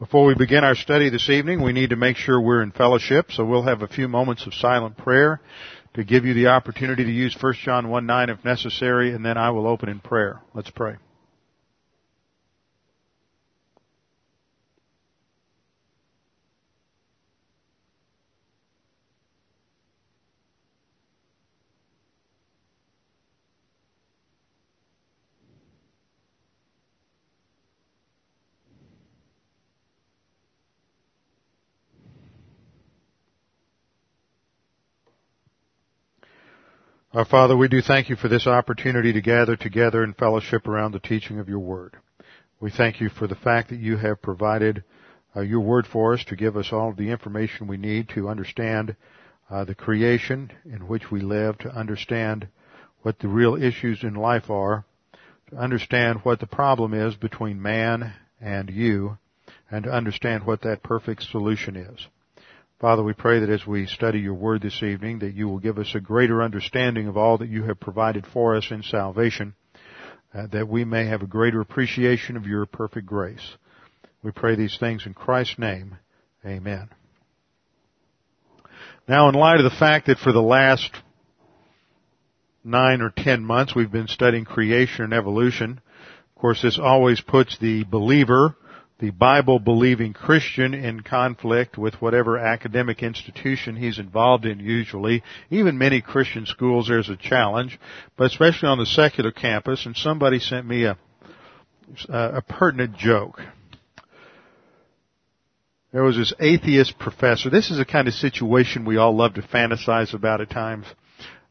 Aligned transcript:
Before 0.00 0.24
we 0.24 0.34
begin 0.34 0.64
our 0.64 0.74
study 0.74 1.10
this 1.10 1.28
evening, 1.28 1.62
we 1.62 1.74
need 1.74 1.90
to 1.90 1.96
make 1.96 2.16
sure 2.16 2.40
we're 2.40 2.62
in 2.62 2.70
fellowship, 2.70 3.30
so 3.32 3.44
we'll 3.44 3.64
have 3.64 3.82
a 3.82 3.86
few 3.86 4.08
moments 4.08 4.46
of 4.46 4.54
silent 4.54 4.96
prayer 4.96 5.42
to 5.92 6.04
give 6.04 6.24
you 6.24 6.32
the 6.32 6.46
opportunity 6.46 7.04
to 7.04 7.12
use 7.12 7.36
1 7.38 7.54
John 7.62 7.90
1 7.90 8.06
9 8.06 8.30
if 8.30 8.42
necessary, 8.42 9.12
and 9.12 9.22
then 9.22 9.36
I 9.36 9.50
will 9.50 9.66
open 9.66 9.90
in 9.90 10.00
prayer. 10.00 10.40
Let's 10.54 10.70
pray. 10.70 10.96
Our 37.12 37.24
Father, 37.24 37.56
we 37.56 37.66
do 37.66 37.82
thank 37.82 38.08
you 38.08 38.14
for 38.14 38.28
this 38.28 38.46
opportunity 38.46 39.12
to 39.12 39.20
gather 39.20 39.56
together 39.56 40.04
in 40.04 40.12
fellowship 40.12 40.68
around 40.68 40.92
the 40.92 41.00
teaching 41.00 41.40
of 41.40 41.48
your 41.48 41.58
word. 41.58 41.96
We 42.60 42.70
thank 42.70 43.00
you 43.00 43.08
for 43.08 43.26
the 43.26 43.34
fact 43.34 43.70
that 43.70 43.80
you 43.80 43.96
have 43.96 44.22
provided 44.22 44.84
uh, 45.34 45.40
your 45.40 45.58
word 45.58 45.88
for 45.88 46.14
us 46.14 46.22
to 46.26 46.36
give 46.36 46.56
us 46.56 46.68
all 46.70 46.92
the 46.92 47.10
information 47.10 47.66
we 47.66 47.78
need 47.78 48.10
to 48.10 48.28
understand 48.28 48.94
uh, 49.50 49.64
the 49.64 49.74
creation 49.74 50.52
in 50.64 50.86
which 50.86 51.10
we 51.10 51.20
live, 51.20 51.58
to 51.58 51.76
understand 51.76 52.46
what 53.02 53.18
the 53.18 53.26
real 53.26 53.60
issues 53.60 54.04
in 54.04 54.14
life 54.14 54.48
are, 54.48 54.84
to 55.48 55.56
understand 55.56 56.20
what 56.22 56.38
the 56.38 56.46
problem 56.46 56.94
is 56.94 57.16
between 57.16 57.60
man 57.60 58.14
and 58.40 58.70
you, 58.70 59.18
and 59.68 59.82
to 59.82 59.90
understand 59.90 60.46
what 60.46 60.62
that 60.62 60.84
perfect 60.84 61.24
solution 61.24 61.74
is. 61.74 62.06
Father, 62.80 63.02
we 63.02 63.12
pray 63.12 63.40
that 63.40 63.50
as 63.50 63.66
we 63.66 63.84
study 63.84 64.20
your 64.20 64.32
word 64.32 64.62
this 64.62 64.82
evening, 64.82 65.18
that 65.18 65.34
you 65.34 65.46
will 65.46 65.58
give 65.58 65.76
us 65.76 65.94
a 65.94 66.00
greater 66.00 66.42
understanding 66.42 67.08
of 67.08 67.16
all 67.18 67.36
that 67.36 67.50
you 67.50 67.64
have 67.64 67.78
provided 67.78 68.24
for 68.32 68.56
us 68.56 68.68
in 68.70 68.82
salvation, 68.82 69.54
uh, 70.32 70.46
that 70.52 70.66
we 70.66 70.86
may 70.86 71.04
have 71.04 71.20
a 71.20 71.26
greater 71.26 71.60
appreciation 71.60 72.38
of 72.38 72.46
your 72.46 72.64
perfect 72.64 73.04
grace. 73.04 73.56
We 74.22 74.30
pray 74.30 74.56
these 74.56 74.78
things 74.80 75.04
in 75.04 75.12
Christ's 75.12 75.58
name. 75.58 75.98
Amen. 76.42 76.88
Now, 79.06 79.28
in 79.28 79.34
light 79.34 79.60
of 79.60 79.70
the 79.70 79.78
fact 79.78 80.06
that 80.06 80.16
for 80.16 80.32
the 80.32 80.40
last 80.40 80.90
nine 82.64 83.02
or 83.02 83.12
ten 83.14 83.44
months 83.44 83.74
we've 83.74 83.92
been 83.92 84.08
studying 84.08 84.46
creation 84.46 85.04
and 85.04 85.12
evolution, 85.12 85.82
of 86.34 86.40
course, 86.40 86.62
this 86.62 86.78
always 86.82 87.20
puts 87.20 87.58
the 87.58 87.84
believer 87.84 88.56
the 89.00 89.10
Bible 89.10 89.58
believing 89.58 90.12
Christian 90.12 90.74
in 90.74 91.00
conflict 91.00 91.78
with 91.78 91.94
whatever 92.02 92.36
academic 92.36 93.02
institution 93.02 93.74
he's 93.74 93.98
involved 93.98 94.44
in 94.44 94.60
usually. 94.60 95.22
Even 95.48 95.78
many 95.78 96.02
Christian 96.02 96.44
schools 96.44 96.86
there's 96.86 97.08
a 97.08 97.16
challenge, 97.16 97.80
but 98.18 98.26
especially 98.26 98.68
on 98.68 98.78
the 98.78 98.84
secular 98.84 99.32
campus 99.32 99.86
and 99.86 99.96
somebody 99.96 100.38
sent 100.38 100.66
me 100.66 100.84
a, 100.84 100.98
a 102.08 102.42
pertinent 102.42 102.94
joke. 102.96 103.40
There 105.92 106.02
was 106.04 106.16
this 106.16 106.34
atheist 106.38 106.98
professor. 106.98 107.48
This 107.48 107.70
is 107.70 107.80
a 107.80 107.86
kind 107.86 108.06
of 108.06 108.14
situation 108.14 108.84
we 108.84 108.98
all 108.98 109.16
love 109.16 109.34
to 109.34 109.42
fantasize 109.42 110.12
about 110.12 110.42
at 110.42 110.50
times. 110.50 110.86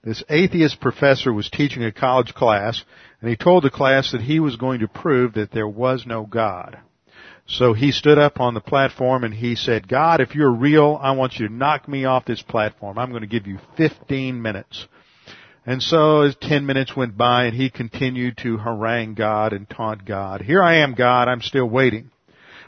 This 0.03 0.23
atheist 0.29 0.79
professor 0.79 1.33
was 1.33 1.49
teaching 1.49 1.83
a 1.83 1.91
college 1.91 2.35
class 2.35 2.83
and 3.21 3.29
he 3.29 3.35
told 3.35 3.63
the 3.63 3.71
class 3.71 4.11
that 4.11 4.21
he 4.21 4.39
was 4.39 4.55
going 4.55 4.81
to 4.81 4.87
prove 4.87 5.33
that 5.33 5.51
there 5.51 5.67
was 5.67 6.05
no 6.05 6.27
God. 6.27 6.77
So 7.49 7.73
he 7.73 7.91
stood 7.91 8.19
up 8.19 8.39
on 8.39 8.53
the 8.53 8.61
platform 8.61 9.23
and 9.23 9.33
he 9.33 9.55
said, 9.55 9.87
God, 9.87 10.21
if 10.21 10.35
you're 10.35 10.51
real, 10.51 10.99
I 11.01 11.11
want 11.11 11.39
you 11.39 11.47
to 11.47 11.53
knock 11.53 11.87
me 11.87 12.05
off 12.05 12.25
this 12.25 12.43
platform. 12.43 12.99
I'm 12.99 13.09
going 13.09 13.21
to 13.21 13.27
give 13.27 13.47
you 13.47 13.57
15 13.75 14.39
minutes. 14.39 14.87
And 15.65 15.81
so 15.81 16.21
as 16.21 16.35
10 16.41 16.67
minutes 16.67 16.95
went 16.95 17.17
by 17.17 17.45
and 17.45 17.55
he 17.55 17.71
continued 17.71 18.37
to 18.43 18.57
harangue 18.57 19.15
God 19.15 19.53
and 19.53 19.67
taunt 19.67 20.05
God. 20.05 20.41
Here 20.41 20.61
I 20.61 20.77
am, 20.77 20.93
God, 20.93 21.27
I'm 21.27 21.41
still 21.41 21.67
waiting. 21.67 22.11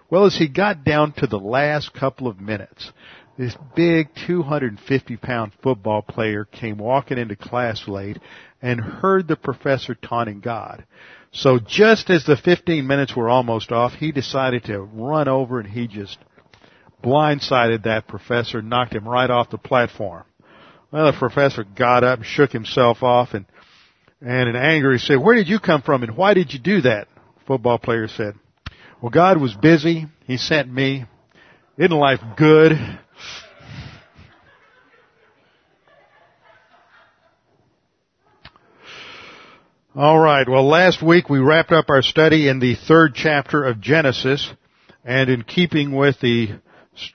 Well, 0.09 0.25
as 0.25 0.37
he 0.37 0.47
got 0.47 0.83
down 0.83 1.13
to 1.13 1.27
the 1.27 1.39
last 1.39 1.93
couple 1.93 2.27
of 2.27 2.41
minutes, 2.41 2.91
this 3.37 3.55
big 3.75 4.09
250 4.27 5.17
pound 5.17 5.51
football 5.61 6.01
player 6.01 6.43
came 6.43 6.77
walking 6.77 7.19
into 7.19 7.35
class 7.35 7.87
late 7.87 8.17
and 8.61 8.81
heard 8.81 9.27
the 9.27 9.35
professor 9.35 9.95
taunting 9.95 10.39
God. 10.39 10.85
So 11.31 11.59
just 11.59 12.09
as 12.09 12.25
the 12.25 12.35
15 12.35 12.85
minutes 12.85 13.15
were 13.15 13.29
almost 13.29 13.71
off, 13.71 13.93
he 13.93 14.11
decided 14.11 14.65
to 14.65 14.81
run 14.81 15.27
over 15.27 15.59
and 15.59 15.69
he 15.69 15.87
just 15.87 16.17
blindsided 17.03 17.83
that 17.83 18.07
professor, 18.07 18.61
knocked 18.61 18.93
him 18.93 19.07
right 19.07 19.29
off 19.29 19.49
the 19.49 19.57
platform. 19.57 20.23
Well, 20.91 21.11
the 21.11 21.17
professor 21.17 21.63
got 21.63 22.03
up 22.03 22.19
and 22.19 22.25
shook 22.25 22.51
himself 22.51 23.01
off 23.01 23.33
and, 23.33 23.45
and 24.19 24.49
in 24.49 24.55
anger 24.57 24.91
he 24.91 24.97
said, 24.97 25.15
where 25.15 25.35
did 25.35 25.47
you 25.47 25.59
come 25.59 25.81
from 25.81 26.03
and 26.03 26.17
why 26.17 26.33
did 26.33 26.53
you 26.53 26.59
do 26.59 26.81
that? 26.81 27.07
Football 27.47 27.79
player 27.79 28.07
said, 28.07 28.33
well, 29.01 29.09
God 29.09 29.41
was 29.41 29.55
busy. 29.55 30.05
He 30.27 30.37
sent 30.37 30.71
me. 30.71 31.05
Isn't 31.77 31.91
life 31.97 32.19
good? 32.37 32.73
All 39.93 40.17
right. 40.17 40.47
Well, 40.47 40.69
last 40.69 41.03
week 41.03 41.29
we 41.29 41.39
wrapped 41.39 41.73
up 41.73 41.89
our 41.89 42.01
study 42.01 42.47
in 42.47 42.59
the 42.59 42.75
third 42.75 43.13
chapter 43.13 43.65
of 43.65 43.81
Genesis, 43.81 44.49
and 45.03 45.29
in 45.29 45.43
keeping 45.43 45.91
with 45.91 46.17
the 46.21 46.61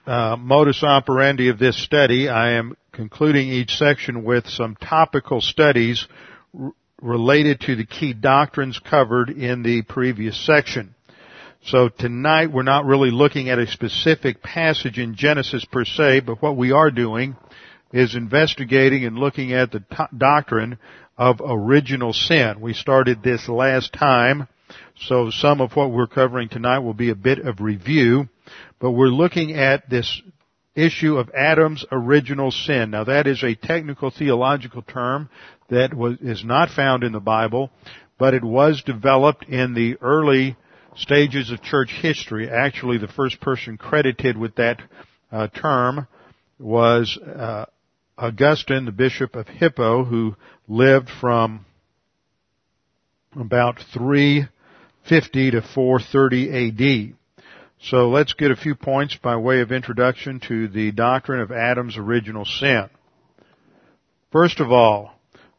uh, 0.07 0.37
modus 0.39 0.83
operandi 0.83 1.49
of 1.49 1.59
this 1.59 1.83
study, 1.83 2.29
I 2.29 2.59
am 2.59 2.77
concluding 2.93 3.49
each 3.49 3.79
section 3.79 4.25
with 4.25 4.47
some 4.49 4.77
topical 4.77 5.41
studies 5.41 6.07
r- 6.53 6.75
related 7.01 7.61
to 7.63 7.77
the 7.77 7.87
key 7.87 8.13
doctrines 8.13 8.79
covered 8.79 9.31
in 9.31 9.63
the 9.63 9.81
previous 9.81 10.39
section. 10.45 10.95
So 11.65 11.89
tonight 11.89 12.53
we're 12.53 12.63
not 12.63 12.85
really 12.85 13.11
looking 13.11 13.49
at 13.49 13.59
a 13.59 13.67
specific 13.67 14.43
passage 14.43 14.99
in 14.99 15.15
Genesis 15.15 15.65
per 15.65 15.87
se, 15.87 16.21
but 16.27 16.43
what 16.43 16.59
we 16.59 16.73
are 16.73 16.91
doing 16.91 17.37
is 17.91 18.15
investigating 18.15 19.07
and 19.07 19.17
looking 19.17 19.55
at 19.55 19.73
the 19.73 19.83
doctrine 20.15 20.77
of 21.19 21.41
original 21.45 22.13
sin. 22.13 22.61
We 22.61 22.75
started 22.75 23.23
this 23.23 23.49
last 23.49 23.93
time, 23.93 24.49
so 25.07 25.31
some 25.31 25.61
of 25.61 25.73
what 25.75 25.91
we're 25.91 26.07
covering 26.07 26.49
tonight 26.49 26.81
will 26.81 26.95
be 26.95 27.11
a 27.11 27.15
bit 27.15 27.39
of 27.39 27.61
review, 27.61 28.29
but 28.81 28.93
we're 28.93 29.07
looking 29.07 29.53
at 29.55 29.89
this 29.89 30.23
issue 30.75 31.17
of 31.17 31.31
Adam's 31.31 31.85
original 31.91 32.51
sin. 32.51 32.91
Now 32.91 33.05
that 33.05 33.27
is 33.27 33.43
a 33.43 33.55
technical 33.55 34.11
theological 34.11 34.83
term 34.83 35.31
that 35.71 35.95
was, 35.95 36.19
is 36.21 36.45
not 36.45 36.71
found 36.71 37.03
in 37.03 37.13
the 37.13 37.21
Bible, 37.21 37.71
but 38.19 38.35
it 38.35 38.45
was 38.45 38.83
developed 38.83 39.47
in 39.49 39.75
the 39.75 39.97
early 40.01 40.57
stages 40.97 41.51
of 41.51 41.63
church 41.63 41.91
history. 41.91 42.49
Actually, 42.49 42.99
the 42.99 43.09
first 43.09 43.41
person 43.41 43.77
credited 43.77 44.37
with 44.37 44.55
that 44.57 44.81
uh, 45.33 45.49
term 45.49 46.07
was 46.59 47.19
uh, 47.19 47.67
Augustine, 48.19 48.87
the 48.87 48.93
bishop 48.93 49.35
of 49.35 49.47
Hippo, 49.47 50.05
who 50.05 50.37
lived 50.69 51.09
from 51.21 51.65
about 53.39 53.79
350 53.93 55.51
to 55.53 55.63
430 55.63 57.11
AD. 57.11 57.17
So 57.83 58.09
let's 58.09 58.33
get 58.33 58.51
a 58.51 58.57
few 58.57 58.75
points 58.75 59.17
by 59.17 59.37
way 59.37 59.61
of 59.61 59.71
introduction 59.71 60.41
to 60.49 60.69
the 60.69 60.93
doctrine 60.93 61.41
of 61.41 61.53
Adam's 61.53 61.97
original 61.97 62.45
sin. 62.45 62.89
First 64.33 64.61
of 64.61 64.73
all, 64.73 65.17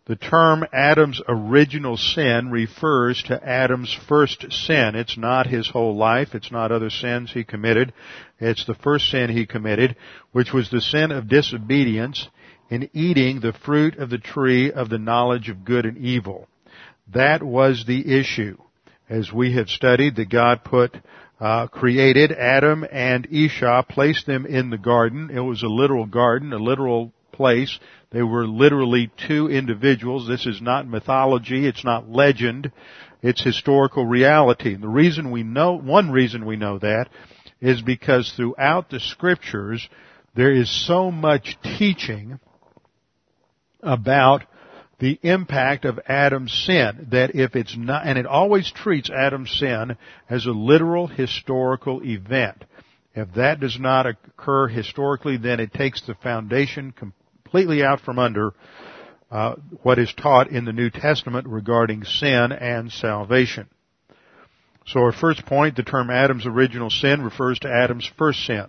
the 0.08 0.16
term 0.16 0.66
Adam's 0.72 1.22
original 1.28 1.98
sin 1.98 2.50
refers 2.50 3.22
to 3.24 3.46
Adam's 3.46 3.94
first 4.08 4.46
sin. 4.52 4.96
It's 4.96 5.18
not 5.18 5.48
his 5.48 5.70
whole 5.70 5.98
life. 5.98 6.30
It's 6.34 6.52
not 6.52 6.72
other 6.72 6.90
sins 6.90 7.32
he 7.32 7.44
committed. 7.44 7.94
It's 8.40 8.66
the 8.66 8.74
first 8.74 9.10
sin 9.12 9.30
he 9.30 9.46
committed, 9.46 9.98
which 10.32 10.54
was 10.54 10.70
the 10.70 10.80
sin 10.80 11.12
of 11.12 11.28
disobedience 11.28 12.30
in 12.70 12.90
eating 12.94 13.40
the 13.40 13.54
fruit 13.54 13.98
of 13.98 14.10
the 14.10 14.18
tree 14.18 14.72
of 14.72 14.90
the 14.90 14.98
knowledge 14.98 15.50
of 15.50 15.66
good 15.66 15.86
and 15.86 15.98
evil. 15.98 16.48
That 17.14 17.42
was 17.42 17.86
the 17.86 18.20
issue. 18.20 18.58
As 19.10 19.32
we 19.32 19.54
have 19.54 19.70
studied, 19.70 20.18
that 20.18 20.30
God 20.30 20.64
put, 20.66 20.98
uh, 21.40 21.68
created 21.68 22.32
Adam 22.34 22.86
and 22.92 23.26
Esau, 23.32 23.84
placed 23.84 24.26
them 24.26 24.46
in 24.46 24.70
the 24.70 24.78
garden. 24.78 25.30
It 25.34 25.40
was 25.40 25.64
a 25.64 25.68
literal 25.68 26.06
garden, 26.06 26.52
a 26.52 26.58
literal 26.58 27.14
place. 27.32 27.80
They 28.12 28.24
were 28.24 28.46
literally 28.46 29.12
two 29.28 29.48
individuals. 29.48 30.28
This 30.28 30.46
is 30.46 30.62
not 30.62 30.88
mythology. 30.88 31.66
It's 31.66 31.86
not 31.86 32.10
legend. 32.10 32.72
It's 33.22 33.44
historical 33.44 34.06
reality. 34.06 34.74
And 34.74 34.84
the 34.84 34.90
reason 34.90 35.32
we 35.32 35.44
know, 35.44 35.78
one 35.78 36.12
reason 36.12 36.46
we 36.46 36.58
know 36.58 36.80
that 36.80 37.08
is 37.62 37.82
because 37.82 38.34
throughout 38.36 38.90
the 38.90 39.00
scriptures, 39.00 39.88
there 40.36 40.52
is 40.52 40.70
so 40.86 41.12
much 41.12 41.58
teaching 41.64 42.40
about 43.82 44.44
the 45.00 45.20
impact 45.22 45.86
of 45.86 46.00
Adam's 46.08 46.52
sin 46.66 47.08
that 47.12 47.36
if 47.36 47.56
it's 47.56 47.76
not, 47.78 48.06
and 48.06 48.18
it 48.18 48.26
always 48.26 48.72
treats 48.72 49.10
Adam's 49.10 49.52
sin 49.52 49.96
as 50.30 50.46
a 50.46 50.52
literal 50.52 51.08
historical 51.08 52.02
event. 52.04 52.66
If 53.14 53.34
that 53.36 53.60
does 53.60 53.80
not 53.80 54.06
occur 54.08 54.68
historically, 54.68 55.38
then 55.38 55.60
it 55.60 55.74
takes 55.74 56.02
the 56.02 56.16
foundation 56.16 56.92
completely 56.92 57.84
out 57.84 58.02
from 58.02 58.20
under 58.20 58.54
uh, 59.30 59.56
what 59.84 60.00
is 60.00 60.14
taught 60.14 60.50
in 60.50 60.66
the 60.66 60.74
New 60.74 60.90
Testament 60.90 61.48
regarding 61.48 62.04
sin 62.04 62.52
and 62.52 62.92
salvation. 62.92 63.68
So 64.88 65.02
our 65.02 65.12
first 65.12 65.46
point, 65.46 65.76
the 65.76 65.84
term 65.84 66.10
Adam's 66.10 66.46
original 66.46 66.90
sin 66.90 67.22
refers 67.22 67.60
to 67.60 67.70
Adam's 67.70 68.10
first 68.18 68.46
sin. 68.46 68.68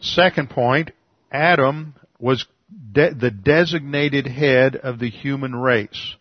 Second 0.00 0.50
point, 0.50 0.92
Adam 1.30 1.94
was 2.18 2.46
de- 2.92 3.14
the 3.14 3.30
designated 3.30 4.26
head 4.26 4.76
of 4.76 4.98
the 4.98 5.10
human 5.10 5.54
race. 5.54 6.16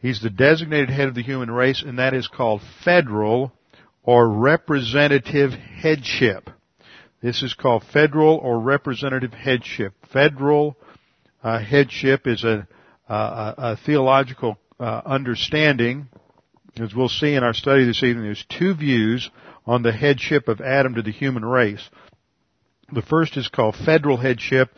He's 0.00 0.20
the 0.20 0.30
designated 0.30 0.90
head 0.90 1.08
of 1.08 1.14
the 1.14 1.22
human 1.22 1.50
race, 1.50 1.82
and 1.84 1.98
that 1.98 2.14
is 2.14 2.28
called 2.28 2.60
federal 2.84 3.52
or 4.02 4.28
representative 4.28 5.52
headship. 5.52 6.50
This 7.22 7.42
is 7.42 7.54
called 7.54 7.84
federal 7.90 8.36
or 8.36 8.60
representative 8.60 9.32
headship. 9.32 9.94
Federal 10.12 10.76
uh, 11.42 11.58
headship 11.58 12.26
is 12.26 12.44
a, 12.44 12.68
a, 13.08 13.54
a 13.56 13.78
theological 13.86 14.58
uh, 14.78 15.00
understanding. 15.06 16.08
As 16.78 16.94
we'll 16.94 17.08
see 17.08 17.34
in 17.34 17.42
our 17.42 17.54
study 17.54 17.86
this 17.86 18.02
evening, 18.02 18.24
there's 18.24 18.44
two 18.58 18.74
views 18.74 19.30
on 19.64 19.82
the 19.82 19.92
headship 19.92 20.48
of 20.48 20.60
Adam 20.60 20.96
to 20.96 21.02
the 21.02 21.12
human 21.12 21.44
race. 21.44 21.88
The 22.92 23.02
first 23.02 23.36
is 23.38 23.48
called 23.48 23.76
federal 23.76 24.18
headship, 24.18 24.68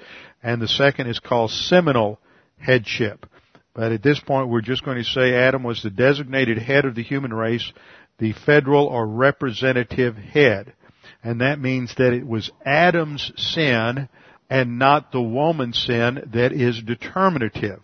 and 0.46 0.62
the 0.62 0.68
second 0.68 1.08
is 1.08 1.18
called 1.18 1.50
seminal 1.50 2.20
headship. 2.56 3.26
But 3.74 3.90
at 3.90 4.04
this 4.04 4.20
point, 4.20 4.48
we're 4.48 4.60
just 4.60 4.84
going 4.84 4.96
to 4.96 5.02
say 5.02 5.34
Adam 5.34 5.64
was 5.64 5.82
the 5.82 5.90
designated 5.90 6.56
head 6.56 6.84
of 6.84 6.94
the 6.94 7.02
human 7.02 7.34
race, 7.34 7.72
the 8.20 8.32
federal 8.32 8.86
or 8.86 9.08
representative 9.08 10.14
head. 10.14 10.72
And 11.24 11.40
that 11.40 11.58
means 11.58 11.96
that 11.96 12.12
it 12.12 12.24
was 12.24 12.52
Adam's 12.64 13.32
sin 13.36 14.08
and 14.48 14.78
not 14.78 15.10
the 15.10 15.20
woman's 15.20 15.82
sin 15.84 16.30
that 16.32 16.52
is 16.52 16.80
determinative. 16.80 17.80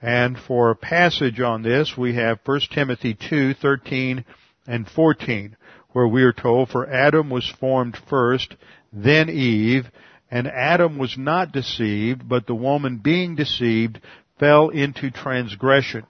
And 0.00 0.38
for 0.38 0.70
a 0.70 0.76
passage 0.76 1.40
on 1.40 1.62
this, 1.62 1.94
we 1.98 2.14
have 2.14 2.38
1 2.44 2.60
Timothy 2.72 3.14
2, 3.14 3.54
13 3.54 4.24
and 4.68 4.88
14, 4.88 5.56
where 5.90 6.06
we 6.06 6.22
are 6.22 6.32
told, 6.32 6.68
For 6.68 6.88
Adam 6.88 7.30
was 7.30 7.52
formed 7.58 7.98
first, 8.08 8.54
then 8.92 9.28
Eve, 9.28 9.90
and 10.30 10.48
Adam 10.48 10.98
was 10.98 11.16
not 11.16 11.52
deceived, 11.52 12.28
but 12.28 12.46
the 12.46 12.54
woman 12.54 12.98
being 12.98 13.36
deceived 13.36 14.00
fell 14.38 14.70
into 14.70 15.10
transgression. 15.10 16.04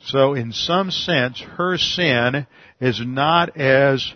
So 0.00 0.34
in 0.34 0.52
some 0.52 0.90
sense, 0.90 1.40
her 1.40 1.78
sin 1.78 2.46
is 2.80 3.00
not 3.04 3.56
as 3.56 4.12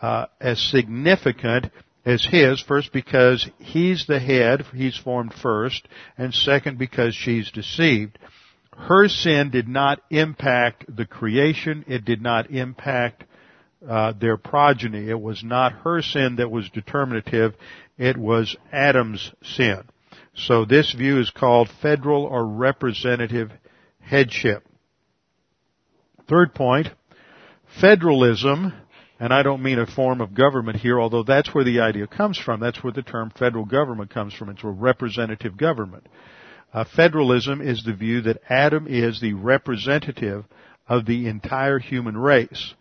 uh, 0.00 0.26
as 0.40 0.60
significant 0.60 1.70
as 2.04 2.24
his. 2.24 2.60
First, 2.60 2.92
because 2.92 3.48
he's 3.58 4.06
the 4.06 4.18
head, 4.18 4.64
he's 4.74 4.96
formed 4.96 5.34
first, 5.34 5.86
and 6.16 6.32
second, 6.32 6.78
because 6.78 7.14
she's 7.14 7.50
deceived. 7.50 8.18
Her 8.76 9.08
sin 9.08 9.50
did 9.50 9.68
not 9.68 10.00
impact 10.10 10.84
the 10.94 11.04
creation. 11.04 11.84
It 11.88 12.04
did 12.04 12.22
not 12.22 12.50
impact 12.50 13.24
uh, 13.86 14.12
their 14.12 14.36
progeny. 14.36 15.08
It 15.08 15.20
was 15.20 15.42
not 15.42 15.72
her 15.84 16.00
sin 16.00 16.36
that 16.36 16.50
was 16.50 16.68
determinative. 16.70 17.54
It 17.98 18.16
was 18.16 18.56
Adam's 18.72 19.32
sin. 19.42 19.82
So 20.34 20.64
this 20.64 20.92
view 20.92 21.18
is 21.18 21.30
called 21.30 21.68
federal 21.82 22.24
or 22.24 22.46
representative 22.46 23.50
headship. 24.00 24.64
Third 26.28 26.54
point, 26.54 26.88
federalism, 27.80 28.72
and 29.18 29.32
I 29.32 29.42
don't 29.42 29.62
mean 29.62 29.80
a 29.80 29.86
form 29.86 30.20
of 30.20 30.34
government 30.34 30.78
here, 30.78 31.00
although 31.00 31.24
that's 31.24 31.52
where 31.52 31.64
the 31.64 31.80
idea 31.80 32.06
comes 32.06 32.38
from. 32.38 32.60
That's 32.60 32.82
where 32.84 32.92
the 32.92 33.02
term 33.02 33.32
federal 33.36 33.64
government 33.64 34.10
comes 34.10 34.32
from. 34.32 34.48
It's 34.50 34.62
a 34.62 34.68
representative 34.68 35.56
government. 35.56 36.06
Uh, 36.72 36.84
federalism 36.84 37.60
is 37.60 37.82
the 37.82 37.94
view 37.94 38.20
that 38.22 38.42
Adam 38.48 38.86
is 38.86 39.20
the 39.20 39.32
representative 39.32 40.44
of 40.86 41.06
the 41.06 41.26
entire 41.26 41.78
human 41.78 42.16
race. 42.16 42.74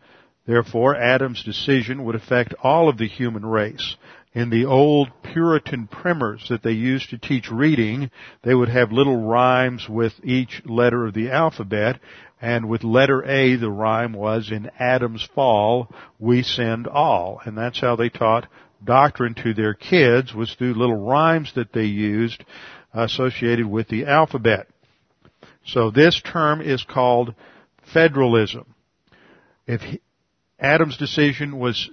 Therefore, 0.45 0.95
Adam's 0.95 1.43
decision 1.43 2.03
would 2.05 2.15
affect 2.15 2.53
all 2.61 2.87
of 2.87 2.97
the 2.97 3.07
human 3.07 3.45
race 3.45 3.95
in 4.37 4.51
the 4.51 4.65
old 4.65 5.09
Puritan 5.23 5.87
primers 5.87 6.45
that 6.49 6.61
they 6.61 6.71
used 6.71 7.09
to 7.09 7.17
teach 7.17 7.49
reading, 7.49 8.11
they 8.43 8.53
would 8.53 8.69
have 8.69 8.91
little 8.91 9.25
rhymes 9.25 9.89
with 9.89 10.13
each 10.23 10.61
letter 10.63 11.07
of 11.07 11.15
the 11.15 11.31
alphabet, 11.31 11.99
and 12.39 12.69
with 12.69 12.83
letter 12.83 13.25
A, 13.25 13.55
the 13.55 13.71
rhyme 13.71 14.13
was, 14.13 14.51
in 14.51 14.69
Adam's 14.77 15.27
fall, 15.33 15.89
we 16.19 16.43
sinned 16.43 16.85
all. 16.85 17.41
And 17.45 17.57
that's 17.57 17.81
how 17.81 17.95
they 17.95 18.09
taught 18.09 18.47
doctrine 18.83 19.33
to 19.41 19.55
their 19.55 19.73
kids, 19.73 20.35
was 20.35 20.53
through 20.53 20.75
little 20.75 21.03
rhymes 21.03 21.51
that 21.55 21.73
they 21.73 21.85
used 21.85 22.45
associated 22.93 23.65
with 23.65 23.87
the 23.87 24.05
alphabet. 24.05 24.67
So 25.65 25.89
this 25.89 26.21
term 26.21 26.61
is 26.61 26.83
called 26.83 27.33
federalism. 27.91 28.75
If 29.65 29.81
Adam's 30.59 30.97
decision 30.97 31.57
was 31.57 31.89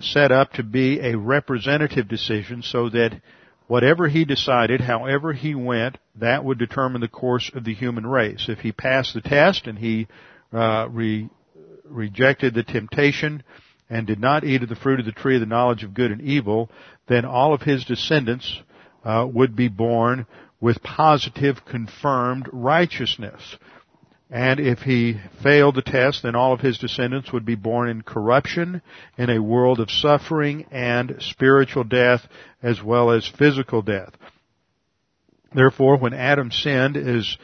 set 0.00 0.32
up 0.32 0.52
to 0.52 0.62
be 0.62 1.00
a 1.00 1.16
representative 1.16 2.08
decision 2.08 2.62
so 2.62 2.88
that 2.90 3.20
whatever 3.66 4.08
he 4.08 4.24
decided, 4.24 4.80
however 4.80 5.32
he 5.32 5.54
went, 5.54 5.98
that 6.16 6.44
would 6.44 6.58
determine 6.58 7.00
the 7.00 7.08
course 7.08 7.50
of 7.54 7.64
the 7.64 7.74
human 7.74 8.06
race. 8.06 8.46
If 8.48 8.60
he 8.60 8.72
passed 8.72 9.14
the 9.14 9.20
test 9.20 9.66
and 9.66 9.78
he 9.78 10.08
uh, 10.52 10.88
re- 10.90 11.28
rejected 11.84 12.54
the 12.54 12.64
temptation 12.64 13.42
and 13.88 14.06
did 14.06 14.20
not 14.20 14.44
eat 14.44 14.62
of 14.62 14.68
the 14.68 14.76
fruit 14.76 15.00
of 15.00 15.06
the 15.06 15.12
tree 15.12 15.36
of 15.36 15.40
the 15.40 15.46
knowledge 15.46 15.84
of 15.84 15.94
good 15.94 16.10
and 16.10 16.20
evil, 16.20 16.70
then 17.08 17.24
all 17.24 17.54
of 17.54 17.62
his 17.62 17.84
descendants 17.84 18.60
uh, 19.04 19.26
would 19.32 19.56
be 19.56 19.68
born 19.68 20.26
with 20.60 20.82
positive 20.82 21.64
confirmed 21.64 22.48
righteousness. 22.52 23.56
And 24.32 24.60
if 24.60 24.78
he 24.78 25.20
failed 25.42 25.74
the 25.74 25.82
test, 25.82 26.22
then 26.22 26.34
all 26.34 26.54
of 26.54 26.60
his 26.60 26.78
descendants 26.78 27.30
would 27.34 27.44
be 27.44 27.54
born 27.54 27.90
in 27.90 28.00
corruption, 28.00 28.80
in 29.18 29.28
a 29.28 29.42
world 29.42 29.78
of 29.78 29.90
suffering 29.90 30.64
and 30.70 31.16
spiritual 31.20 31.84
death, 31.84 32.26
as 32.62 32.82
well 32.82 33.10
as 33.10 33.26
physical 33.26 33.82
death. 33.82 34.14
Therefore, 35.54 35.98
when 35.98 36.14
Adam 36.14 36.50
sinned 36.50 36.96
as 36.96 37.36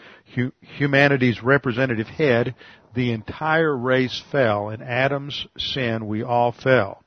humanity's 0.79 1.43
representative 1.43 2.07
head, 2.07 2.55
the 2.95 3.13
entire 3.13 3.77
race 3.77 4.23
fell. 4.33 4.71
In 4.71 4.81
Adam's 4.81 5.47
sin, 5.59 6.07
we 6.07 6.23
all 6.23 6.53
fell. 6.53 7.05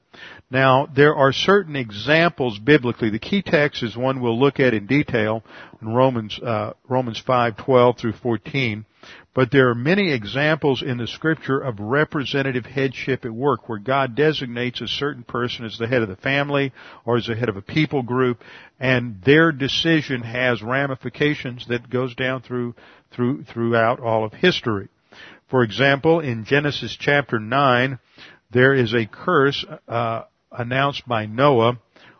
Now, 0.51 0.85
there 0.93 1.15
are 1.15 1.33
certain 1.33 1.75
examples 1.75 2.59
biblically. 2.59 3.09
The 3.09 3.17
key 3.17 3.41
text 3.41 3.81
is 3.81 3.97
one 3.97 4.21
we'll 4.21 4.39
look 4.39 4.59
at 4.59 4.75
in 4.75 4.85
detail 4.85 5.43
in 5.81 5.87
Romans, 5.89 6.37
uh, 6.39 6.73
Romans 6.87 7.19
5:12 7.19 7.97
through 7.97 8.13
14. 8.13 8.85
But 9.33 9.49
there 9.51 9.69
are 9.69 9.75
many 9.75 10.11
examples 10.11 10.81
in 10.81 10.97
the 10.97 11.07
scripture 11.07 11.59
of 11.59 11.79
representative 11.79 12.65
headship 12.65 13.23
at 13.23 13.31
work 13.31 13.69
where 13.69 13.79
God 13.79 14.13
designates 14.13 14.81
a 14.81 14.89
certain 14.89 15.23
person 15.23 15.63
as 15.63 15.77
the 15.77 15.87
head 15.87 16.01
of 16.01 16.09
the 16.09 16.17
family 16.17 16.73
or 17.05 17.15
as 17.15 17.27
the 17.27 17.35
head 17.35 17.47
of 17.47 17.55
a 17.55 17.61
people 17.61 18.03
group 18.03 18.41
and 18.77 19.21
their 19.23 19.53
decision 19.53 20.21
has 20.21 20.61
ramifications 20.61 21.65
that 21.69 21.89
goes 21.89 22.13
down 22.13 22.41
through, 22.41 22.75
through, 23.13 23.43
throughout 23.45 24.01
all 24.01 24.25
of 24.25 24.33
history. 24.33 24.89
For 25.49 25.63
example, 25.63 26.19
in 26.19 26.43
Genesis 26.43 26.97
chapter 26.99 27.39
9, 27.39 27.99
there 28.51 28.73
is 28.73 28.93
a 28.93 29.05
curse, 29.05 29.63
uh, 29.87 30.23
announced 30.51 31.07
by 31.07 31.25
Noah 31.25 31.79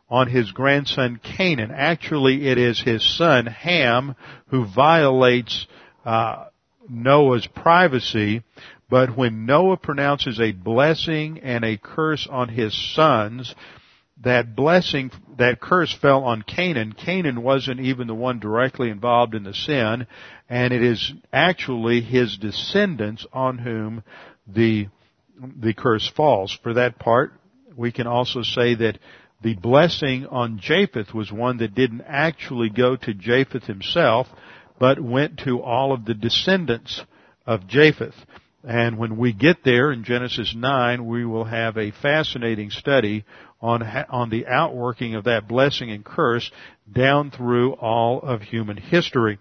on 0.10 0.28
his 0.28 0.52
grandson 0.52 1.20
Canaan. 1.22 1.72
Actually, 1.72 2.48
it 2.48 2.58
is 2.58 2.82
his 2.82 3.04
son 3.18 3.48
Ham 3.48 4.16
who 4.48 4.66
violates 4.66 5.68
uh, 6.06 6.46
Noah's 6.92 7.48
privacy, 7.48 8.44
but 8.90 9.16
when 9.18 9.46
Noah 9.46 9.78
pronounces 9.78 10.40
a 10.40 10.52
blessing 10.52 11.40
and 11.40 11.64
a 11.64 11.78
curse 11.78 12.28
on 12.30 12.50
his 12.50 12.76
sons, 12.94 13.56
that 14.24 14.56
blessing, 14.56 15.12
that 15.38 15.60
curse 15.60 15.92
fell 15.94 16.24
on 16.24 16.44
Canaan. 16.44 16.94
Canaan 16.94 17.42
wasn't 17.42 17.80
even 17.80 18.08
the 18.08 18.14
one 18.14 18.40
directly 18.40 18.90
involved 18.90 19.34
in 19.34 19.44
the 19.44 19.54
sin, 19.54 20.06
and 20.50 20.74
it 20.74 20.84
is 20.84 21.14
actually 21.34 22.02
his 22.02 22.38
descendants 22.38 23.26
on 23.34 23.58
whom 23.58 24.04
the, 24.46 24.88
the 25.60 25.74
curse 25.74 26.08
falls. 26.16 26.56
For 26.62 26.74
that 26.74 27.00
part, 27.00 27.34
we 27.76 27.92
can 27.92 28.06
also 28.06 28.44
say 28.44 28.76
that 28.76 29.00
the 29.42 29.56
blessing 29.56 30.28
on 30.28 30.60
Japheth 30.60 31.14
was 31.14 31.32
one 31.32 31.58
that 31.58 31.74
didn't 31.74 32.04
actually 32.06 32.70
go 32.70 32.96
to 32.96 33.14
Japheth 33.14 33.64
himself, 33.64 34.28
but 34.82 35.00
went 35.00 35.38
to 35.38 35.62
all 35.62 35.94
of 35.94 36.06
the 36.06 36.14
descendants 36.16 37.04
of 37.46 37.68
Japheth. 37.68 38.16
And 38.64 38.98
when 38.98 39.16
we 39.16 39.32
get 39.32 39.64
there 39.64 39.92
in 39.92 40.04
Genesis 40.04 40.56
9, 40.58 41.06
we 41.06 41.24
will 41.24 41.44
have 41.44 41.78
a 41.78 41.92
fascinating 41.92 42.72
study 42.72 43.24
on, 43.62 43.84
on 43.84 44.32
the 44.32 44.48
outworking 44.48 45.14
of 45.14 45.26
that 45.26 45.48
blessing 45.48 45.92
and 45.92 46.04
curse 46.04 46.50
down 46.92 47.30
through 47.30 47.74
all 47.74 48.22
of 48.22 48.42
human 48.42 48.78
history. 48.78 49.38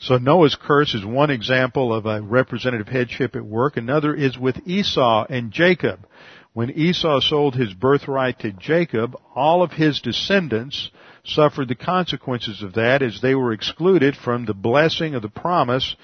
So 0.00 0.18
Noah's 0.18 0.58
curse 0.60 0.94
is 0.94 1.06
one 1.06 1.30
example 1.30 1.94
of 1.94 2.04
a 2.04 2.20
representative 2.20 2.88
headship 2.88 3.36
at 3.36 3.46
work. 3.46 3.78
Another 3.78 4.14
is 4.14 4.36
with 4.36 4.66
Esau 4.66 5.24
and 5.30 5.50
Jacob. 5.50 6.06
When 6.52 6.70
Esau 6.72 7.20
sold 7.20 7.54
his 7.54 7.72
birthright 7.72 8.38
to 8.40 8.52
Jacob, 8.52 9.16
all 9.34 9.62
of 9.62 9.72
his 9.72 10.02
descendants 10.02 10.90
suffered 11.26 11.68
the 11.68 11.74
consequences 11.74 12.62
of 12.62 12.74
that 12.74 13.02
as 13.02 13.20
they 13.20 13.34
were 13.34 13.52
excluded 13.52 14.16
from 14.16 14.44
the 14.44 14.54
blessing 14.54 15.14
of 15.14 15.22
the 15.22 15.28
promise 15.28 15.96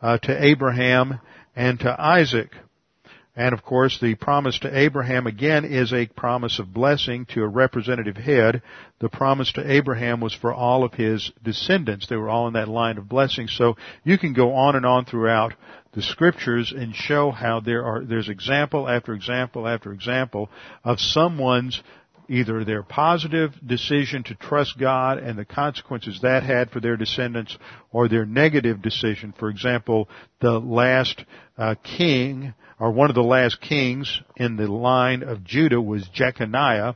uh, 0.00 0.18
to 0.18 0.44
Abraham 0.44 1.20
and 1.54 1.78
to 1.80 2.00
Isaac. 2.00 2.50
And 3.36 3.54
of 3.54 3.62
course, 3.62 3.98
the 4.00 4.16
promise 4.16 4.58
to 4.60 4.78
Abraham 4.78 5.26
again 5.26 5.64
is 5.64 5.92
a 5.92 6.06
promise 6.08 6.58
of 6.58 6.74
blessing 6.74 7.26
to 7.26 7.42
a 7.42 7.48
representative 7.48 8.16
head. 8.16 8.60
The 8.98 9.08
promise 9.08 9.52
to 9.52 9.72
Abraham 9.72 10.20
was 10.20 10.34
for 10.34 10.52
all 10.52 10.84
of 10.84 10.94
his 10.94 11.30
descendants. 11.42 12.06
They 12.06 12.16
were 12.16 12.28
all 12.28 12.48
in 12.48 12.54
that 12.54 12.68
line 12.68 12.98
of 12.98 13.08
blessing. 13.08 13.46
So 13.46 13.76
you 14.04 14.18
can 14.18 14.32
go 14.32 14.54
on 14.54 14.74
and 14.74 14.84
on 14.84 15.04
throughout 15.04 15.54
the 15.92 16.02
scriptures 16.02 16.72
and 16.76 16.94
show 16.94 17.30
how 17.30 17.60
there 17.60 17.84
are, 17.84 18.04
there's 18.04 18.28
example 18.28 18.88
after 18.88 19.14
example 19.14 19.66
after 19.66 19.92
example 19.92 20.50
of 20.84 21.00
someone's 21.00 21.82
either 22.30 22.64
their 22.64 22.82
positive 22.82 23.52
decision 23.66 24.22
to 24.22 24.34
trust 24.36 24.78
God 24.78 25.18
and 25.18 25.36
the 25.36 25.44
consequences 25.44 26.20
that 26.22 26.44
had 26.44 26.70
for 26.70 26.80
their 26.80 26.96
descendants 26.96 27.58
or 27.90 28.08
their 28.08 28.24
negative 28.24 28.80
decision. 28.80 29.34
For 29.36 29.50
example, 29.50 30.08
the 30.40 30.58
last 30.58 31.24
uh, 31.58 31.74
king 31.82 32.54
or 32.78 32.92
one 32.92 33.10
of 33.10 33.16
the 33.16 33.22
last 33.22 33.60
kings 33.60 34.20
in 34.36 34.56
the 34.56 34.68
line 34.68 35.22
of 35.24 35.44
Judah 35.44 35.80
was 35.80 36.08
Jeconiah 36.14 36.94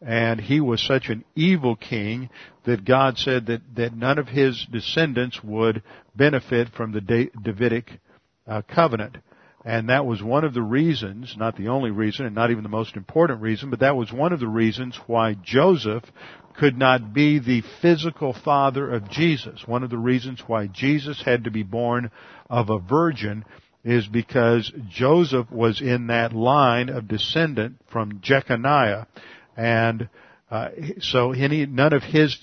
and 0.00 0.40
he 0.40 0.60
was 0.60 0.86
such 0.86 1.08
an 1.08 1.24
evil 1.34 1.74
king 1.74 2.30
that 2.64 2.84
God 2.84 3.18
said 3.18 3.46
that, 3.46 3.62
that 3.74 3.94
none 3.94 4.18
of 4.18 4.28
his 4.28 4.66
descendants 4.70 5.42
would 5.42 5.82
benefit 6.14 6.68
from 6.76 6.92
the 6.92 7.28
Davidic 7.42 7.98
uh, 8.46 8.62
covenant. 8.62 9.16
And 9.66 9.88
that 9.88 10.06
was 10.06 10.22
one 10.22 10.44
of 10.44 10.54
the 10.54 10.62
reasons, 10.62 11.34
not 11.36 11.56
the 11.56 11.68
only 11.68 11.90
reason, 11.90 12.24
and 12.24 12.36
not 12.36 12.52
even 12.52 12.62
the 12.62 12.68
most 12.68 12.94
important 12.94 13.42
reason, 13.42 13.68
but 13.68 13.80
that 13.80 13.96
was 13.96 14.12
one 14.12 14.32
of 14.32 14.38
the 14.38 14.46
reasons 14.46 14.96
why 15.08 15.34
Joseph 15.34 16.04
could 16.56 16.78
not 16.78 17.12
be 17.12 17.40
the 17.40 17.64
physical 17.82 18.32
father 18.32 18.88
of 18.88 19.10
Jesus. 19.10 19.66
One 19.66 19.82
of 19.82 19.90
the 19.90 19.98
reasons 19.98 20.40
why 20.46 20.68
Jesus 20.68 21.20
had 21.20 21.44
to 21.44 21.50
be 21.50 21.64
born 21.64 22.12
of 22.48 22.70
a 22.70 22.78
virgin 22.78 23.44
is 23.82 24.06
because 24.06 24.72
Joseph 24.88 25.50
was 25.50 25.80
in 25.80 26.06
that 26.06 26.32
line 26.32 26.88
of 26.88 27.08
descendant 27.08 27.78
from 27.90 28.20
Jeconiah. 28.20 29.08
And 29.56 30.08
uh, 30.48 30.68
so 31.00 31.32
any, 31.32 31.66
none 31.66 31.92
of 31.92 32.04
his 32.04 32.38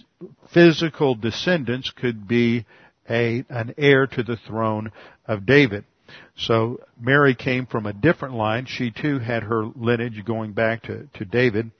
physical 0.53 1.15
descendants 1.15 1.89
could 1.89 2.27
be 2.27 2.65
a, 3.09 3.45
an 3.47 3.75
heir 3.77 4.07
to 4.07 4.23
the 4.23 4.37
throne 4.45 4.91
of 5.25 5.45
David. 5.45 5.85
So 6.35 6.79
Mary 6.99 7.35
came 7.35 7.65
from 7.65 7.85
a 7.85 7.93
different 7.93 8.35
line. 8.35 8.65
She 8.65 8.91
too 8.91 9.19
had 9.19 9.43
her 9.43 9.65
lineage 9.65 10.23
going 10.25 10.53
back 10.53 10.83
to, 10.83 11.07
to 11.15 11.25
David, 11.25 11.71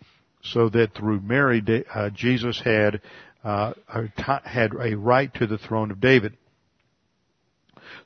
so 0.41 0.69
that 0.69 0.93
through 0.93 1.21
Mary, 1.21 1.63
uh, 1.93 2.09
Jesus 2.09 2.59
had 2.61 3.01
uh, 3.43 3.73
had 4.43 4.73
a 4.73 4.95
right 4.95 5.33
to 5.35 5.47
the 5.47 5.57
throne 5.57 5.91
of 5.91 5.99
David. 5.99 6.37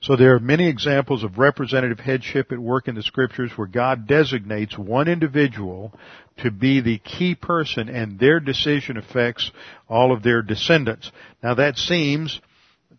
So 0.01 0.15
there 0.15 0.35
are 0.35 0.39
many 0.39 0.67
examples 0.67 1.23
of 1.23 1.37
representative 1.37 1.99
headship 1.99 2.51
at 2.51 2.59
work 2.59 2.87
in 2.87 2.95
the 2.95 3.03
scriptures 3.03 3.51
where 3.55 3.67
God 3.67 4.07
designates 4.07 4.77
one 4.77 5.07
individual 5.07 5.93
to 6.37 6.51
be 6.51 6.81
the 6.81 6.99
key 6.99 7.33
person 7.35 7.89
and 7.89 8.19
their 8.19 8.39
decision 8.39 8.97
affects 8.97 9.51
all 9.89 10.11
of 10.11 10.23
their 10.23 10.41
descendants. 10.41 11.11
Now 11.41 11.55
that 11.55 11.77
seems 11.77 12.39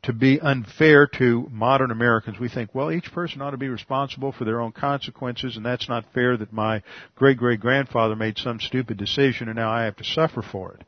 to 0.02 0.12
be 0.12 0.40
unfair 0.40 1.06
to 1.06 1.48
modern 1.50 1.90
Americans. 1.90 2.38
We 2.38 2.48
think, 2.48 2.74
well, 2.74 2.90
each 2.90 3.12
person 3.12 3.42
ought 3.42 3.50
to 3.50 3.56
be 3.56 3.68
responsible 3.68 4.32
for 4.32 4.44
their 4.44 4.60
own 4.60 4.72
consequences, 4.72 5.56
and 5.56 5.64
that's 5.64 5.88
not 5.88 6.12
fair 6.14 6.36
that 6.36 6.52
my 6.52 6.82
great 7.16 7.36
great 7.38 7.60
grandfather 7.60 8.16
made 8.16 8.38
some 8.38 8.60
stupid 8.60 8.96
decision 8.96 9.48
and 9.48 9.56
now 9.56 9.70
I 9.70 9.84
have 9.84 9.96
to 9.96 10.04
suffer 10.04 10.42
for 10.42 10.74
it. 10.74 10.84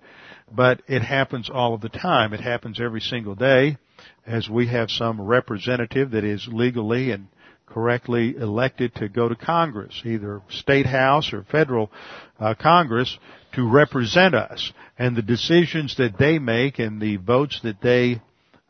But 0.52 0.82
it 0.88 1.02
happens 1.02 1.48
all 1.48 1.74
of 1.74 1.80
the 1.80 1.88
time. 1.88 2.32
It 2.32 2.40
happens 2.40 2.80
every 2.80 3.00
single 3.00 3.34
day 3.34 3.78
as 4.26 4.48
we 4.48 4.66
have 4.68 4.90
some 4.90 5.20
representative 5.20 6.12
that 6.12 6.24
is 6.24 6.48
legally 6.50 7.12
and 7.12 7.28
correctly 7.66 8.36
elected 8.36 8.94
to 8.96 9.08
go 9.08 9.28
to 9.28 9.36
Congress, 9.36 10.02
either 10.04 10.42
state 10.48 10.86
house 10.86 11.32
or 11.32 11.44
federal 11.44 11.90
uh, 12.38 12.54
Congress, 12.54 13.16
to 13.52 13.68
represent 13.68 14.34
us. 14.34 14.72
And 14.98 15.16
the 15.16 15.22
decisions 15.22 15.96
that 15.96 16.18
they 16.18 16.38
make 16.38 16.78
and 16.78 17.00
the 17.00 17.16
votes 17.16 17.60
that 17.62 17.80
they 17.80 18.20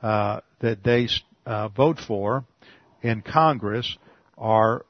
uh, 0.02 0.40
that 0.60 0.82
they 0.84 1.08
uh, 1.46 1.68
vote 1.68 1.98
for 2.06 2.44
in 3.02 3.22
Congress 3.22 3.96
are 4.36 4.84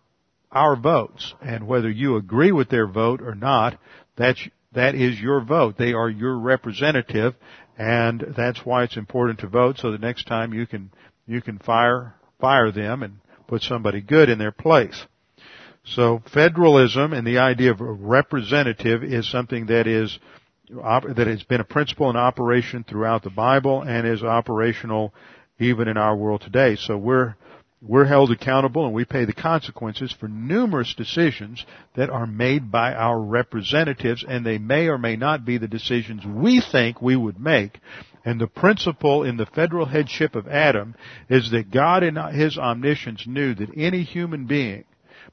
our 0.52 0.76
votes, 0.76 1.34
and 1.40 1.66
whether 1.66 1.88
you 1.88 2.16
agree 2.16 2.52
with 2.52 2.68
their 2.68 2.86
vote 2.86 3.20
or 3.22 3.34
not, 3.34 3.78
that's 4.16 4.40
that 4.72 4.94
is 4.94 5.20
your 5.20 5.40
vote. 5.40 5.76
They 5.78 5.92
are 5.92 6.08
your 6.08 6.38
representative, 6.38 7.34
and 7.78 8.34
that's 8.36 8.64
why 8.64 8.84
it's 8.84 8.96
important 8.96 9.40
to 9.40 9.48
vote. 9.48 9.78
So 9.78 9.90
the 9.92 9.98
next 9.98 10.26
time 10.26 10.52
you 10.52 10.66
can 10.66 10.90
you 11.26 11.40
can 11.40 11.58
fire 11.58 12.14
fire 12.40 12.72
them 12.72 13.02
and 13.02 13.18
put 13.46 13.62
somebody 13.62 14.00
good 14.00 14.28
in 14.28 14.38
their 14.38 14.52
place. 14.52 15.06
So 15.84 16.22
federalism 16.32 17.12
and 17.12 17.26
the 17.26 17.38
idea 17.38 17.70
of 17.70 17.80
a 17.80 17.84
representative 17.84 19.02
is 19.02 19.30
something 19.30 19.66
that 19.66 19.86
is 19.86 20.18
that 20.70 21.26
has 21.26 21.42
been 21.42 21.60
a 21.60 21.64
principle 21.64 22.10
in 22.10 22.16
operation 22.16 22.84
throughout 22.84 23.22
the 23.22 23.30
Bible 23.30 23.82
and 23.82 24.06
is 24.06 24.22
operational 24.22 25.12
even 25.58 25.88
in 25.88 25.96
our 25.96 26.16
world 26.16 26.40
today. 26.40 26.76
So 26.76 26.96
we're 26.96 27.36
we're 27.82 28.04
held 28.04 28.30
accountable 28.30 28.84
and 28.84 28.94
we 28.94 29.06
pay 29.06 29.24
the 29.24 29.32
consequences 29.32 30.12
for 30.12 30.28
numerous 30.28 30.94
decisions 30.94 31.64
that 31.96 32.10
are 32.10 32.26
made 32.26 32.70
by 32.70 32.92
our 32.92 33.18
representatives 33.18 34.22
and 34.28 34.44
they 34.44 34.58
may 34.58 34.86
or 34.86 34.98
may 34.98 35.16
not 35.16 35.46
be 35.46 35.56
the 35.56 35.68
decisions 35.68 36.24
we 36.26 36.60
think 36.60 37.00
we 37.00 37.16
would 37.16 37.40
make. 37.40 37.80
And 38.22 38.38
the 38.38 38.46
principle 38.46 39.24
in 39.24 39.38
the 39.38 39.46
federal 39.46 39.86
headship 39.86 40.34
of 40.34 40.46
Adam 40.46 40.94
is 41.30 41.50
that 41.52 41.70
God 41.70 42.02
in 42.02 42.16
His 42.16 42.58
omniscience 42.58 43.26
knew 43.26 43.54
that 43.54 43.70
any 43.74 44.02
human 44.02 44.46
being 44.46 44.84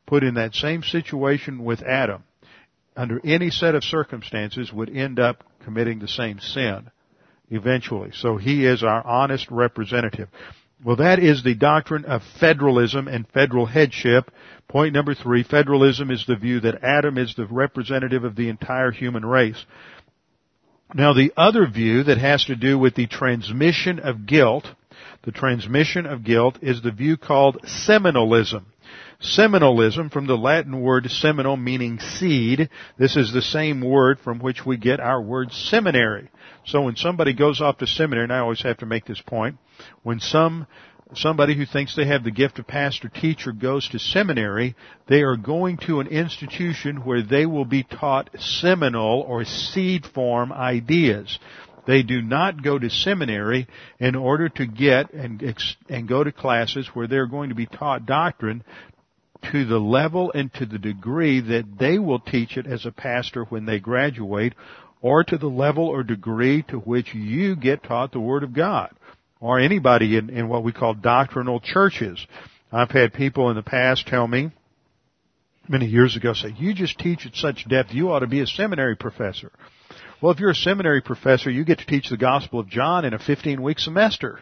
put 0.05 0.23
in 0.23 0.35
that 0.35 0.55
same 0.55 0.83
situation 0.83 1.65
with 1.65 1.83
Adam 1.83 2.23
under 2.97 3.21
any 3.23 3.49
set 3.49 3.75
of 3.75 3.83
circumstances 3.83 4.73
would 4.73 4.89
end 4.89 5.19
up 5.19 5.43
committing 5.63 5.99
the 5.99 6.07
same 6.07 6.39
sin 6.39 6.91
eventually. 7.49 8.11
So 8.13 8.37
he 8.37 8.65
is 8.65 8.83
our 8.83 9.05
honest 9.05 9.49
representative. 9.49 10.27
Well, 10.83 10.97
that 10.97 11.19
is 11.19 11.43
the 11.43 11.55
doctrine 11.55 12.05
of 12.05 12.21
federalism 12.39 13.07
and 13.07 13.27
federal 13.29 13.65
headship. 13.65 14.31
Point 14.67 14.93
number 14.93 15.15
three, 15.15 15.43
federalism 15.43 16.11
is 16.11 16.25
the 16.27 16.35
view 16.35 16.59
that 16.61 16.83
Adam 16.83 17.17
is 17.17 17.33
the 17.35 17.45
representative 17.45 18.23
of 18.23 18.35
the 18.35 18.49
entire 18.49 18.91
human 18.91 19.25
race. 19.25 19.65
Now 20.93 21.13
the 21.13 21.33
other 21.35 21.67
view 21.67 22.03
that 22.03 22.17
has 22.17 22.45
to 22.45 22.55
do 22.55 22.77
with 22.77 22.95
the 22.95 23.07
transmission 23.07 23.99
of 23.99 24.25
guilt, 24.25 24.67
the 25.23 25.31
transmission 25.31 26.05
of 26.05 26.23
guilt 26.23 26.59
is 26.61 26.81
the 26.81 26.91
view 26.91 27.17
called 27.17 27.59
seminalism. 27.65 28.67
Seminalism 29.19 30.11
from 30.11 30.27
the 30.27 30.37
Latin 30.37 30.79
word 30.81 31.09
seminal 31.09 31.57
meaning 31.57 31.99
seed. 31.99 32.69
This 32.99 33.15
is 33.15 33.33
the 33.33 33.41
same 33.41 33.81
word 33.81 34.19
from 34.19 34.37
which 34.39 34.63
we 34.63 34.77
get 34.77 34.99
our 34.99 35.19
word 35.19 35.51
seminary. 35.51 36.29
So 36.65 36.83
when 36.83 36.95
somebody 36.95 37.33
goes 37.33 37.59
off 37.59 37.79
to 37.79 37.87
seminary, 37.87 38.25
and 38.25 38.33
I 38.33 38.39
always 38.39 38.61
have 38.61 38.77
to 38.79 38.85
make 38.85 39.05
this 39.05 39.21
point, 39.21 39.57
when 40.03 40.19
some 40.19 40.67
somebody 41.15 41.55
who 41.55 41.65
thinks 41.65 41.95
they 41.95 42.05
have 42.05 42.23
the 42.23 42.31
gift 42.31 42.59
of 42.59 42.67
pastor 42.67 43.09
teacher 43.09 43.51
goes 43.51 43.87
to 43.89 43.97
seminary, 43.97 44.75
they 45.07 45.21
are 45.21 45.37
going 45.37 45.77
to 45.77 45.99
an 45.99 46.07
institution 46.07 46.97
where 46.97 47.23
they 47.23 47.45
will 47.45 47.65
be 47.65 47.83
taught 47.83 48.29
seminal 48.37 49.21
or 49.21 49.45
seed 49.45 50.05
form 50.05 50.51
ideas. 50.51 51.39
They 51.87 52.03
do 52.03 52.21
not 52.21 52.61
go 52.61 52.77
to 52.77 52.89
seminary 52.89 53.67
in 53.97 54.15
order 54.15 54.49
to 54.49 54.65
get 54.67 55.13
and, 55.13 55.41
and 55.89 56.07
go 56.07 56.23
to 56.23 56.33
classes 56.33 56.89
where 56.93 57.07
they're 57.07 57.27
going 57.27 57.49
to 57.49 57.55
be 57.55 57.65
taught 57.65 58.05
doctrine 58.05 58.63
to 59.51 59.65
the 59.65 59.79
level 59.79 60.31
and 60.33 60.53
to 60.55 60.65
the 60.65 60.77
degree 60.77 61.39
that 61.39 61.77
they 61.79 61.99
will 61.99 62.19
teach 62.19 62.57
it 62.57 62.67
as 62.67 62.85
a 62.85 62.91
pastor 62.91 63.43
when 63.45 63.65
they 63.65 63.79
graduate 63.79 64.53
or 65.01 65.23
to 65.23 65.37
the 65.37 65.47
level 65.47 65.85
or 65.85 66.03
degree 66.03 66.63
to 66.63 66.77
which 66.77 67.13
you 67.13 67.55
get 67.55 67.83
taught 67.83 68.11
the 68.11 68.19
Word 68.19 68.43
of 68.43 68.53
God 68.53 68.91
or 69.39 69.59
anybody 69.59 70.17
in, 70.17 70.29
in 70.29 70.47
what 70.47 70.63
we 70.63 70.71
call 70.71 70.93
doctrinal 70.93 71.59
churches. 71.59 72.25
I've 72.71 72.91
had 72.91 73.13
people 73.13 73.49
in 73.49 73.55
the 73.55 73.63
past 73.63 74.07
tell 74.07 74.27
me 74.27 74.51
many 75.67 75.85
years 75.85 76.15
ago 76.15 76.33
say, 76.33 76.53
you 76.57 76.73
just 76.73 76.97
teach 76.97 77.25
at 77.25 77.35
such 77.35 77.67
depth, 77.67 77.93
you 77.93 78.11
ought 78.11 78.19
to 78.19 78.27
be 78.27 78.41
a 78.41 78.47
seminary 78.47 78.95
professor. 78.95 79.51
Well, 80.21 80.31
if 80.31 80.39
you're 80.39 80.51
a 80.51 80.55
seminary 80.55 81.01
professor, 81.01 81.51
you 81.51 81.63
get 81.63 81.79
to 81.79 81.85
teach 81.85 82.09
the 82.09 82.17
Gospel 82.17 82.59
of 82.59 82.69
John 82.69 83.05
in 83.05 83.13
a 83.13 83.19
15 83.19 83.61
week 83.61 83.79
semester. 83.79 84.39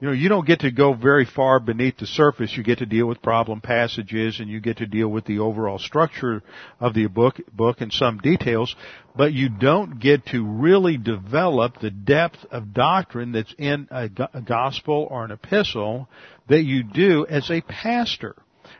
You 0.00 0.06
know, 0.08 0.14
you 0.14 0.30
don't 0.30 0.46
get 0.46 0.60
to 0.60 0.70
go 0.70 0.94
very 0.94 1.26
far 1.26 1.60
beneath 1.60 1.98
the 1.98 2.06
surface. 2.06 2.56
You 2.56 2.62
get 2.62 2.78
to 2.78 2.86
deal 2.86 3.04
with 3.04 3.20
problem 3.20 3.60
passages 3.60 4.40
and 4.40 4.48
you 4.48 4.58
get 4.58 4.78
to 4.78 4.86
deal 4.86 5.08
with 5.08 5.26
the 5.26 5.40
overall 5.40 5.78
structure 5.78 6.42
of 6.80 6.94
the 6.94 7.06
book, 7.06 7.38
book 7.52 7.82
and 7.82 7.92
some 7.92 8.16
details, 8.16 8.74
but 9.14 9.34
you 9.34 9.50
don't 9.50 10.00
get 10.00 10.24
to 10.26 10.42
really 10.42 10.96
develop 10.96 11.80
the 11.80 11.90
depth 11.90 12.38
of 12.50 12.72
doctrine 12.72 13.32
that's 13.32 13.54
in 13.58 13.88
a, 13.90 14.08
gospel 14.08 15.06
or 15.10 15.26
an 15.26 15.32
epistle 15.32 16.08
that 16.48 16.62
you 16.62 16.82
do 16.82 17.26
as 17.26 17.50
a 17.50 17.60
pastor. 17.60 18.36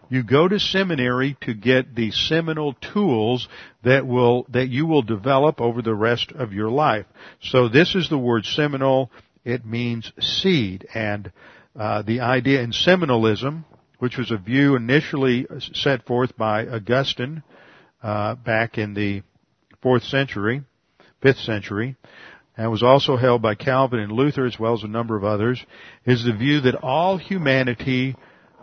You 0.09 0.23
go 0.23 0.49
to 0.49 0.59
seminary 0.59 1.37
to 1.43 1.53
get 1.53 1.95
the 1.95 2.13
seminal 2.13 2.75
tools 2.95 3.47
that 3.85 4.07
will, 4.07 4.47
that 4.49 4.69
you 4.69 4.87
will 4.87 5.03
develop 5.03 5.61
over 5.61 5.83
the 5.83 5.95
rest 5.95 6.33
of 6.33 6.55
your 6.55 6.71
life. 6.71 7.05
So 7.43 7.69
this 7.69 7.95
is 7.95 8.09
the 8.09 8.19
word 8.19 8.47
seminal. 8.47 9.11
It 9.45 9.65
means 9.65 10.13
seed. 10.21 10.87
And, 10.95 11.33
uh, 11.79 12.03
the 12.03 12.21
idea 12.21 12.63
in 12.63 12.73
seminalism, 12.73 13.65
which 13.99 14.17
was 14.17 14.31
a 14.31 14.37
view 14.37 14.77
initially 14.77 15.47
set 15.75 16.07
forth 16.07 16.37
by 16.37 16.67
Augustine, 16.67 17.43
uh, 18.03 18.35
back 18.35 18.79
in 18.79 18.95
the 18.95 19.23
fourth 19.83 20.03
century, 20.05 20.63
fifth 21.23 21.39
century, 21.39 21.97
and 22.57 22.71
was 22.71 22.83
also 22.83 23.17
held 23.17 23.41
by 23.41 23.55
Calvin 23.55 24.01
and 24.01 24.13
Luther 24.13 24.47
as 24.47 24.59
well 24.59 24.75
as 24.75 24.83
a 24.83 24.89
number 24.89 25.17
of 25.17 25.25
others, 25.25 25.65
is 26.05 26.25
the 26.25 26.33
view 26.33 26.61
that 26.63 26.75
all 26.75 27.17
humanity 27.17 28.17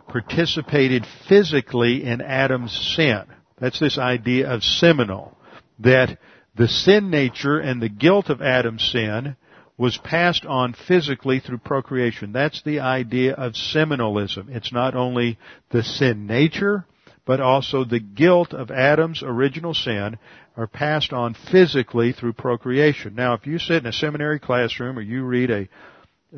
participated 0.08 1.06
physically 1.28 2.04
in 2.04 2.22
Adam's 2.22 2.96
sin. 2.96 3.24
That's 3.60 3.80
this 3.80 3.98
idea 3.98 4.50
of 4.50 4.64
seminal. 4.64 5.38
That 5.80 6.18
the 6.56 6.68
sin 6.68 7.10
nature 7.10 7.60
and 7.60 7.82
the 7.82 7.90
guilt 7.90 8.30
of 8.30 8.42
Adam's 8.42 8.84
sin 8.92 9.36
was 9.78 9.98
passed 9.98 10.46
on 10.46 10.74
physically 10.74 11.40
through 11.40 11.60
procreation. 11.60 12.32
That's 12.32 12.62
the 12.64 12.80
idea 12.80 13.34
of 13.34 13.56
seminalism. 13.56 14.50
It's 14.50 14.74
not 14.74 14.96
only 14.96 15.38
the 15.70 15.84
sin 15.84 16.26
nature, 16.26 16.86
but 17.26 17.40
also 17.40 17.84
the 17.84 18.00
guilt 18.00 18.54
of 18.54 18.72
Adam's 18.72 19.22
original 19.22 19.74
sin 19.74 20.18
are 20.56 20.66
passed 20.66 21.14
on 21.14 21.36
physically 21.52 22.14
through 22.14 22.34
procreation. 22.34 23.14
Now, 23.14 23.34
if 23.34 23.46
you 23.46 23.60
sit 23.60 23.78
in 23.78 23.86
a 23.86 23.94
seminary 23.94 24.40
classroom 24.40 24.98
or 24.98 25.02
you 25.02 25.24
read 25.24 25.52
a, 25.52 25.70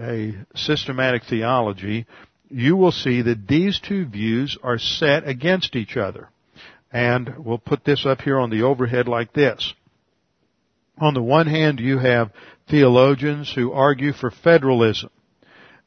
a 0.01 0.33
systematic 0.55 1.23
theology, 1.23 2.05
you 2.49 2.75
will 2.75 2.91
see 2.91 3.21
that 3.21 3.47
these 3.47 3.79
two 3.79 4.05
views 4.05 4.57
are 4.61 4.79
set 4.79 5.25
against 5.25 5.75
each 5.75 5.95
other. 5.95 6.29
And 6.91 7.45
we'll 7.45 7.59
put 7.59 7.85
this 7.85 8.05
up 8.05 8.21
here 8.21 8.39
on 8.39 8.49
the 8.49 8.63
overhead 8.63 9.07
like 9.07 9.31
this. 9.31 9.73
On 10.97 11.13
the 11.13 11.21
one 11.21 11.47
hand, 11.47 11.79
you 11.79 11.99
have 11.99 12.31
theologians 12.69 13.51
who 13.53 13.71
argue 13.71 14.13
for 14.13 14.31
federalism. 14.31 15.09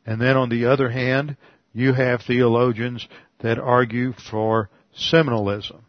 And 0.05 0.21
then 0.21 0.37
on 0.37 0.49
the 0.49 0.67
other 0.67 0.91
hand, 0.91 1.37
you 1.73 1.93
have 1.93 2.23
theologians 2.23 3.07
that 3.41 3.59
argue 3.59 4.13
for 4.31 4.69
seminalism. 4.95 5.85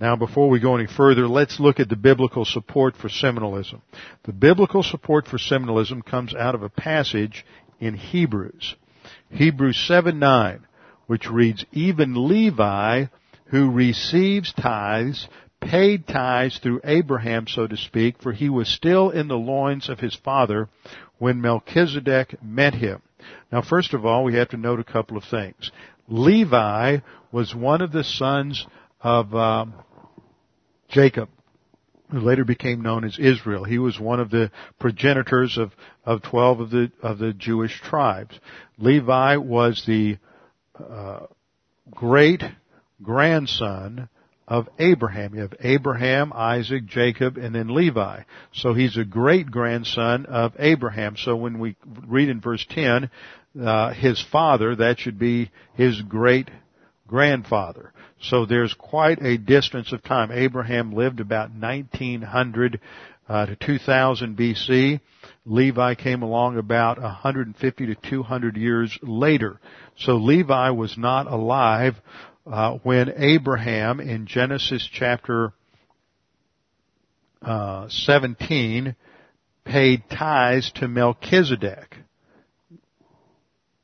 Now 0.00 0.16
before 0.16 0.48
we 0.48 0.60
go 0.60 0.76
any 0.76 0.86
further, 0.86 1.26
let's 1.26 1.58
look 1.58 1.80
at 1.80 1.88
the 1.88 1.96
biblical 1.96 2.44
support 2.44 2.96
for 2.96 3.08
seminalism. 3.08 3.82
The 4.24 4.32
biblical 4.32 4.82
support 4.82 5.26
for 5.26 5.38
seminalism 5.38 6.02
comes 6.02 6.34
out 6.34 6.54
of 6.54 6.62
a 6.62 6.68
passage 6.68 7.44
in 7.80 7.94
Hebrews. 7.94 8.76
Hebrews 9.30 9.78
7 9.86 10.18
9, 10.18 10.66
which 11.06 11.30
reads, 11.30 11.64
Even 11.72 12.28
Levi, 12.28 13.06
who 13.46 13.70
receives 13.70 14.52
tithes, 14.52 15.28
paid 15.66 16.06
tithes 16.06 16.58
through 16.58 16.80
Abraham, 16.84 17.46
so 17.46 17.66
to 17.66 17.76
speak, 17.76 18.22
for 18.22 18.32
he 18.32 18.48
was 18.48 18.68
still 18.68 19.10
in 19.10 19.28
the 19.28 19.36
loins 19.36 19.88
of 19.88 20.00
his 20.00 20.14
father 20.14 20.68
when 21.18 21.40
Melchizedek 21.40 22.42
met 22.42 22.74
him. 22.74 23.02
Now, 23.50 23.62
first 23.62 23.94
of 23.94 24.04
all, 24.04 24.24
we 24.24 24.34
have 24.34 24.50
to 24.50 24.56
note 24.56 24.80
a 24.80 24.84
couple 24.84 25.16
of 25.16 25.24
things. 25.24 25.70
Levi 26.08 26.98
was 27.32 27.54
one 27.54 27.82
of 27.82 27.92
the 27.92 28.04
sons 28.04 28.66
of 29.00 29.34
um, 29.34 29.74
Jacob 30.88 31.28
who 32.10 32.20
later 32.20 32.44
became 32.44 32.82
known 32.82 33.04
as 33.04 33.18
Israel. 33.18 33.64
He 33.64 33.78
was 33.78 33.98
one 33.98 34.20
of 34.20 34.30
the 34.30 34.50
progenitors 34.78 35.58
of, 35.58 35.72
of 36.04 36.22
12 36.22 36.60
of 36.60 36.70
the, 36.70 36.92
of 37.02 37.18
the 37.18 37.32
Jewish 37.32 37.80
tribes. 37.80 38.38
Levi 38.78 39.36
was 39.36 39.82
the 39.86 40.18
uh, 40.78 41.26
great 41.90 42.44
grandson 43.02 44.08
of 44.48 44.68
Abraham. 44.78 45.34
You 45.34 45.42
have 45.42 45.54
Abraham, 45.60 46.32
Isaac, 46.32 46.86
Jacob, 46.86 47.36
and 47.36 47.54
then 47.54 47.74
Levi. 47.74 48.22
So 48.52 48.74
he's 48.74 48.96
a 48.96 49.04
great 49.04 49.50
grandson 49.50 50.26
of 50.26 50.52
Abraham. 50.58 51.16
So 51.16 51.36
when 51.36 51.58
we 51.58 51.76
read 52.06 52.28
in 52.28 52.40
verse 52.40 52.64
10, 52.70 53.10
uh, 53.60 53.92
his 53.92 54.24
father, 54.30 54.76
that 54.76 54.98
should 54.98 55.18
be 55.18 55.50
his 55.74 56.00
great 56.02 56.50
grandfather. 57.06 57.92
So 58.20 58.46
there's 58.46 58.74
quite 58.74 59.20
a 59.20 59.38
distance 59.38 59.92
of 59.92 60.02
time. 60.02 60.30
Abraham 60.30 60.92
lived 60.92 61.20
about 61.20 61.50
1900 61.50 62.80
uh, 63.28 63.46
to 63.46 63.56
2000 63.56 64.36
BC. 64.36 65.00
Levi 65.44 65.94
came 65.94 66.22
along 66.22 66.58
about 66.58 67.00
150 67.00 67.86
to 67.86 67.94
200 67.94 68.56
years 68.56 68.96
later. 69.02 69.58
So 69.98 70.16
Levi 70.16 70.70
was 70.70 70.96
not 70.96 71.26
alive 71.26 71.94
uh, 72.46 72.78
when 72.82 73.12
Abraham 73.16 74.00
in 74.00 74.26
Genesis 74.26 74.88
chapter 74.92 75.52
uh, 77.42 77.88
17 77.88 78.94
paid 79.64 80.02
tithes 80.10 80.70
to 80.76 80.88
Melchizedek. 80.88 81.96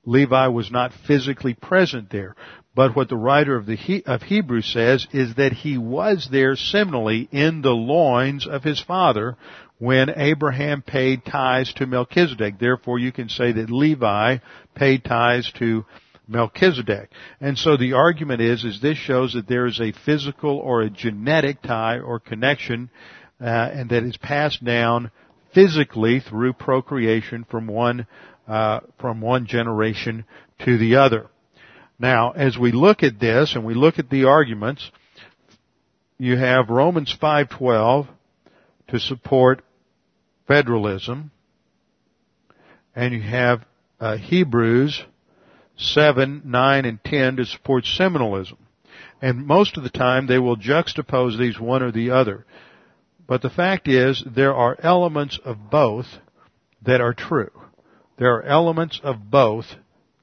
Levi 0.05 0.48
was 0.48 0.70
not 0.70 0.92
physically 1.07 1.55
present 1.55 2.11
there. 2.11 2.35
But 2.75 2.96
what 2.96 3.09
the 3.09 3.16
writer 3.16 3.57
of 3.57 3.66
the 3.66 3.77
he- 3.77 4.03
of 4.05 4.22
Hebrews 4.22 4.72
says 4.72 5.07
is 5.12 5.35
that 5.35 5.53
he 5.53 5.77
was 5.77 6.29
there 6.31 6.55
seminally 6.55 7.29
in 7.31 7.61
the 7.61 7.75
loins 7.75 8.46
of 8.46 8.64
his 8.64 8.81
father 8.81 9.37
when 9.79 10.09
Abraham 10.16 10.81
paid 10.81 11.25
tithes 11.25 11.72
to 11.75 11.87
Melchizedek. 11.87 12.59
Therefore, 12.59 12.98
you 12.98 13.12
can 13.12 13.29
say 13.29 13.53
that 13.53 13.70
Levi 13.70 14.38
paid 14.75 15.05
tithes 15.05 15.53
to 15.59 15.85
Melchizedek. 16.29 17.11
And 17.41 17.59
so 17.59 17.77
the 17.77 17.95
argument 17.95 18.41
is, 18.41 18.65
is 18.65 18.81
this 18.81 18.97
shows 18.97 19.35
that 19.35 19.49
there 19.49 19.67
is 19.67 19.81
a 19.81 19.93
physical 20.05 20.59
or 20.59 20.83
a 20.83 20.91
genetic 20.91 21.63
tie 21.63 21.99
or 21.99 22.21
connection, 22.21 22.91
uh, 23.41 23.45
and 23.45 23.91
that 23.91 24.05
is 24.05 24.17
passed 24.17 24.65
down 24.65 25.11
physically 25.55 26.21
through 26.21 26.53
procreation 26.55 27.45
from 27.51 27.67
one 27.67 28.07
uh, 28.49 28.81
from 29.01 29.21
one 29.21 29.47
generation 29.47 30.25
to 30.65 30.77
the 30.79 30.97
other. 30.97 31.29
Now, 31.99 32.33
as 32.33 32.59
we 32.59 32.73
look 32.73 33.03
at 33.03 33.21
this 33.21 33.55
and 33.55 33.65
we 33.65 33.75
look 33.75 33.99
at 33.99 34.11
the 34.11 34.25
arguments, 34.25 34.91
you 36.19 36.37
have 36.37 36.69
Romans 36.69 37.15
5:12 37.21 38.09
to 38.89 38.99
support 38.99 39.63
federalism, 40.47 41.31
and 42.95 43.15
you 43.15 43.23
have 43.23 43.65
uh, 44.01 44.17
Hebrews 44.17 45.05
7, 45.77 46.43
9, 46.45 46.85
and 46.85 47.03
10 47.05 47.37
to 47.37 47.45
support 47.45 47.85
seminalism. 47.85 48.59
And 49.21 49.47
most 49.47 49.77
of 49.77 49.83
the 49.83 49.91
time 49.91 50.27
they 50.27 50.39
will 50.39 50.57
juxtapose 50.57 51.39
these 51.39 51.59
one 51.59 51.83
or 51.83 51.93
the 51.93 52.11
other. 52.11 52.45
But 53.27 53.43
the 53.43 53.51
fact 53.51 53.89
is, 53.89 54.23
there 54.27 54.55
are 54.55 54.77
elements 54.83 55.39
of 55.45 55.71
both 55.71 56.07
that 56.85 57.01
are 57.01 57.15
true. 57.15 57.51
There 58.19 58.35
are 58.35 58.43
elements 58.43 59.01
of 59.03 59.31
both 59.31 59.67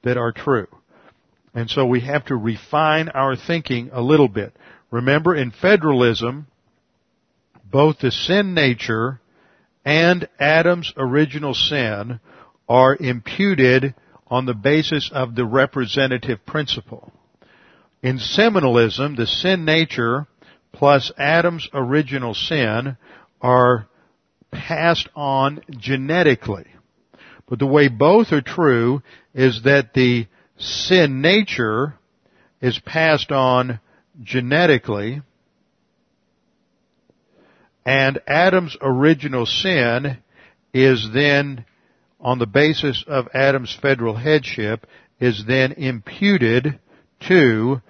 that 0.04 0.18
are 0.18 0.32
true. 0.32 0.68
And 1.54 1.70
so 1.70 1.86
we 1.86 2.02
have 2.02 2.26
to 2.26 2.36
refine 2.36 3.10
our 3.10 3.36
thinking 3.36 3.90
a 3.92 4.02
little 4.02 4.28
bit. 4.28 4.54
Remember, 4.92 5.36
in 5.36 5.52
federalism, 5.52 6.48
both 7.72 8.00
the 8.00 8.12
sin 8.12 8.54
nature 8.54 9.22
and 9.86 10.28
Adam's 10.40 10.94
original 10.98 11.54
sin 11.54 12.20
are 12.68 12.96
imputed 12.96 13.96
on 14.30 14.46
the 14.46 14.54
basis 14.54 15.10
of 15.14 15.36
the 15.36 15.46
representative 15.46 16.46
principle. 16.46 17.12
In 18.02 18.20
seminalism, 18.20 19.16
the 19.16 19.28
sin 19.28 19.66
nature 19.66 20.28
plus 20.72 21.12
Adam's 21.18 21.68
original 21.74 22.34
sin 22.34 22.98
are 23.42 23.88
passed 24.52 25.10
on 25.16 25.62
genetically. 25.78 26.66
But 27.48 27.60
the 27.60 27.66
way 27.66 27.88
both 27.88 28.32
are 28.32 28.42
true 28.42 29.02
is 29.34 29.64
that 29.64 29.94
the 29.94 30.28
sin 30.58 31.22
nature 31.22 31.96
is 32.62 32.80
passed 32.80 33.32
on 33.32 33.80
genetically, 34.22 35.22
and 37.86 38.20
Adam's 38.28 38.78
original 38.82 39.46
sin 39.46 40.18
is 40.74 41.10
then, 41.14 41.66
on 42.20 42.40
the 42.40 42.46
basis 42.46 43.04
of 43.08 43.28
Adam's 43.34 43.78
federal 43.82 44.16
headship, 44.16 44.86
is 45.20 45.44
then 45.48 45.74
imputed 45.74 46.80
to 47.28 47.82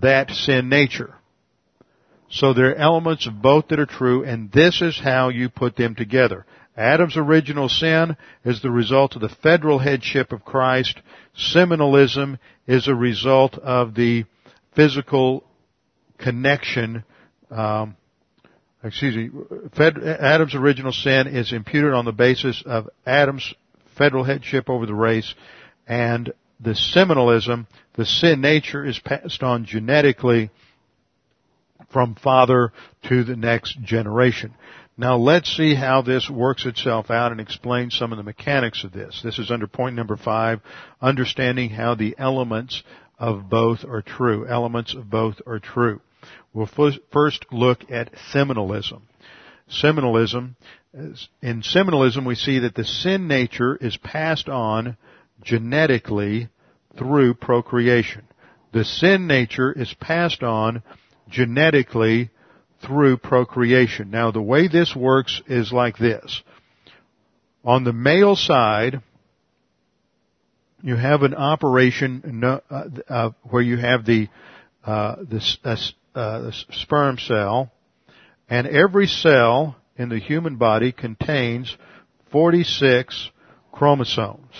that 0.00 0.30
sin 0.30 0.68
nature. 0.68 1.14
So 2.28 2.52
there 2.52 2.70
are 2.70 2.74
elements 2.74 3.26
of 3.26 3.40
both 3.40 3.68
that 3.68 3.78
are 3.78 3.86
true, 3.86 4.24
and 4.24 4.50
this 4.50 4.82
is 4.82 4.98
how 4.98 5.28
you 5.28 5.48
put 5.48 5.76
them 5.76 5.94
together. 5.94 6.44
Adam's 6.76 7.16
original 7.16 7.68
sin 7.68 8.16
is 8.44 8.60
the 8.60 8.70
result 8.70 9.14
of 9.14 9.22
the 9.22 9.34
federal 9.42 9.78
headship 9.78 10.32
of 10.32 10.44
Christ. 10.44 11.00
Seminalism 11.34 12.38
is 12.66 12.86
a 12.88 12.94
result 12.94 13.56
of 13.58 13.94
the 13.94 14.24
physical 14.74 15.44
connection. 16.18 17.04
Um, 17.50 17.96
excuse 18.84 19.16
me. 19.16 19.30
Adam's 19.78 20.54
original 20.54 20.92
sin 20.92 21.28
is 21.28 21.52
imputed 21.52 21.94
on 21.94 22.04
the 22.04 22.12
basis 22.12 22.62
of 22.66 22.90
Adam's 23.06 23.54
federal 23.96 24.24
headship 24.24 24.68
over 24.68 24.86
the 24.86 24.94
race, 24.94 25.34
and 25.86 26.32
the 26.60 26.74
seminalism, 26.74 27.66
the 27.94 28.06
sin 28.06 28.40
nature, 28.40 28.84
is 28.84 28.98
passed 28.98 29.42
on 29.42 29.64
genetically 29.64 30.50
from 31.92 32.14
father 32.14 32.72
to 33.08 33.24
the 33.24 33.36
next 33.36 33.80
generation. 33.82 34.54
Now 34.98 35.16
let's 35.16 35.54
see 35.54 35.74
how 35.74 36.00
this 36.00 36.30
works 36.30 36.64
itself 36.64 37.10
out 37.10 37.30
and 37.30 37.40
explain 37.40 37.90
some 37.90 38.12
of 38.12 38.16
the 38.16 38.24
mechanics 38.24 38.82
of 38.82 38.92
this. 38.92 39.20
This 39.22 39.38
is 39.38 39.50
under 39.50 39.66
point 39.66 39.94
number 39.94 40.16
five, 40.16 40.60
understanding 41.02 41.70
how 41.70 41.94
the 41.94 42.14
elements 42.18 42.82
of 43.18 43.50
both 43.50 43.84
are 43.84 44.02
true. 44.02 44.46
Elements 44.48 44.94
of 44.94 45.10
both 45.10 45.36
are 45.46 45.58
true. 45.58 46.00
We'll 46.54 46.70
first 47.12 47.44
look 47.52 47.90
at 47.90 48.10
seminalism. 48.32 49.02
Seminalism, 49.68 50.56
in 51.42 51.62
seminalism 51.62 52.24
we 52.24 52.34
see 52.34 52.60
that 52.60 52.74
the 52.74 52.84
sin 52.84 53.28
nature 53.28 53.76
is 53.76 53.96
passed 53.96 54.48
on 54.48 54.96
genetically 55.42 56.48
through 56.96 57.34
procreation. 57.34 58.22
The 58.72 58.84
sin 58.84 59.26
nature 59.26 59.72
is 59.72 59.92
passed 60.00 60.42
on 60.42 60.82
genetically 61.28 62.30
through 62.84 63.18
procreation. 63.18 64.10
Now 64.10 64.30
the 64.30 64.42
way 64.42 64.68
this 64.68 64.94
works 64.94 65.42
is 65.46 65.72
like 65.72 65.98
this. 65.98 66.42
On 67.64 67.84
the 67.84 67.92
male 67.92 68.36
side, 68.36 69.02
you 70.82 70.96
have 70.96 71.22
an 71.22 71.34
operation 71.34 72.42
uh, 72.44 72.60
uh, 73.08 73.30
where 73.42 73.62
you 73.62 73.76
have 73.76 74.06
the 74.06 74.28
uh, 74.84 75.16
the, 75.16 75.40
uh, 76.14 76.40
the 76.42 76.52
sperm 76.70 77.18
cell, 77.18 77.72
and 78.48 78.68
every 78.68 79.08
cell 79.08 79.74
in 79.98 80.08
the 80.08 80.18
human 80.18 80.56
body 80.56 80.92
contains 80.92 81.76
46 82.30 83.30
chromosomes. 83.72 84.52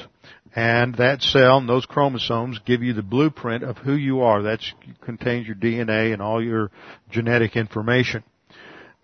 And 0.55 0.95
that 0.95 1.21
cell 1.21 1.59
and 1.59 1.69
those 1.69 1.85
chromosomes 1.85 2.59
give 2.65 2.83
you 2.83 2.95
the 2.95 3.03
blueprint 3.03 3.63
of 3.63 3.77
who 3.77 3.93
you 3.93 4.23
are. 4.23 4.43
That 4.43 4.61
contains 5.03 5.47
your 5.47 5.57
DNA 5.57 6.15
and 6.15 6.23
all 6.23 6.43
your 6.43 6.71
genetic 7.11 7.57
information. 7.57 8.25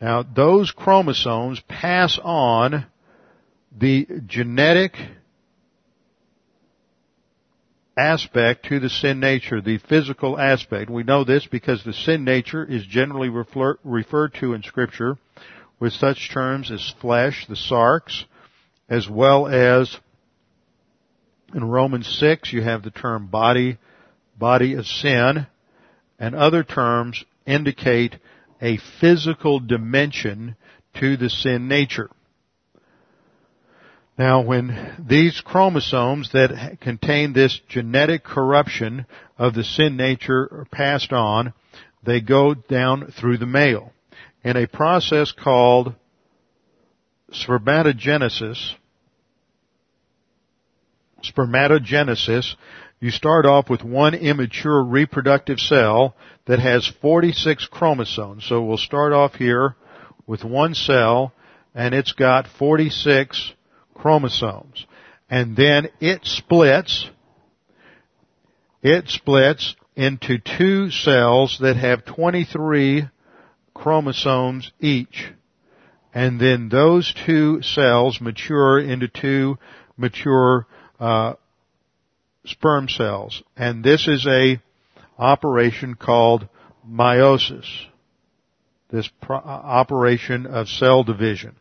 Now, 0.00 0.22
those 0.22 0.70
chromosomes 0.70 1.60
pass 1.68 2.18
on 2.22 2.86
the 3.78 4.06
genetic 4.26 4.96
aspect 7.96 8.66
to 8.66 8.80
the 8.80 8.88
sin 8.88 9.20
nature, 9.20 9.60
the 9.60 9.78
physical 9.78 10.38
aspect. 10.38 10.90
We 10.90 11.02
know 11.02 11.24
this 11.24 11.46
because 11.46 11.84
the 11.84 11.92
sin 11.92 12.24
nature 12.24 12.64
is 12.64 12.84
generally 12.86 13.28
refer, 13.28 13.78
referred 13.84 14.34
to 14.40 14.54
in 14.54 14.62
scripture 14.62 15.18
with 15.82 15.92
such 15.94 16.30
terms 16.32 16.70
as 16.70 16.94
flesh, 17.00 17.44
the 17.48 17.56
sarx, 17.56 18.22
as 18.88 19.08
well 19.10 19.48
as 19.48 19.98
in 21.52 21.64
Romans 21.64 22.06
6, 22.20 22.52
you 22.52 22.62
have 22.62 22.84
the 22.84 22.92
term 22.92 23.26
body, 23.26 23.78
body 24.38 24.74
of 24.74 24.86
sin, 24.86 25.44
and 26.20 26.36
other 26.36 26.62
terms 26.62 27.24
indicate 27.46 28.14
a 28.60 28.78
physical 29.00 29.58
dimension 29.58 30.54
to 31.00 31.16
the 31.16 31.28
sin 31.28 31.66
nature. 31.66 32.10
Now 34.16 34.40
when 34.42 35.04
these 35.04 35.42
chromosomes 35.44 36.30
that 36.30 36.78
contain 36.80 37.32
this 37.32 37.60
genetic 37.68 38.22
corruption 38.22 39.04
of 39.36 39.54
the 39.54 39.64
sin 39.64 39.96
nature 39.96 40.42
are 40.42 40.66
passed 40.70 41.12
on, 41.12 41.52
they 42.04 42.20
go 42.20 42.54
down 42.54 43.12
through 43.18 43.38
the 43.38 43.46
male. 43.46 43.92
In 44.44 44.56
a 44.56 44.66
process 44.66 45.32
called 45.32 45.94
spermatogenesis, 47.32 48.74
spermatogenesis, 51.22 52.56
you 53.00 53.10
start 53.10 53.46
off 53.46 53.70
with 53.70 53.82
one 53.82 54.14
immature 54.14 54.82
reproductive 54.82 55.58
cell 55.60 56.16
that 56.46 56.58
has 56.58 56.90
46 57.00 57.66
chromosomes. 57.66 58.44
So 58.44 58.62
we'll 58.62 58.78
start 58.78 59.12
off 59.12 59.34
here 59.34 59.76
with 60.26 60.44
one 60.44 60.74
cell 60.74 61.32
and 61.74 61.94
it's 61.94 62.12
got 62.12 62.46
46 62.58 63.52
chromosomes. 63.94 64.86
And 65.30 65.56
then 65.56 65.88
it 66.00 66.24
splits, 66.24 67.08
it 68.82 69.08
splits 69.08 69.74
into 69.94 70.38
two 70.38 70.90
cells 70.90 71.58
that 71.60 71.76
have 71.76 72.04
23 72.04 73.08
chromosomes 73.82 74.70
each. 74.80 75.32
And 76.14 76.40
then 76.40 76.68
those 76.68 77.12
two 77.26 77.62
cells 77.62 78.20
mature 78.20 78.78
into 78.78 79.08
two 79.08 79.58
mature 79.96 80.68
uh, 81.00 81.34
sperm 82.46 82.88
cells. 82.88 83.42
And 83.56 83.82
this 83.82 84.06
is 84.06 84.24
a 84.26 84.62
operation 85.18 85.96
called 85.96 86.48
meiosis. 86.88 87.66
This 88.88 89.10
pro- 89.20 89.38
uh, 89.38 89.40
operation 89.40 90.46
of 90.46 90.68
cell 90.68 91.02
division. 91.02 91.56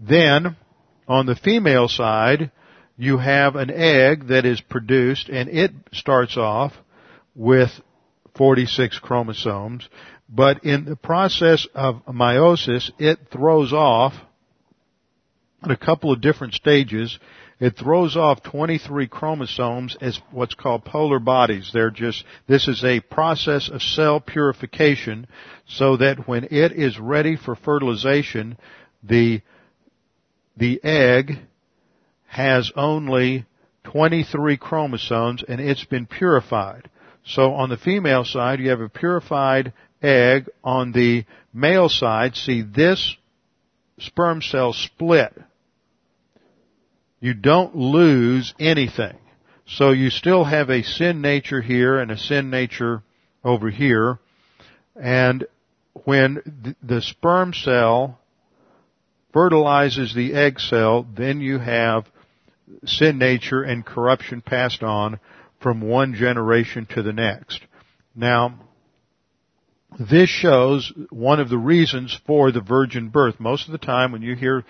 Then, 0.00 0.56
on 1.06 1.26
the 1.26 1.36
female 1.36 1.86
side, 1.86 2.50
you 2.96 3.18
have 3.18 3.54
an 3.54 3.70
egg 3.70 4.28
that 4.28 4.46
is 4.46 4.60
produced 4.60 5.28
and 5.28 5.48
it 5.48 5.70
starts 5.92 6.36
off 6.36 6.72
with 7.36 7.70
46 8.36 8.98
chromosomes, 8.98 9.88
but 10.28 10.64
in 10.64 10.84
the 10.84 10.96
process 10.96 11.66
of 11.74 12.04
meiosis, 12.06 12.90
it 12.98 13.18
throws 13.30 13.72
off 13.72 14.14
at 15.62 15.70
a 15.70 15.76
couple 15.76 16.12
of 16.12 16.20
different 16.20 16.54
stages 16.54 17.18
it 17.58 17.76
throws 17.76 18.16
off 18.16 18.42
23 18.42 19.08
chromosomes 19.08 19.96
as 20.00 20.20
what's 20.30 20.54
called 20.54 20.84
polar 20.84 21.18
bodies. 21.18 21.70
They're 21.72 21.90
just, 21.90 22.24
this 22.46 22.68
is 22.68 22.84
a 22.84 23.00
process 23.00 23.70
of 23.70 23.80
cell 23.80 24.20
purification 24.20 25.26
so 25.66 25.96
that 25.96 26.28
when 26.28 26.44
it 26.44 26.72
is 26.72 26.98
ready 26.98 27.36
for 27.36 27.56
fertilization, 27.56 28.58
the, 29.02 29.40
the 30.56 30.84
egg 30.84 31.38
has 32.26 32.70
only 32.76 33.46
23 33.84 34.58
chromosomes 34.58 35.42
and 35.48 35.58
it's 35.58 35.84
been 35.84 36.06
purified. 36.06 36.90
So 37.24 37.54
on 37.54 37.70
the 37.70 37.78
female 37.78 38.24
side, 38.24 38.60
you 38.60 38.68
have 38.68 38.80
a 38.82 38.90
purified 38.90 39.72
egg. 40.02 40.48
On 40.64 40.92
the 40.92 41.24
male 41.52 41.88
side, 41.88 42.36
see 42.36 42.62
this 42.62 43.16
sperm 43.98 44.42
cell 44.42 44.72
split 44.72 45.32
you 47.20 47.34
don't 47.34 47.74
lose 47.74 48.54
anything. 48.58 49.16
So 49.66 49.90
you 49.90 50.10
still 50.10 50.44
have 50.44 50.70
a 50.70 50.82
sin 50.82 51.20
nature 51.20 51.60
here 51.60 51.98
and 51.98 52.10
a 52.10 52.16
sin 52.18 52.50
nature 52.50 53.02
over 53.42 53.70
here. 53.70 54.18
And 54.94 55.44
when 56.04 56.76
the 56.82 57.00
sperm 57.00 57.52
cell 57.52 58.20
fertilizes 59.32 60.14
the 60.14 60.34
egg 60.34 60.60
cell, 60.60 61.06
then 61.16 61.40
you 61.40 61.58
have 61.58 62.06
sin 62.84 63.18
nature 63.18 63.62
and 63.62 63.84
corruption 63.84 64.40
passed 64.40 64.82
on 64.82 65.18
from 65.60 65.80
one 65.80 66.14
generation 66.14 66.86
to 66.94 67.02
the 67.02 67.12
next. 67.12 67.60
Now, 68.14 68.58
this 69.98 70.28
shows 70.28 70.92
one 71.10 71.40
of 71.40 71.48
the 71.48 71.58
reasons 71.58 72.18
for 72.26 72.52
the 72.52 72.60
virgin 72.60 73.08
birth. 73.08 73.40
Most 73.40 73.66
of 73.66 73.72
the 73.72 73.78
time 73.78 74.12
when 74.12 74.22
you 74.22 74.34
hear 74.34 74.64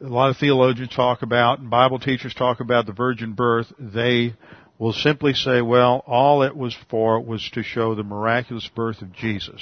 a 0.00 0.06
lot 0.06 0.30
of 0.30 0.36
theologians 0.36 0.90
talk 0.94 1.22
about 1.22 1.60
and 1.60 1.70
Bible 1.70 1.98
teachers 1.98 2.34
talk 2.34 2.60
about 2.60 2.86
the 2.86 2.92
virgin 2.92 3.34
birth, 3.34 3.72
they 3.78 4.34
will 4.78 4.92
simply 4.92 5.32
say, 5.32 5.62
well, 5.62 6.02
all 6.06 6.42
it 6.42 6.56
was 6.56 6.76
for 6.90 7.20
was 7.20 7.48
to 7.54 7.62
show 7.62 7.94
the 7.94 8.02
miraculous 8.02 8.68
birth 8.74 9.00
of 9.00 9.12
Jesus. 9.12 9.60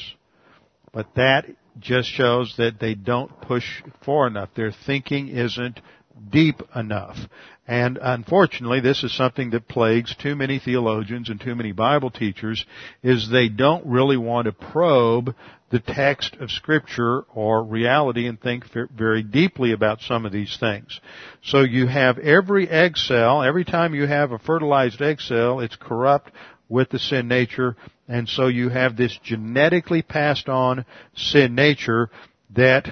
But 0.92 1.08
that 1.16 1.46
just 1.78 2.08
shows 2.08 2.54
that 2.56 2.80
they 2.80 2.94
don't 2.94 3.40
push 3.42 3.82
far 4.04 4.26
enough. 4.26 4.48
Their 4.54 4.72
thinking 4.86 5.28
isn't 5.28 5.80
deep 6.30 6.62
enough. 6.74 7.16
And 7.66 7.98
unfortunately, 8.00 8.80
this 8.80 9.04
is 9.04 9.16
something 9.16 9.50
that 9.50 9.68
plagues 9.68 10.14
too 10.16 10.34
many 10.34 10.58
theologians 10.58 11.28
and 11.28 11.40
too 11.40 11.54
many 11.54 11.72
Bible 11.72 12.10
teachers, 12.10 12.64
is 13.02 13.30
they 13.30 13.48
don't 13.48 13.86
really 13.86 14.16
want 14.16 14.46
to 14.46 14.52
probe 14.52 15.34
the 15.70 15.78
text 15.78 16.34
of 16.40 16.50
scripture 16.50 17.22
or 17.32 17.62
reality 17.62 18.26
and 18.26 18.40
think 18.40 18.64
very 18.92 19.22
deeply 19.22 19.72
about 19.72 20.00
some 20.00 20.26
of 20.26 20.32
these 20.32 20.56
things. 20.58 21.00
So 21.44 21.60
you 21.60 21.86
have 21.86 22.18
every 22.18 22.68
egg 22.68 22.96
cell, 22.96 23.42
every 23.42 23.64
time 23.64 23.94
you 23.94 24.06
have 24.06 24.32
a 24.32 24.38
fertilized 24.38 25.00
egg 25.00 25.20
cell, 25.20 25.60
it's 25.60 25.76
corrupt 25.76 26.32
with 26.68 26.90
the 26.90 26.98
sin 26.98 27.28
nature, 27.28 27.76
and 28.08 28.28
so 28.28 28.48
you 28.48 28.68
have 28.68 28.96
this 28.96 29.16
genetically 29.22 30.02
passed 30.02 30.48
on 30.48 30.84
sin 31.14 31.54
nature 31.54 32.10
that 32.54 32.88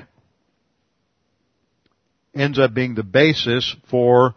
ends 2.38 2.59
up 2.59 2.74
being 2.74 2.94
the 2.94 3.03
basis 3.03 3.74
for 3.90 4.35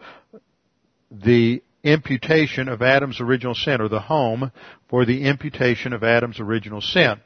the 1.12 1.62
imputation 1.84 2.68
of 2.70 2.82
Adam's 2.82 3.20
original 3.20 3.56
sin, 3.56 3.82
or 3.82 3.90
the 3.90 4.00
home 4.00 4.52
for 4.90 5.06
the 5.06 5.24
imputation 5.24 5.94
of 5.94 6.04
Adam's 6.04 6.40
original 6.40 6.82
sin. 6.82 7.20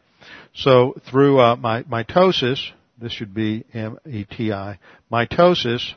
So 0.53 0.95
through 1.09 1.39
uh, 1.39 1.55
my, 1.55 1.83
mitosis, 1.83 2.59
this 2.97 3.11
should 3.11 3.33
be 3.33 3.65
M-E-T-I, 3.73 4.79
mitosis, 5.11 5.93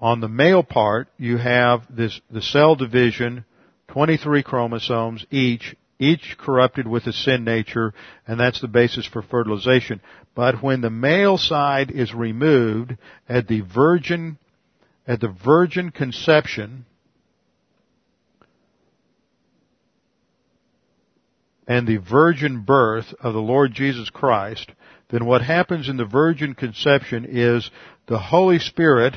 on 0.00 0.20
the 0.20 0.28
male 0.28 0.64
part, 0.64 1.06
you 1.16 1.36
have 1.36 1.82
this, 1.88 2.20
the 2.28 2.42
cell 2.42 2.74
division, 2.74 3.44
23 3.88 4.42
chromosomes 4.42 5.24
each, 5.30 5.76
each 6.00 6.36
corrupted 6.38 6.88
with 6.88 7.06
a 7.06 7.12
sin 7.12 7.44
nature, 7.44 7.94
and 8.26 8.40
that's 8.40 8.60
the 8.60 8.66
basis 8.66 9.06
for 9.06 9.22
fertilization. 9.22 10.00
But 10.34 10.62
when 10.62 10.80
the 10.80 10.90
male 10.90 11.36
side 11.36 11.90
is 11.90 12.14
removed 12.14 12.96
at 13.28 13.48
the 13.48 13.60
virgin, 13.60 14.38
at 15.06 15.20
the 15.20 15.28
virgin 15.28 15.90
conception, 15.90 16.86
and 21.66 21.86
the 21.86 21.98
virgin 21.98 22.62
birth 22.62 23.14
of 23.20 23.34
the 23.34 23.40
Lord 23.40 23.72
Jesus 23.72 24.10
Christ, 24.10 24.72
then 25.10 25.26
what 25.26 25.42
happens 25.42 25.88
in 25.88 25.96
the 25.96 26.04
virgin 26.04 26.54
conception 26.54 27.26
is 27.28 27.70
the 28.06 28.18
Holy 28.18 28.58
Spirit 28.58 29.14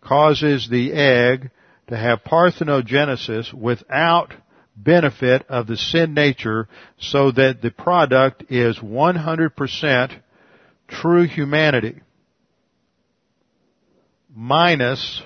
causes 0.00 0.68
the 0.68 0.92
egg 0.92 1.50
to 1.88 1.96
have 1.96 2.24
parthenogenesis 2.24 3.54
without 3.54 4.34
benefit 4.76 5.46
of 5.48 5.66
the 5.66 5.76
sin 5.76 6.14
nature 6.14 6.68
so 6.98 7.30
that 7.30 7.62
the 7.62 7.70
product 7.70 8.44
is 8.50 8.78
100% 8.78 10.20
true 10.88 11.26
humanity 11.26 12.00
minus 14.34 15.22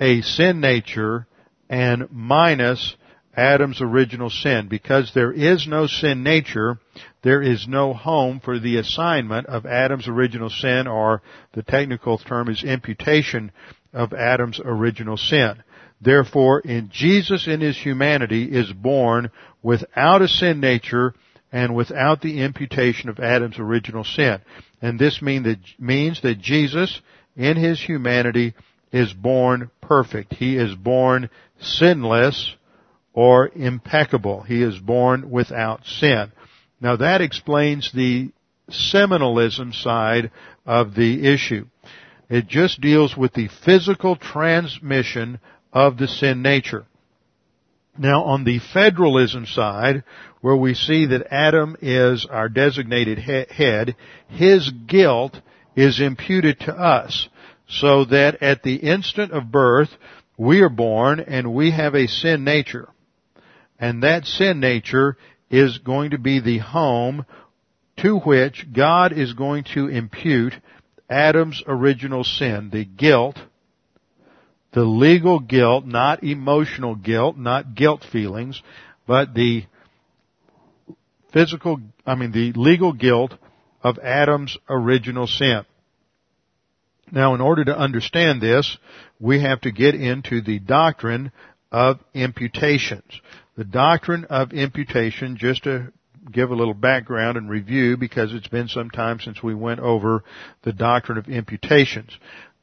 a 0.00 0.22
sin 0.22 0.60
nature 0.60 1.26
and 1.68 2.08
minus 2.10 2.96
Adam's 3.36 3.80
original 3.80 4.30
sin. 4.30 4.68
Because 4.68 5.12
there 5.14 5.32
is 5.32 5.66
no 5.68 5.86
sin 5.86 6.22
nature, 6.22 6.78
there 7.22 7.42
is 7.42 7.66
no 7.68 7.92
home 7.92 8.40
for 8.40 8.58
the 8.58 8.78
assignment 8.78 9.46
of 9.46 9.66
Adam's 9.66 10.08
original 10.08 10.48
sin 10.48 10.86
or 10.86 11.22
the 11.52 11.62
technical 11.62 12.18
term 12.18 12.48
is 12.48 12.64
imputation 12.64 13.52
of 13.92 14.12
Adam's 14.12 14.60
original 14.64 15.16
sin. 15.16 15.62
Therefore, 16.00 16.60
in 16.60 16.90
Jesus 16.92 17.46
in 17.46 17.60
his 17.60 17.76
humanity 17.76 18.44
is 18.44 18.72
born 18.72 19.30
without 19.62 20.22
a 20.22 20.28
sin 20.28 20.60
nature 20.60 21.14
and 21.52 21.74
without 21.74 22.20
the 22.20 22.42
imputation 22.42 23.08
of 23.08 23.18
Adam's 23.18 23.58
original 23.58 24.04
sin. 24.04 24.40
And 24.82 24.98
this 24.98 25.22
mean 25.22 25.44
that, 25.44 25.58
means 25.78 26.20
that 26.22 26.40
Jesus 26.40 27.00
in 27.36 27.56
his 27.56 27.80
humanity 27.80 28.54
is 28.92 29.12
born 29.12 29.70
perfect. 29.80 30.34
He 30.34 30.56
is 30.56 30.74
born 30.74 31.30
sinless 31.60 32.54
or 33.12 33.48
impeccable. 33.54 34.42
He 34.42 34.62
is 34.62 34.78
born 34.78 35.30
without 35.30 35.84
sin. 35.86 36.32
Now 36.80 36.96
that 36.96 37.20
explains 37.20 37.90
the 37.92 38.30
seminalism 38.68 39.72
side 39.72 40.30
of 40.64 40.94
the 40.94 41.26
issue. 41.32 41.66
It 42.28 42.48
just 42.48 42.80
deals 42.80 43.16
with 43.16 43.32
the 43.34 43.48
physical 43.64 44.16
transmission 44.16 45.40
of 45.72 45.96
the 45.96 46.08
sin 46.08 46.42
nature. 46.42 46.84
Now 47.98 48.24
on 48.24 48.44
the 48.44 48.60
federalism 48.72 49.46
side, 49.46 50.04
where 50.40 50.56
we 50.56 50.74
see 50.74 51.06
that 51.06 51.32
Adam 51.32 51.76
is 51.80 52.26
our 52.30 52.48
designated 52.48 53.18
head, 53.18 53.96
his 54.28 54.70
guilt 54.86 55.40
is 55.74 56.00
imputed 56.00 56.60
to 56.60 56.72
us, 56.72 57.28
so 57.68 58.04
that 58.06 58.42
at 58.42 58.62
the 58.62 58.76
instant 58.76 59.32
of 59.32 59.50
birth, 59.50 59.90
we 60.36 60.60
are 60.60 60.68
born 60.68 61.20
and 61.20 61.54
we 61.54 61.70
have 61.70 61.94
a 61.94 62.06
sin 62.06 62.44
nature. 62.44 62.88
And 63.78 64.02
that 64.02 64.24
sin 64.24 64.60
nature 64.60 65.16
is 65.50 65.78
going 65.78 66.10
to 66.10 66.18
be 66.18 66.40
the 66.40 66.58
home 66.58 67.24
to 67.98 68.18
which 68.18 68.66
God 68.72 69.12
is 69.12 69.32
going 69.32 69.64
to 69.74 69.88
impute 69.88 70.54
Adam's 71.08 71.62
original 71.66 72.24
sin, 72.24 72.70
the 72.72 72.84
guilt, 72.84 73.38
the 74.76 74.84
legal 74.84 75.38
guilt, 75.38 75.86
not 75.86 76.22
emotional 76.22 76.94
guilt, 76.94 77.38
not 77.38 77.74
guilt 77.74 78.04
feelings, 78.12 78.62
but 79.06 79.32
the 79.32 79.64
physical, 81.32 81.80
I 82.04 82.14
mean 82.14 82.30
the 82.30 82.52
legal 82.52 82.92
guilt 82.92 83.32
of 83.82 83.98
Adam's 83.98 84.58
original 84.68 85.26
sin. 85.26 85.64
Now 87.10 87.34
in 87.34 87.40
order 87.40 87.64
to 87.64 87.78
understand 87.78 88.42
this, 88.42 88.76
we 89.18 89.40
have 89.40 89.62
to 89.62 89.72
get 89.72 89.94
into 89.94 90.42
the 90.42 90.58
doctrine 90.58 91.32
of 91.72 91.98
imputations. 92.12 93.22
The 93.56 93.64
doctrine 93.64 94.26
of 94.26 94.52
imputation, 94.52 95.38
just 95.38 95.64
to 95.64 95.90
give 96.30 96.50
a 96.50 96.54
little 96.54 96.74
background 96.74 97.38
and 97.38 97.48
review 97.48 97.96
because 97.96 98.34
it's 98.34 98.48
been 98.48 98.68
some 98.68 98.90
time 98.90 99.20
since 99.20 99.42
we 99.42 99.54
went 99.54 99.80
over 99.80 100.22
the 100.64 100.72
doctrine 100.74 101.16
of 101.16 101.28
imputations. 101.28 102.10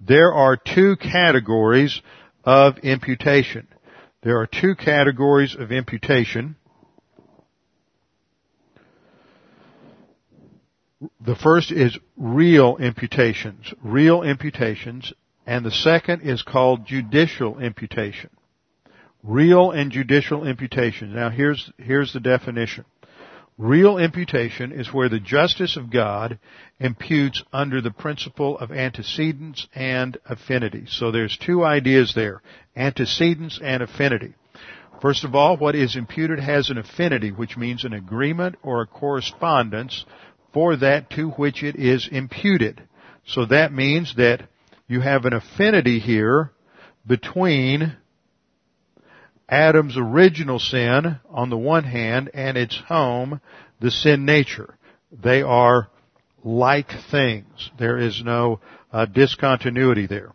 There 0.06 0.34
are 0.34 0.58
two 0.58 0.98
categories 0.98 2.02
of 2.44 2.78
imputation. 2.80 3.68
There 4.22 4.39
are 4.39 4.48
two 4.48 4.76
categories 4.76 5.56
of 5.58 5.72
imputation. 5.72 6.58
The 11.26 11.36
first 11.36 11.72
is 11.72 11.98
real 12.18 12.78
imputations, 12.78 13.74
real 13.82 14.24
imputations, 14.24 15.13
and 15.46 15.66
the 15.66 15.72
second 15.72 16.22
is 16.22 16.42
called 16.42 16.86
judicial 16.86 17.60
imputation. 17.60 18.30
Real 19.22 19.72
and 19.72 19.89
judicial 19.89 20.46
imputation. 20.46 21.13
Now 21.13 21.30
here's, 21.30 21.72
here's 21.78 22.12
the 22.12 22.20
definition. 22.20 22.84
Real 23.58 24.00
imputation 24.00 24.72
is 24.72 24.92
where 24.92 25.10
the 25.10 25.20
justice 25.20 25.78
of 25.78 25.92
God 25.92 26.39
imputes 26.80 27.44
under 27.54 27.82
the 27.82 27.92
principle 27.92 28.58
of 28.58 28.72
antecedents 28.72 29.68
and 29.76 30.18
affinity. 30.26 30.86
So 30.88 31.12
there's 31.12 31.38
two 31.38 31.63
ideas 31.63 32.13
there. 32.16 32.42
Antecedents 32.76 33.60
and 33.63 33.84
affinity. 33.84 34.34
First 35.02 35.24
of 35.24 35.36
all, 35.36 35.58
what 35.58 35.76
is 35.76 35.96
imputed 35.96 36.39
has 36.39 36.70
an 36.70 36.78
affinity, 36.78 37.32
which 37.32 37.56
means 37.58 37.84
an 37.84 37.94
agreement 37.94 38.56
or 38.63 38.82
a 38.82 38.88
correspondence 38.88 40.06
for 40.52 40.76
that 40.78 41.10
to 41.12 41.30
which 41.32 41.62
it 41.62 41.76
is 41.76 42.08
imputed. 42.12 42.82
So 43.26 43.46
that 43.46 43.72
means 43.72 44.16
that 44.16 44.48
you 44.88 45.02
have 45.02 45.26
an 45.26 45.34
affinity 45.34 46.00
here 46.00 46.52
between 47.06 47.98
Adam's 49.50 49.98
original 49.98 50.60
sin 50.60 51.20
on 51.30 51.50
the 51.50 51.58
one 51.58 51.84
hand 51.84 52.32
and 52.34 52.58
its 52.58 52.80
home, 52.88 53.42
the 53.80 53.92
sin 53.92 54.26
nature. 54.26 54.78
They 55.12 55.42
are 55.42 55.90
like 56.44 56.90
things. 57.12 57.72
There 57.78 57.98
is 57.98 58.22
no 58.24 58.60
uh, 58.92 59.06
discontinuity 59.06 60.08
there. 60.08 60.32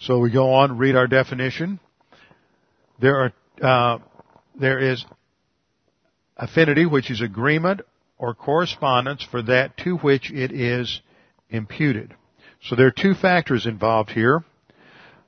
So 0.00 0.18
we 0.18 0.30
go 0.30 0.54
on, 0.54 0.78
read 0.78 0.96
our 0.96 1.06
definition. 1.06 1.78
There 3.00 3.32
are, 3.60 3.96
uh, 3.96 3.98
there 4.58 4.78
is 4.78 5.04
affinity, 6.36 6.86
which 6.86 7.10
is 7.10 7.20
agreement 7.20 7.82
or 8.18 8.34
correspondence 8.34 9.26
for 9.30 9.42
that 9.42 9.76
to 9.78 9.96
which 9.96 10.30
it 10.30 10.52
is 10.52 11.00
imputed. 11.50 12.14
So 12.62 12.76
there 12.76 12.86
are 12.86 12.90
two 12.92 13.14
factors 13.14 13.66
involved 13.66 14.10
here 14.10 14.44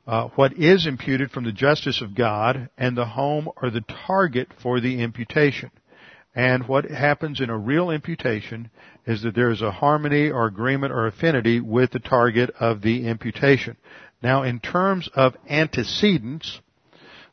uh, 0.06 0.28
what 0.34 0.58
is 0.58 0.86
imputed 0.86 1.30
from 1.30 1.44
the 1.44 1.52
justice 1.52 2.02
of 2.02 2.14
God 2.14 2.68
and 2.76 2.96
the 2.96 3.04
home 3.04 3.48
are 3.56 3.70
the 3.70 3.84
target 4.06 4.48
for 4.60 4.80
the 4.80 5.00
imputation. 5.00 5.70
And 6.34 6.66
what 6.66 6.86
happens 6.86 7.40
in 7.40 7.50
a 7.50 7.58
real 7.58 7.90
imputation 7.90 8.70
is 9.06 9.22
that 9.22 9.34
there 9.34 9.50
is 9.50 9.62
a 9.62 9.70
harmony 9.70 10.30
or 10.30 10.46
agreement 10.46 10.92
or 10.92 11.06
affinity 11.06 11.60
with 11.60 11.90
the 11.90 11.98
target 11.98 12.50
of 12.58 12.80
the 12.80 13.06
imputation. 13.06 13.76
Now 14.22 14.42
in 14.42 14.60
terms 14.60 15.08
of 15.14 15.36
antecedents, 15.48 16.60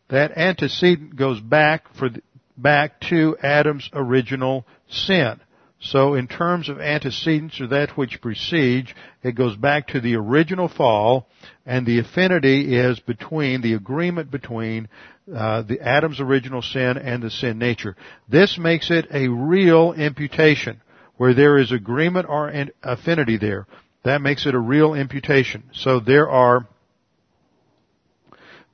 that 0.10 0.38
antecedent 0.38 1.16
goes 1.16 1.40
back 1.40 1.94
for 1.96 2.10
the, 2.10 2.22
back 2.58 3.00
to 3.10 3.38
Adam's 3.42 3.90
original 3.94 4.66
sin. 4.90 5.40
So 5.82 6.16
in 6.16 6.28
terms 6.28 6.68
of 6.68 6.82
antecedents 6.82 7.62
or 7.62 7.68
that 7.68 7.92
which 7.92 8.22
precedes, 8.22 8.94
it 9.24 9.36
goes 9.36 9.56
back 9.56 9.88
to 9.88 10.02
the 10.02 10.16
original 10.16 10.68
fall, 10.68 11.28
and 11.66 11.86
the 11.86 12.00
affinity 12.00 12.76
is 12.76 13.00
between, 13.00 13.62
the 13.62 13.74
agreement 13.74 14.30
between 14.30 14.90
uh, 15.34 15.62
the 15.62 15.80
Adam's 15.80 16.20
original 16.20 16.62
sin 16.62 16.98
and 16.98 17.24
the 17.24 17.30
sin 17.30 17.60
nature. 17.60 17.96
This 18.28 18.58
makes 18.58 18.92
it 18.92 19.08
a 19.14 19.30
real 19.30 19.94
imputation, 19.94 20.82
where 21.16 21.34
there 21.34 21.58
is 21.58 21.72
agreement 21.72 22.28
or 22.28 22.52
affinity 22.84 23.38
there. 23.38 23.66
That 24.04 24.22
makes 24.22 24.46
it 24.46 24.56
a 24.56 24.60
real 24.60 24.94
imputation. 24.94 25.64
So 25.74 26.00
there 26.00 26.30
are 26.30 26.68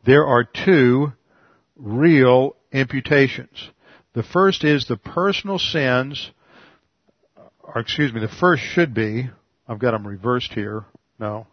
there 0.06 0.26
are 0.26 0.44
two 0.44 1.14
real 1.76 2.56
imputations. 2.72 3.70
The 4.14 4.24
first 4.24 4.64
is 4.64 4.88
the 4.88 4.98
personal 4.98 5.58
sins, 5.58 6.32
or 7.66 7.82
excuse 7.82 8.14
me, 8.14 8.22
the 8.22 8.28
first 8.28 8.64
should 8.64 8.94
be, 8.94 9.30
I've 9.68 9.80
got 9.80 9.92
them 9.92 10.08
reversed 10.08 10.54
here. 10.54 10.86
No. 11.20 11.48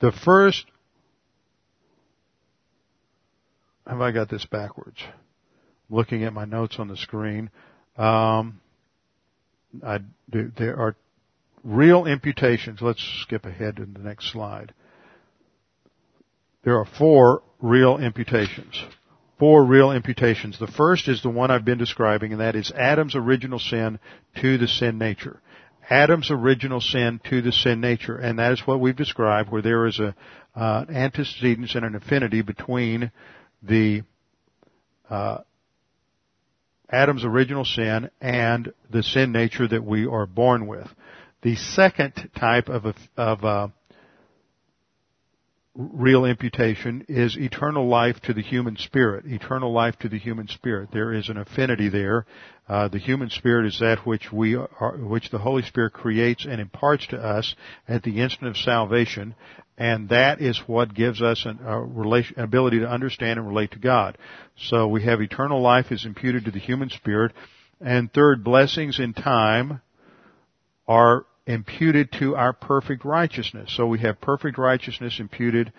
The 0.00 0.12
first, 0.12 0.64
have 3.86 4.00
I 4.00 4.12
got 4.12 4.30
this 4.30 4.44
backwards? 4.46 5.02
looking 5.90 6.24
at 6.24 6.32
my 6.32 6.44
notes 6.44 6.76
on 6.78 6.88
the 6.88 6.96
screen. 6.96 7.50
Um, 7.96 8.60
I, 9.84 9.98
there 10.28 10.78
are 10.78 10.96
real 11.64 12.06
imputations. 12.06 12.80
Let's 12.80 13.02
skip 13.22 13.44
ahead 13.44 13.76
to 13.76 13.86
the 13.86 13.98
next 14.00 14.32
slide. 14.32 14.72
There 16.64 16.78
are 16.78 16.86
four 16.98 17.42
real 17.60 17.98
imputations. 17.98 18.82
Four 19.38 19.64
real 19.64 19.92
imputations. 19.92 20.58
The 20.58 20.66
first 20.66 21.08
is 21.08 21.22
the 21.22 21.30
one 21.30 21.50
I've 21.50 21.64
been 21.64 21.78
describing, 21.78 22.32
and 22.32 22.40
that 22.40 22.56
is 22.56 22.72
Adam's 22.72 23.14
original 23.14 23.58
sin 23.58 24.00
to 24.40 24.58
the 24.58 24.66
sin 24.66 24.98
nature. 24.98 25.40
Adam's 25.88 26.30
original 26.30 26.80
sin 26.80 27.20
to 27.30 27.40
the 27.40 27.52
sin 27.52 27.80
nature, 27.80 28.16
and 28.16 28.38
that 28.38 28.52
is 28.52 28.66
what 28.66 28.80
we've 28.80 28.96
described, 28.96 29.50
where 29.50 29.62
there 29.62 29.86
is 29.86 30.00
a 30.00 30.14
uh, 30.54 30.84
antecedence 30.88 31.74
and 31.74 31.84
an 31.84 31.94
affinity 31.94 32.42
between 32.42 33.12
the 33.62 34.02
uh, 35.08 35.38
Adam's 36.90 37.24
original 37.24 37.64
sin 37.64 38.10
and 38.20 38.72
the 38.90 39.02
sin 39.02 39.30
nature 39.30 39.68
that 39.68 39.84
we 39.84 40.06
are 40.06 40.26
born 40.26 40.66
with. 40.66 40.88
The 41.42 41.54
second 41.54 42.30
type 42.38 42.68
of, 42.68 42.94
of 43.16 43.44
uh, 43.44 43.68
real 45.78 46.24
imputation 46.24 47.06
is 47.08 47.36
eternal 47.36 47.86
life 47.86 48.20
to 48.22 48.34
the 48.34 48.42
human 48.42 48.76
spirit. 48.76 49.24
Eternal 49.26 49.72
life 49.72 49.96
to 50.00 50.08
the 50.08 50.18
human 50.18 50.48
spirit. 50.48 50.88
There 50.92 51.14
is 51.14 51.28
an 51.28 51.36
affinity 51.36 51.88
there. 51.88 52.26
Uh, 52.68 52.88
the 52.88 52.98
human 52.98 53.30
spirit 53.30 53.64
is 53.64 53.78
that 53.78 54.04
which 54.04 54.32
we 54.32 54.56
are, 54.56 54.96
which 54.98 55.30
the 55.30 55.38
Holy 55.38 55.62
Spirit 55.62 55.92
creates 55.92 56.44
and 56.44 56.60
imparts 56.60 57.06
to 57.06 57.16
us 57.16 57.54
at 57.86 58.02
the 58.02 58.20
instant 58.20 58.48
of 58.48 58.56
salvation, 58.56 59.36
and 59.78 60.08
that 60.08 60.42
is 60.42 60.58
what 60.66 60.92
gives 60.92 61.22
us 61.22 61.46
an, 61.46 61.60
a 61.64 61.80
relation, 61.80 62.40
ability 62.40 62.80
to 62.80 62.88
understand 62.88 63.38
and 63.38 63.46
relate 63.46 63.70
to 63.70 63.78
God. 63.78 64.18
So 64.56 64.88
we 64.88 65.04
have 65.04 65.20
eternal 65.20 65.62
life 65.62 65.92
is 65.92 66.04
imputed 66.04 66.44
to 66.46 66.50
the 66.50 66.58
human 66.58 66.90
spirit, 66.90 67.32
and 67.80 68.12
third, 68.12 68.42
blessings 68.42 68.98
in 68.98 69.14
time 69.14 69.80
are 70.88 71.24
imputed 71.48 72.12
to 72.12 72.36
our 72.36 72.52
perfect 72.52 73.04
righteousness. 73.06 73.72
So 73.74 73.86
we 73.86 73.98
have 74.00 74.20
perfect 74.20 74.58
righteousness 74.58 75.18
imputed 75.18 75.72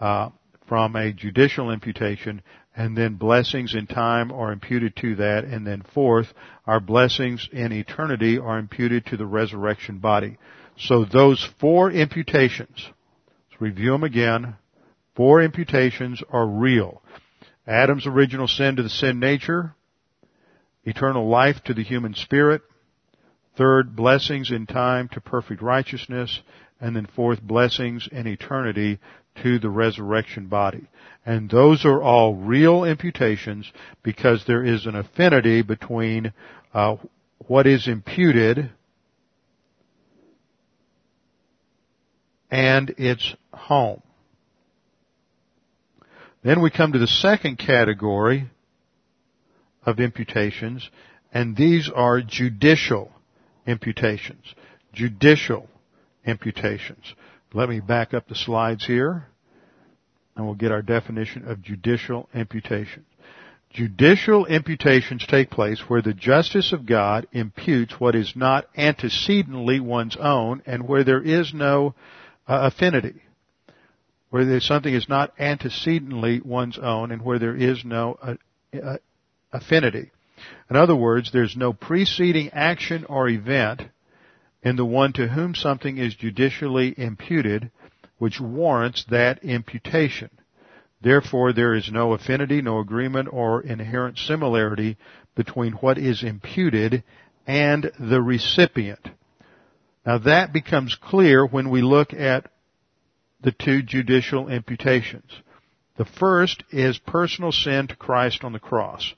uh, 0.00 0.30
from 0.68 0.94
a 0.94 1.12
judicial 1.12 1.72
imputation, 1.72 2.40
and 2.76 2.96
then 2.96 3.16
blessings 3.16 3.74
in 3.74 3.88
time 3.88 4.30
are 4.30 4.52
imputed 4.52 4.94
to 4.96 5.16
that, 5.16 5.42
and 5.44 5.66
then 5.66 5.82
fourth, 5.92 6.28
our 6.66 6.78
blessings 6.78 7.48
in 7.52 7.72
eternity 7.72 8.38
are 8.38 8.58
imputed 8.58 9.06
to 9.06 9.16
the 9.16 9.26
resurrection 9.26 9.98
body. 9.98 10.38
So 10.78 11.04
those 11.04 11.44
four 11.58 11.90
imputations, 11.90 12.76
let's 12.78 13.60
review 13.60 13.90
them 13.90 14.04
again. 14.04 14.54
Four 15.16 15.42
imputations 15.42 16.22
are 16.30 16.46
real. 16.46 17.02
Adam's 17.66 18.06
original 18.06 18.46
sin 18.46 18.76
to 18.76 18.84
the 18.84 18.88
sin 18.88 19.18
nature, 19.18 19.74
eternal 20.84 21.28
life 21.28 21.56
to 21.64 21.74
the 21.74 21.82
human 21.82 22.14
spirit, 22.14 22.62
Third, 23.58 23.96
blessings 23.96 24.52
in 24.52 24.66
time 24.66 25.08
to 25.08 25.20
perfect 25.20 25.60
righteousness. 25.60 26.40
And 26.80 26.94
then 26.94 27.08
fourth, 27.16 27.42
blessings 27.42 28.08
in 28.10 28.28
eternity 28.28 29.00
to 29.42 29.58
the 29.58 29.68
resurrection 29.68 30.46
body. 30.46 30.86
And 31.26 31.50
those 31.50 31.84
are 31.84 32.00
all 32.00 32.36
real 32.36 32.84
imputations 32.84 33.70
because 34.04 34.44
there 34.46 34.64
is 34.64 34.86
an 34.86 34.94
affinity 34.94 35.62
between 35.62 36.32
uh, 36.72 36.96
what 37.48 37.66
is 37.66 37.88
imputed 37.88 38.70
and 42.48 42.90
its 42.90 43.34
home. 43.52 44.02
Then 46.44 46.62
we 46.62 46.70
come 46.70 46.92
to 46.92 46.98
the 47.00 47.08
second 47.08 47.56
category 47.58 48.48
of 49.84 49.98
imputations, 49.98 50.88
and 51.32 51.56
these 51.56 51.90
are 51.92 52.20
judicial 52.20 53.10
imputations. 53.68 54.54
Judicial 54.92 55.68
imputations. 56.24 57.14
Let 57.52 57.68
me 57.68 57.80
back 57.80 58.14
up 58.14 58.26
the 58.26 58.34
slides 58.34 58.86
here 58.86 59.28
and 60.34 60.46
we'll 60.46 60.54
get 60.54 60.72
our 60.72 60.82
definition 60.82 61.48
of 61.48 61.62
judicial 61.62 62.28
imputation. 62.34 63.04
Judicial 63.70 64.46
imputations 64.46 65.26
take 65.26 65.50
place 65.50 65.80
where 65.88 66.00
the 66.00 66.14
justice 66.14 66.72
of 66.72 66.86
God 66.86 67.26
imputes 67.32 68.00
what 68.00 68.14
is 68.14 68.32
not 68.34 68.66
antecedently 68.76 69.78
one's 69.78 70.16
own 70.16 70.62
and 70.64 70.88
where 70.88 71.04
there 71.04 71.22
is 71.22 71.52
no 71.52 71.94
uh, 72.46 72.70
affinity. 72.72 73.22
Where 74.30 74.60
something 74.60 74.94
is 74.94 75.08
not 75.08 75.32
antecedently 75.38 76.40
one's 76.40 76.78
own 76.78 77.10
and 77.12 77.22
where 77.22 77.38
there 77.38 77.56
is 77.56 77.84
no 77.84 78.18
uh, 78.22 78.34
uh, 78.82 78.96
affinity. 79.52 80.12
In 80.70 80.76
other 80.76 80.96
words, 80.96 81.30
there's 81.32 81.56
no 81.56 81.72
preceding 81.72 82.50
action 82.50 83.04
or 83.04 83.28
event 83.28 83.82
in 84.62 84.76
the 84.76 84.84
one 84.84 85.12
to 85.14 85.28
whom 85.28 85.54
something 85.54 85.98
is 85.98 86.14
judicially 86.14 86.94
imputed 86.96 87.70
which 88.18 88.40
warrants 88.40 89.04
that 89.10 89.42
imputation. 89.44 90.30
Therefore, 91.00 91.52
there 91.52 91.74
is 91.74 91.90
no 91.90 92.12
affinity, 92.12 92.60
no 92.60 92.80
agreement, 92.80 93.28
or 93.32 93.62
inherent 93.62 94.18
similarity 94.18 94.96
between 95.36 95.72
what 95.74 95.98
is 95.98 96.24
imputed 96.24 97.04
and 97.46 97.90
the 97.98 98.20
recipient. 98.20 99.08
Now 100.04 100.18
that 100.18 100.52
becomes 100.52 100.96
clear 100.96 101.46
when 101.46 101.70
we 101.70 101.82
look 101.82 102.12
at 102.12 102.50
the 103.40 103.52
two 103.52 103.82
judicial 103.82 104.48
imputations. 104.48 105.30
The 105.96 106.04
first 106.04 106.64
is 106.70 106.98
personal 106.98 107.52
sin 107.52 107.86
to 107.88 107.96
Christ 107.96 108.42
on 108.42 108.52
the 108.52 108.58
cross. 108.58 109.14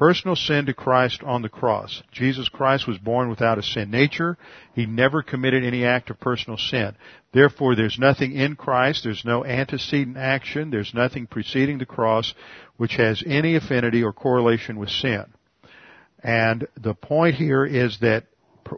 Personal 0.00 0.34
sin 0.34 0.64
to 0.64 0.72
Christ 0.72 1.22
on 1.22 1.42
the 1.42 1.50
cross. 1.50 2.02
Jesus 2.10 2.48
Christ 2.48 2.88
was 2.88 2.96
born 2.96 3.28
without 3.28 3.58
a 3.58 3.62
sin 3.62 3.90
nature. 3.90 4.38
He 4.74 4.86
never 4.86 5.22
committed 5.22 5.62
any 5.62 5.84
act 5.84 6.08
of 6.08 6.18
personal 6.18 6.56
sin. 6.56 6.96
Therefore, 7.34 7.76
there's 7.76 7.98
nothing 7.98 8.32
in 8.32 8.56
Christ, 8.56 9.04
there's 9.04 9.26
no 9.26 9.44
antecedent 9.44 10.16
action, 10.16 10.70
there's 10.70 10.94
nothing 10.94 11.26
preceding 11.26 11.76
the 11.76 11.84
cross 11.84 12.32
which 12.78 12.96
has 12.96 13.22
any 13.26 13.56
affinity 13.56 14.02
or 14.02 14.14
correlation 14.14 14.78
with 14.78 14.88
sin. 14.88 15.26
And 16.22 16.66
the 16.80 16.94
point 16.94 17.34
here 17.34 17.66
is 17.66 17.98
that 18.00 18.24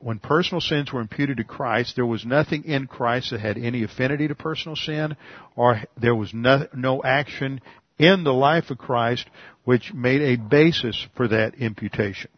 when 0.01 0.19
personal 0.19 0.61
sins 0.61 0.93
were 0.93 1.03
imputed 1.03 1.37
to 1.37 1.45
Christ, 1.45 1.95
there 1.95 2.05
was 2.05 2.27
nothing 2.27 2.65
in 2.65 2.89
Christ 2.89 3.31
that 3.31 3.39
had 3.39 3.59
any 3.59 3.85
affinity 3.85 4.27
to 4.27 4.35
personal 4.35 4.75
sin, 4.75 5.17
or 5.55 5.83
there 5.97 6.17
was 6.17 6.35
no, 6.35 6.67
no 6.75 7.01
action 7.05 7.61
in 8.03 8.25
the 8.25 8.33
life 8.33 8.71
of 8.71 8.79
Christ 8.79 9.29
which 9.65 9.93
made 9.93 10.21
a 10.21 10.37
basis 10.37 11.07
for 11.17 11.29
that 11.29 11.55
imputation. 11.55 12.31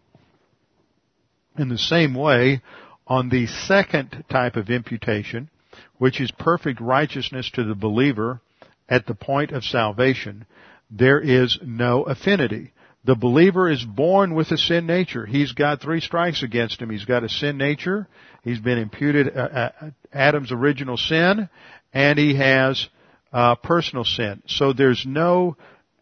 In 1.58 1.68
the 1.68 1.78
same 1.78 2.14
way, 2.14 2.62
on 3.06 3.28
the 3.28 3.46
second 3.46 4.24
type 4.30 4.56
of 4.56 4.70
imputation, 4.70 5.50
which 5.98 6.20
is 6.20 6.30
perfect 6.30 6.80
righteousness 6.80 7.50
to 7.54 7.64
the 7.64 7.74
believer 7.74 8.40
at 8.88 9.06
the 9.06 9.14
point 9.14 9.52
of 9.52 9.64
salvation, 9.64 10.46
there 10.90 11.20
is 11.20 11.58
no 11.62 12.02
affinity. 12.02 12.72
The 13.04 13.14
believer 13.14 13.70
is 13.70 13.84
born 13.84 14.34
with 14.34 14.50
a 14.50 14.56
sin 14.56 14.86
nature. 14.86 15.26
He's 15.26 15.52
got 15.52 15.82
three 15.82 16.00
strikes 16.00 16.42
against 16.42 16.80
him. 16.80 16.90
He's 16.90 17.04
got 17.04 17.24
a 17.24 17.28
sin 17.28 17.58
nature. 17.58 18.08
He's 18.42 18.60
been 18.60 18.78
imputed 18.78 19.36
uh, 19.36 19.40
uh, 19.40 19.70
Adam's 20.12 20.52
original 20.52 20.96
sin, 20.96 21.48
and 21.92 22.18
he 22.18 22.36
has 22.36 22.88
uh, 23.32 23.56
personal 23.56 24.04
sin. 24.04 24.42
So 24.46 24.72
there's 24.72 25.04
no 25.06 25.56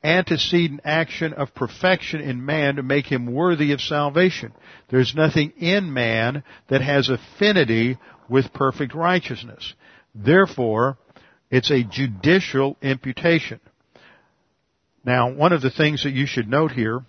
antecedent 0.05 0.81
action 0.85 1.33
of 1.33 1.55
perfection 1.55 2.21
in 2.21 2.45
man 2.45 2.77
to 2.77 2.83
make 2.83 3.07
him 3.07 3.33
worthy 3.33 3.73
of 3.73 3.81
salvation. 3.81 4.53
There's 4.89 5.15
nothing 5.15 5.53
in 5.59 5.93
man 5.93 6.43
that 6.69 6.83
has 6.83 7.09
affinity 7.09 7.99
with 8.29 8.53
perfect 8.53 8.95
righteousness. 8.95 9.75
Therefore, 10.15 10.99
it's 11.51 11.71
a 11.71 11.85
judicial 11.85 12.77
imputation. 12.83 13.61
Now, 15.05 15.33
one 15.33 15.53
of 15.53 15.63
the 15.63 15.71
things 15.71 16.05
that 16.05 16.13
you 16.13 16.27
should 16.27 16.49
note 16.49 16.73
here, 16.73 17.01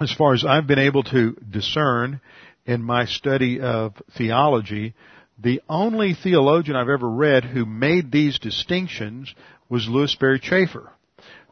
as 0.00 0.12
far 0.12 0.34
as 0.34 0.44
I've 0.44 0.66
been 0.66 0.78
able 0.78 1.02
to 1.04 1.36
discern 1.48 2.20
in 2.64 2.82
my 2.82 3.06
study 3.06 3.60
of 3.60 3.94
theology, 4.16 4.94
the 5.38 5.60
only 5.68 6.14
theologian 6.14 6.76
I've 6.76 6.88
ever 6.88 7.08
read 7.08 7.44
who 7.44 7.66
made 7.66 8.10
these 8.10 8.38
distinctions 8.38 9.34
was 9.68 9.88
Lewis 9.88 10.12
Sperry 10.12 10.40
Chafer. 10.40 10.90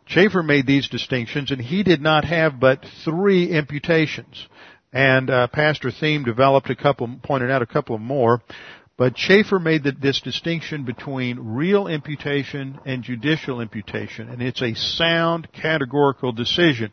Chafer 0.06 0.42
made 0.42 0.66
these 0.66 0.88
distinctions 0.88 1.50
and 1.50 1.60
he 1.60 1.82
did 1.82 2.00
not 2.00 2.24
have 2.24 2.60
but 2.60 2.84
three 3.04 3.50
imputations. 3.50 4.46
And 4.92 5.28
uh, 5.28 5.48
Pastor 5.48 5.90
Thieme 5.90 6.24
developed 6.24 6.70
a 6.70 6.76
couple, 6.76 7.18
pointed 7.22 7.50
out 7.50 7.62
a 7.62 7.66
couple 7.66 7.98
more. 7.98 8.40
But 8.96 9.16
Chafer 9.16 9.58
made 9.58 9.82
the, 9.82 9.90
this 9.90 10.20
distinction 10.20 10.84
between 10.84 11.38
real 11.40 11.88
imputation 11.88 12.78
and 12.86 13.02
judicial 13.02 13.60
imputation, 13.60 14.28
and 14.28 14.40
it's 14.40 14.62
a 14.62 14.74
sound 14.74 15.48
categorical 15.52 16.30
decision. 16.30 16.92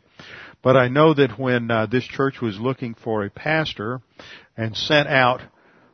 But 0.62 0.76
I 0.76 0.88
know 0.88 1.14
that 1.14 1.38
when 1.38 1.70
uh, 1.70 1.86
this 1.86 2.04
church 2.04 2.40
was 2.40 2.58
looking 2.58 2.94
for 2.94 3.24
a 3.24 3.30
pastor 3.30 4.00
and 4.56 4.76
sent 4.76 5.08
out 5.08 5.42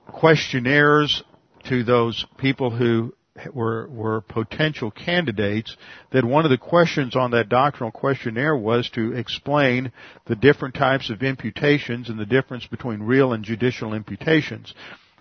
questionnaires 0.07 1.23
to 1.69 1.85
those 1.85 2.25
people 2.39 2.71
who 2.71 3.15
were 3.53 3.89
were 3.89 4.21
potential 4.21 4.91
candidates 4.91 5.77
that 6.11 6.25
one 6.25 6.45
of 6.45 6.51
the 6.51 6.59
questions 6.59 7.17
on 7.17 7.31
that 7.33 7.49
doctrinal 7.49 7.91
questionnaire 7.91 8.57
was 8.57 8.89
to 8.91 9.13
explain 9.13 9.93
the 10.27 10.37
different 10.37 10.75
types 10.75 11.11
of 11.11 11.23
imputations 11.23 12.09
and 12.09 12.19
the 12.19 12.27
difference 12.27 12.67
between 12.67 13.03
real 13.03 13.33
and 13.33 13.45
judicial 13.45 13.95
imputations. 13.95 14.75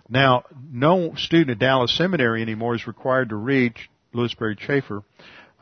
Now, 0.08 0.44
no 0.72 1.14
student 1.16 1.50
at 1.50 1.58
Dallas 1.58 1.96
Seminary 1.96 2.42
anymore 2.42 2.74
is 2.74 2.86
required 2.86 3.28
to 3.28 3.36
read 3.36 3.74
Lewis 4.12 4.32
Sperry 4.32 4.56
Chafer 4.56 5.02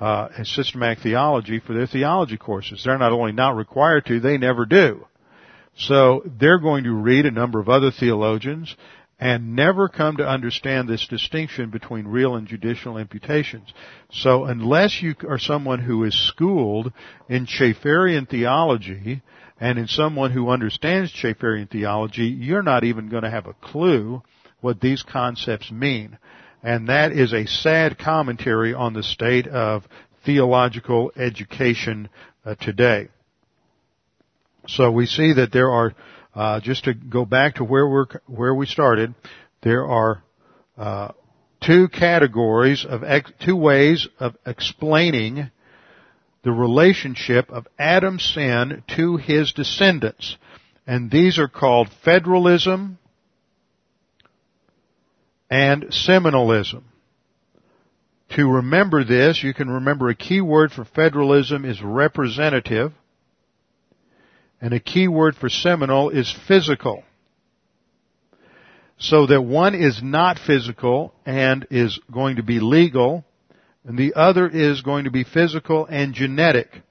uh, 0.01 0.29
and 0.37 0.47
systematic 0.47 1.01
theology 1.01 1.59
for 1.59 1.75
their 1.75 1.87
theology 1.87 2.37
courses. 2.37 2.83
They're 2.85 2.99
not 2.99 3.13
only 3.13 3.33
not 3.33 3.57
required 3.57 4.07
to, 4.07 4.21
they 4.21 4.39
never 4.39 4.65
do. 4.65 5.07
So 5.79 6.23
they're 6.25 6.59
going 6.59 6.85
to 6.85 6.93
read 6.93 7.27
a 7.27 7.31
number 7.31 7.61
of 7.61 7.69
other 7.69 7.91
theologians 7.91 8.75
and 9.19 9.57
never 9.57 9.89
come 9.89 10.19
to 10.19 10.29
understand 10.29 10.89
this 10.89 11.07
distinction 11.07 11.71
between 11.71 12.07
real 12.07 12.35
and 12.35 12.47
judicial 12.47 12.99
imputations. 12.99 13.73
So 14.11 14.45
unless 14.45 15.01
you 15.01 15.15
are 15.29 15.39
someone 15.39 15.81
who 15.81 16.05
is 16.05 16.15
schooled 16.29 16.93
in 17.29 17.47
Chaferian 17.47 18.29
theology 18.29 19.23
and 19.59 19.79
in 19.79 19.87
someone 19.87 20.33
who 20.33 20.51
understands 20.51 21.13
Chaferian 21.13 21.71
theology, 21.71 22.27
you're 22.27 22.63
not 22.63 22.85
even 22.85 23.09
going 23.09 23.23
to 23.23 23.31
have 23.31 23.47
a 23.47 23.55
clue 23.55 24.23
what 24.61 24.81
these 24.81 25.03
concepts 25.03 25.71
mean. 25.71 26.19
And 26.63 26.89
that 26.89 27.13
is 27.13 27.33
a 27.33 27.47
sad 27.47 27.99
commentary 27.99 28.75
on 28.75 28.93
the 28.93 29.03
state 29.03 29.47
of 29.47 29.85
theological 30.27 31.13
education 31.17 32.11
uh, 32.45 32.55
today. 32.57 33.09
So 34.69 34.91
we 34.91 35.07
see 35.07 35.33
that 35.35 35.53
there 35.53 35.71
are 35.71 35.95
uh, 36.37 36.61
just 36.61 36.85
to 36.85 36.93
go 36.93 37.25
back 37.25 37.55
to 37.55 37.65
where 37.65 37.89
we're 37.89 38.07
where 38.27 38.55
we 38.55 38.67
started, 38.67 39.15
there 39.63 39.87
are 39.87 40.23
uh, 40.77 41.13
two 41.65 41.89
categories 41.89 42.85
of 42.85 43.03
ex- 43.03 43.33
two 43.43 43.57
ways 43.57 44.07
of 44.21 44.37
explaining 44.45 45.51
the 46.45 46.53
relationship 46.53 47.51
of 47.51 47.67
Adam's 47.79 48.23
sin 48.23 48.83
to 48.97 49.17
his 49.17 49.53
descendants, 49.53 50.37
and 50.87 51.11
these 51.11 51.39
are 51.39 51.49
called 51.49 51.89
federalism 52.05 52.99
and 55.49 55.87
seminalism. 55.91 56.85
To 58.31 58.47
remember 58.47 59.05
this, 59.05 59.43
you 59.43 59.55
can 59.55 59.71
remember 59.71 60.11
a 60.11 60.15
key 60.15 60.43
word 60.43 60.71
for 60.71 60.85
federalism 60.85 61.65
is 61.65 61.81
representative 61.83 62.93
and 64.61 64.73
a 64.73 64.81
key 64.81 65.09
word 65.09 65.37
for 65.37 65.49
seminal 65.49 66.11
is 66.11 66.35
physical. 66.49 67.05
So 68.99 69.27
that 69.27 69.43
one 69.43 69.75
is 69.75 70.03
not 70.03 70.39
physical 70.39 71.13
and 71.27 71.67
is 71.71 72.01
going 72.11 72.37
to 72.37 72.43
be 72.43 72.61
legal, 72.61 73.25
and 73.85 73.99
the 73.99 74.15
other 74.15 74.49
is 74.49 74.81
going 74.81 75.05
to 75.05 75.11
be 75.11 75.25
physical 75.25 75.87
and 75.87 76.15
genetic. 76.15 76.83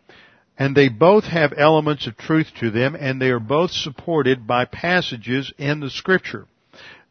And 0.57 0.75
they 0.75 0.87
both 0.87 1.25
have 1.25 1.53
elements 1.57 2.07
of 2.07 2.15
truth 2.15 2.47
to 2.59 2.69
them, 2.69 2.95
and 2.95 3.21
they 3.21 3.29
are 3.29 3.39
both 3.39 3.71
supported 3.71 4.47
by 4.47 4.65
passages 4.65 5.51
in 5.57 5.79
the 5.79 5.89
scripture. 5.89 6.45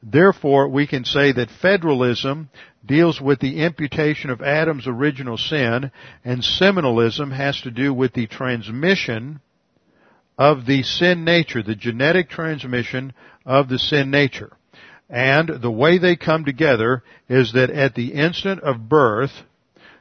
Therefore, 0.03 0.69
we 0.69 0.87
can 0.87 1.05
say 1.05 1.33
that 1.33 1.51
federalism 1.51 2.51
deals 2.87 3.21
with 3.21 3.41
the 3.41 3.61
imputation 3.63 4.31
of 4.31 4.43
Adam's 4.43 4.87
original 4.87 5.37
sin, 5.37 5.91
and 6.25 6.45
seminalism 6.45 7.31
has 7.33 7.61
to 7.63 7.71
do 7.71 7.93
with 7.93 8.13
the 8.13 8.27
transmission 8.27 9.41
of 10.39 10.67
the 10.67 10.83
sin 10.83 11.25
nature, 11.25 11.63
the 11.63 11.75
genetic 11.75 12.29
transmission 12.29 13.13
of 13.45 13.69
the 13.69 13.79
sin 13.79 14.11
nature. 14.11 14.53
And 15.09 15.49
the 15.63 15.71
way 15.71 15.99
they 15.99 16.17
come 16.17 16.45
together 16.45 17.03
is 17.29 17.53
that 17.53 17.71
at 17.71 17.95
the 17.95 18.15
instant 18.15 18.61
of 18.63 18.89
birth, 18.89 19.33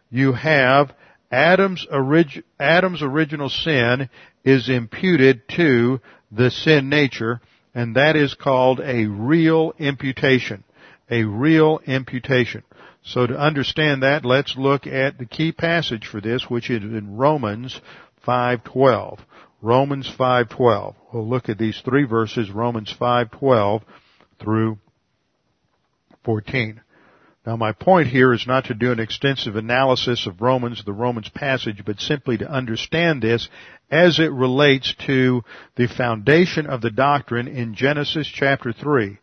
you 0.09 0.33
have 0.33 0.93
Adam's, 1.31 1.85
orig- 1.91 2.43
Adam's 2.59 3.01
original 3.01 3.49
sin 3.49 4.09
is 4.43 4.69
imputed 4.69 5.47
to 5.49 5.99
the 6.31 6.51
sin 6.51 6.89
nature, 6.89 7.41
and 7.75 7.95
that 7.95 8.15
is 8.15 8.33
called 8.33 8.79
a 8.79 9.05
real 9.05 9.73
imputation. 9.77 10.63
A 11.09 11.23
real 11.23 11.79
imputation. 11.85 12.63
So 13.03 13.27
to 13.27 13.37
understand 13.37 14.03
that, 14.03 14.23
let's 14.23 14.55
look 14.55 14.87
at 14.87 15.17
the 15.17 15.25
key 15.25 15.51
passage 15.51 16.07
for 16.07 16.21
this, 16.21 16.49
which 16.49 16.69
is 16.69 16.81
in 16.83 17.17
Romans 17.17 17.81
5:12. 18.25 19.19
Romans 19.63 20.13
5:12. 20.19 20.93
We'll 21.13 21.25
look 21.25 21.47
at 21.47 21.57
these 21.57 21.79
three 21.85 22.03
verses, 22.03 22.51
Romans 22.51 22.93
5:12 22.99 23.81
through 24.37 24.77
14. 26.25 26.81
Now 27.45 27.55
my 27.55 27.71
point 27.71 28.09
here 28.09 28.33
is 28.33 28.45
not 28.45 28.65
to 28.65 28.73
do 28.73 28.91
an 28.91 28.99
extensive 28.99 29.55
analysis 29.55 30.27
of 30.27 30.41
Romans, 30.41 30.83
the 30.83 30.91
Romans 30.91 31.29
passage, 31.29 31.83
but 31.85 32.01
simply 32.01 32.37
to 32.39 32.51
understand 32.51 33.21
this 33.21 33.47
as 33.89 34.19
it 34.19 34.33
relates 34.33 34.93
to 35.05 35.45
the 35.77 35.87
foundation 35.87 36.65
of 36.65 36.81
the 36.81 36.91
doctrine 36.91 37.47
in 37.47 37.73
Genesis 37.73 38.27
chapter 38.27 38.73
3. 38.73 39.17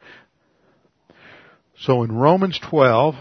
So 1.81 2.03
in 2.03 2.13
Romans 2.13 2.59
12, 2.59 3.15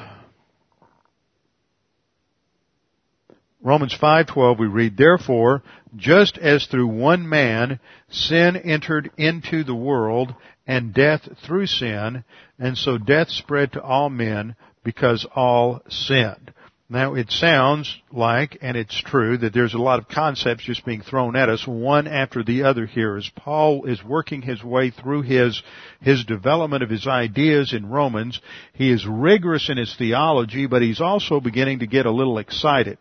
Romans 3.62 3.94
5:12 3.94 4.58
we 4.58 4.68
read, 4.68 4.96
"Therefore, 4.96 5.62
just 5.96 6.38
as 6.38 6.66
through 6.66 6.88
one 6.88 7.28
man 7.28 7.80
sin 8.10 8.56
entered 8.56 9.12
into 9.18 9.64
the 9.64 9.76
world 9.76 10.34
and 10.68 10.94
death 10.94 11.28
through 11.46 11.66
sin, 11.66 12.24
and 12.60 12.78
so 12.78 12.98
death 12.98 13.30
spread 13.30 13.74
to 13.74 13.82
all 13.82 14.10
men 14.10 14.56
because 14.84 15.26
all 15.36 15.82
sinned." 15.90 16.54
Now 16.92 17.14
it 17.14 17.30
sounds 17.30 18.02
like, 18.12 18.58
and 18.64 18.76
it's 18.76 19.00
true, 19.00 19.38
that 19.38 19.54
there's 19.54 19.76
a 19.76 19.82
lot 19.82 20.00
of 20.00 20.08
concepts 20.08 20.64
just 20.64 20.84
being 20.84 21.02
thrown 21.02 21.36
at 21.36 21.48
us 21.48 21.68
one 21.68 22.08
after 22.08 22.42
the 22.42 22.64
other 22.64 22.88
here 22.88 23.16
as 23.16 23.30
Paul 23.36 23.86
is 23.86 24.04
working 24.04 24.42
his 24.42 24.64
way 24.64 24.90
through 24.90 25.22
his, 25.22 25.62
his 26.02 26.26
development 26.26 26.82
of 26.82 26.90
his 26.90 27.06
ideas 27.06 27.74
in 27.74 27.90
Romans. 27.90 28.42
He 28.74 28.90
is 28.90 29.06
rigorous 29.06 29.70
in 29.70 29.78
his 29.78 29.96
theology, 29.96 30.66
but 30.66 30.82
he's 30.82 31.00
also 31.00 31.40
beginning 31.40 31.80
to 31.80 31.88
get 31.88 32.08
a 32.08 32.12
little 32.12 32.40
excited. 32.40 32.98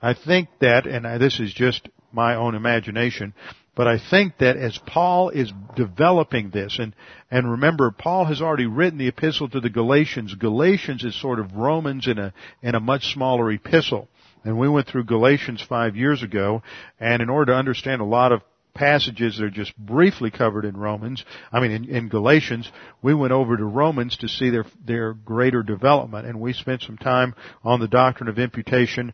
I 0.00 0.14
think 0.14 0.48
that, 0.60 0.86
and 0.86 1.20
this 1.20 1.40
is 1.40 1.52
just 1.52 1.88
my 2.12 2.34
own 2.34 2.54
imagination, 2.54 3.34
but 3.74 3.88
I 3.88 3.98
think 3.98 4.38
that 4.38 4.56
as 4.56 4.78
Paul 4.86 5.30
is 5.30 5.50
developing 5.76 6.50
this, 6.50 6.78
and, 6.78 6.94
and 7.30 7.50
remember, 7.50 7.90
Paul 7.90 8.26
has 8.26 8.42
already 8.42 8.66
written 8.66 8.98
the 8.98 9.08
epistle 9.08 9.48
to 9.48 9.60
the 9.60 9.70
Galatians. 9.70 10.34
Galatians 10.34 11.04
is 11.04 11.18
sort 11.18 11.38
of 11.38 11.54
Romans 11.54 12.06
in 12.06 12.18
a, 12.18 12.34
in 12.62 12.74
a 12.74 12.80
much 12.80 13.14
smaller 13.14 13.50
epistle. 13.50 14.08
And 14.44 14.58
we 14.58 14.68
went 14.68 14.88
through 14.88 15.04
Galatians 15.04 15.64
five 15.66 15.96
years 15.96 16.22
ago, 16.22 16.62
and 17.00 17.22
in 17.22 17.30
order 17.30 17.52
to 17.52 17.58
understand 17.58 18.02
a 18.02 18.06
lot 18.06 18.32
of 18.32 18.42
passages 18.74 19.38
that 19.38 19.44
are 19.44 19.50
just 19.50 19.76
briefly 19.76 20.30
covered 20.30 20.64
in 20.64 20.76
Romans, 20.76 21.24
I 21.50 21.60
mean 21.60 21.70
in, 21.70 21.84
in, 21.88 22.08
Galatians, 22.08 22.70
we 23.02 23.14
went 23.14 23.32
over 23.32 23.56
to 23.56 23.64
Romans 23.64 24.16
to 24.18 24.28
see 24.28 24.50
their, 24.50 24.64
their 24.84 25.12
greater 25.12 25.62
development, 25.62 26.26
and 26.26 26.40
we 26.40 26.52
spent 26.52 26.82
some 26.82 26.96
time 26.96 27.34
on 27.62 27.80
the 27.80 27.88
doctrine 27.88 28.28
of 28.28 28.38
imputation 28.38 29.12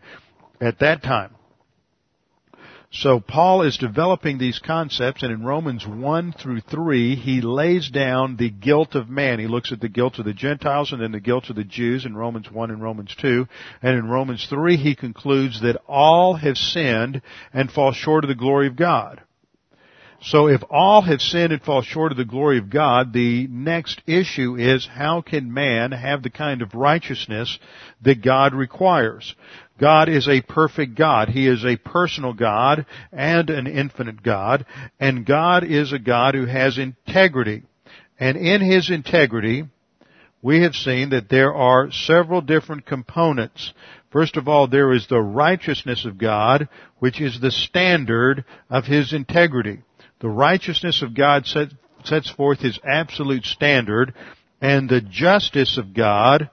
at 0.61 0.79
that 0.79 1.03
time. 1.03 1.35
So 2.91 3.21
Paul 3.21 3.63
is 3.63 3.77
developing 3.77 4.39
these 4.39 4.59
concepts 4.59 5.23
and 5.23 5.31
in 5.31 5.45
Romans 5.45 5.87
1 5.87 6.33
through 6.33 6.61
3 6.61 7.17
he 7.17 7.43
lays 7.43 7.91
down 7.91 8.37
the 8.37 8.49
guilt 8.49 8.95
of 8.95 9.11
man. 9.11 9.39
He 9.39 9.47
looks 9.47 9.73
at 9.73 9.81
the 9.81 9.91
guilt 9.91 10.19
of 10.19 10.25
the 10.25 10.33
Gentiles 10.33 10.91
and 10.91 11.03
then 11.03 11.13
the 11.13 11.21
guilt 11.21 11.51
of 11.51 11.57
the 11.57 11.65
Jews 11.65 12.07
in 12.07 12.17
Romans 12.17 12.51
1 12.51 12.71
and 12.71 12.83
Romans 12.83 13.15
2. 13.21 13.47
And 13.83 13.99
in 13.99 14.09
Romans 14.09 14.47
3 14.49 14.79
he 14.79 14.95
concludes 14.95 15.61
that 15.61 15.81
all 15.87 16.35
have 16.35 16.57
sinned 16.57 17.21
and 17.53 17.71
fall 17.71 17.93
short 17.93 18.25
of 18.25 18.29
the 18.29 18.35
glory 18.35 18.67
of 18.67 18.77
God. 18.77 19.21
So 20.21 20.49
if 20.49 20.63
all 20.69 21.03
have 21.03 21.21
sinned 21.21 21.53
and 21.53 21.63
fall 21.63 21.83
short 21.83 22.11
of 22.11 22.19
the 22.19 22.25
glory 22.25 22.59
of 22.59 22.71
God, 22.71 23.13
the 23.13 23.47
next 23.49 24.03
issue 24.07 24.57
is 24.57 24.87
how 24.87 25.21
can 25.21 25.53
man 25.53 25.93
have 25.93 26.23
the 26.23 26.31
kind 26.31 26.61
of 26.61 26.75
righteousness 26.75 27.59
that 28.03 28.23
God 28.23 28.53
requires? 28.53 29.37
God 29.79 30.09
is 30.09 30.29
a 30.29 30.43
perfect 30.43 30.97
God. 30.97 31.29
He 31.29 31.47
is 31.47 31.65
a 31.65 31.77
personal 31.77 32.33
God 32.33 32.87
and 33.13 33.49
an 33.49 33.67
infinite 33.67 34.23
God. 34.23 34.67
And 34.99 35.25
God 35.25 35.65
is 35.65 35.93
a 35.93 35.99
God 35.99 36.35
who 36.35 36.47
has 36.47 36.79
integrity. 36.79 37.63
And 38.19 38.37
in 38.37 38.61
His 38.61 38.91
integrity, 38.91 39.65
we 40.43 40.63
have 40.63 40.75
seen 40.75 41.11
that 41.11 41.29
there 41.29 41.55
are 41.55 41.91
several 41.91 42.41
different 42.41 42.87
components. 42.87 43.73
First 44.11 44.37
of 44.37 44.49
all, 44.49 44.67
there 44.67 44.93
is 44.93 45.07
the 45.07 45.21
righteousness 45.21 46.05
of 46.05 46.19
God, 46.19 46.69
which 46.99 47.21
is 47.21 47.41
the 47.41 47.51
standard 47.51 48.45
of 48.69 48.85
His 48.85 49.13
integrity. 49.13 49.81
The 50.21 50.29
righteousness 50.29 51.03
of 51.03 51.15
God 51.15 51.47
set, 51.47 51.69
sets 52.05 52.31
forth 52.31 52.61
His 52.61 52.79
absolute 52.85 53.45
standard, 53.45 54.15
And 54.61 54.89
the 54.89 55.01
justice 55.01 55.79
of 55.79 55.95
God, 55.95 56.51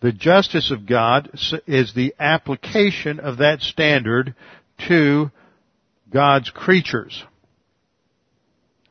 the 0.00 0.12
justice 0.12 0.70
of 0.70 0.86
God 0.86 1.30
is 1.66 1.92
the 1.94 2.14
application 2.18 3.20
of 3.20 3.38
that 3.38 3.60
standard 3.60 4.34
to 4.88 5.30
God's 6.10 6.50
creatures. 6.50 7.22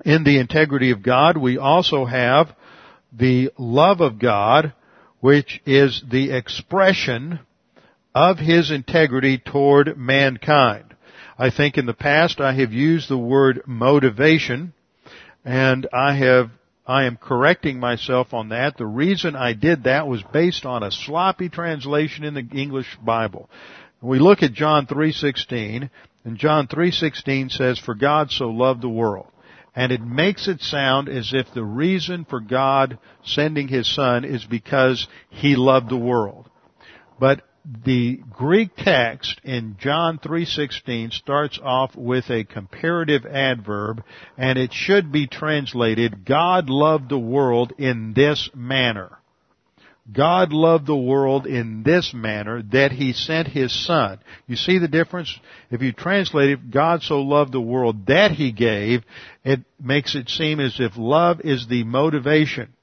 In 0.05 0.23
the 0.23 0.39
integrity 0.39 0.91
of 0.91 1.03
God, 1.03 1.35
we 1.35 1.57
also 1.57 2.05
have 2.05 2.55
the 3.11 3.51
love 3.57 4.01
of 4.01 4.19
God, 4.19 4.73
which 5.19 5.61
is 5.65 6.01
the 6.09 6.31
expression 6.31 7.39
of 8.13 8.37
His 8.37 8.71
integrity 8.71 9.39
toward 9.39 9.97
mankind. 9.97 10.95
I 11.37 11.49
think 11.49 11.77
in 11.77 11.85
the 11.85 11.93
past 11.93 12.39
I 12.39 12.53
have 12.53 12.71
used 12.71 13.09
the 13.09 13.17
word 13.17 13.63
motivation, 13.65 14.73
and 15.43 15.87
I 15.91 16.15
have 16.15 16.51
I 16.89 17.03
am 17.03 17.17
correcting 17.17 17.79
myself 17.79 18.33
on 18.33 18.49
that. 18.49 18.75
The 18.75 18.85
reason 18.87 19.35
I 19.35 19.53
did 19.53 19.83
that 19.83 20.07
was 20.07 20.23
based 20.33 20.65
on 20.65 20.81
a 20.81 20.89
sloppy 20.89 21.47
translation 21.47 22.23
in 22.23 22.33
the 22.33 22.47
English 22.51 22.97
Bible. 22.99 23.47
We 24.01 24.17
look 24.17 24.41
at 24.41 24.53
John 24.53 24.87
3:16, 24.87 25.91
and 26.25 26.37
John 26.37 26.65
3:16 26.65 27.51
says, 27.51 27.77
"For 27.77 27.93
God 27.93 28.31
so 28.31 28.49
loved 28.49 28.81
the 28.81 28.89
world." 28.89 29.27
And 29.75 29.91
it 29.91 30.01
makes 30.01 30.47
it 30.47 30.63
sound 30.63 31.09
as 31.09 31.31
if 31.31 31.53
the 31.53 31.63
reason 31.63 32.25
for 32.25 32.39
God 32.39 32.97
sending 33.23 33.67
His 33.67 33.87
Son 33.87 34.25
is 34.25 34.43
because 34.45 35.07
He 35.29 35.55
loved 35.55 35.89
the 35.89 35.95
world. 35.95 36.49
But 37.19 37.43
the 37.85 38.19
Greek 38.31 38.75
text 38.75 39.39
in 39.43 39.75
John 39.77 40.17
3:16 40.17 41.11
starts 41.11 41.59
off 41.61 41.95
with 41.95 42.29
a 42.31 42.43
comparative 42.43 43.25
adverb 43.25 44.03
and 44.37 44.57
it 44.57 44.73
should 44.73 45.11
be 45.11 45.27
translated 45.27 46.25
God 46.25 46.69
loved 46.69 47.09
the 47.09 47.19
world 47.19 47.73
in 47.77 48.13
this 48.13 48.49
manner. 48.55 49.19
God 50.11 50.51
loved 50.51 50.87
the 50.87 50.95
world 50.95 51.45
in 51.45 51.83
this 51.83 52.13
manner 52.13 52.63
that 52.71 52.91
he 52.91 53.13
sent 53.13 53.47
his 53.47 53.71
son. 53.71 54.17
You 54.47 54.55
see 54.55 54.79
the 54.79 54.87
difference? 54.87 55.39
If 55.69 55.83
you 55.83 55.91
translate 55.91 56.49
it, 56.49 56.71
God 56.71 57.03
so 57.03 57.21
loved 57.21 57.51
the 57.51 57.61
world 57.61 58.07
that 58.07 58.31
he 58.31 58.51
gave, 58.51 59.03
it 59.43 59.59
makes 59.79 60.15
it 60.15 60.29
seem 60.29 60.59
as 60.59 60.79
if 60.79 60.97
love 60.97 61.41
is 61.41 61.67
the 61.67 61.83
motivation. 61.83 62.73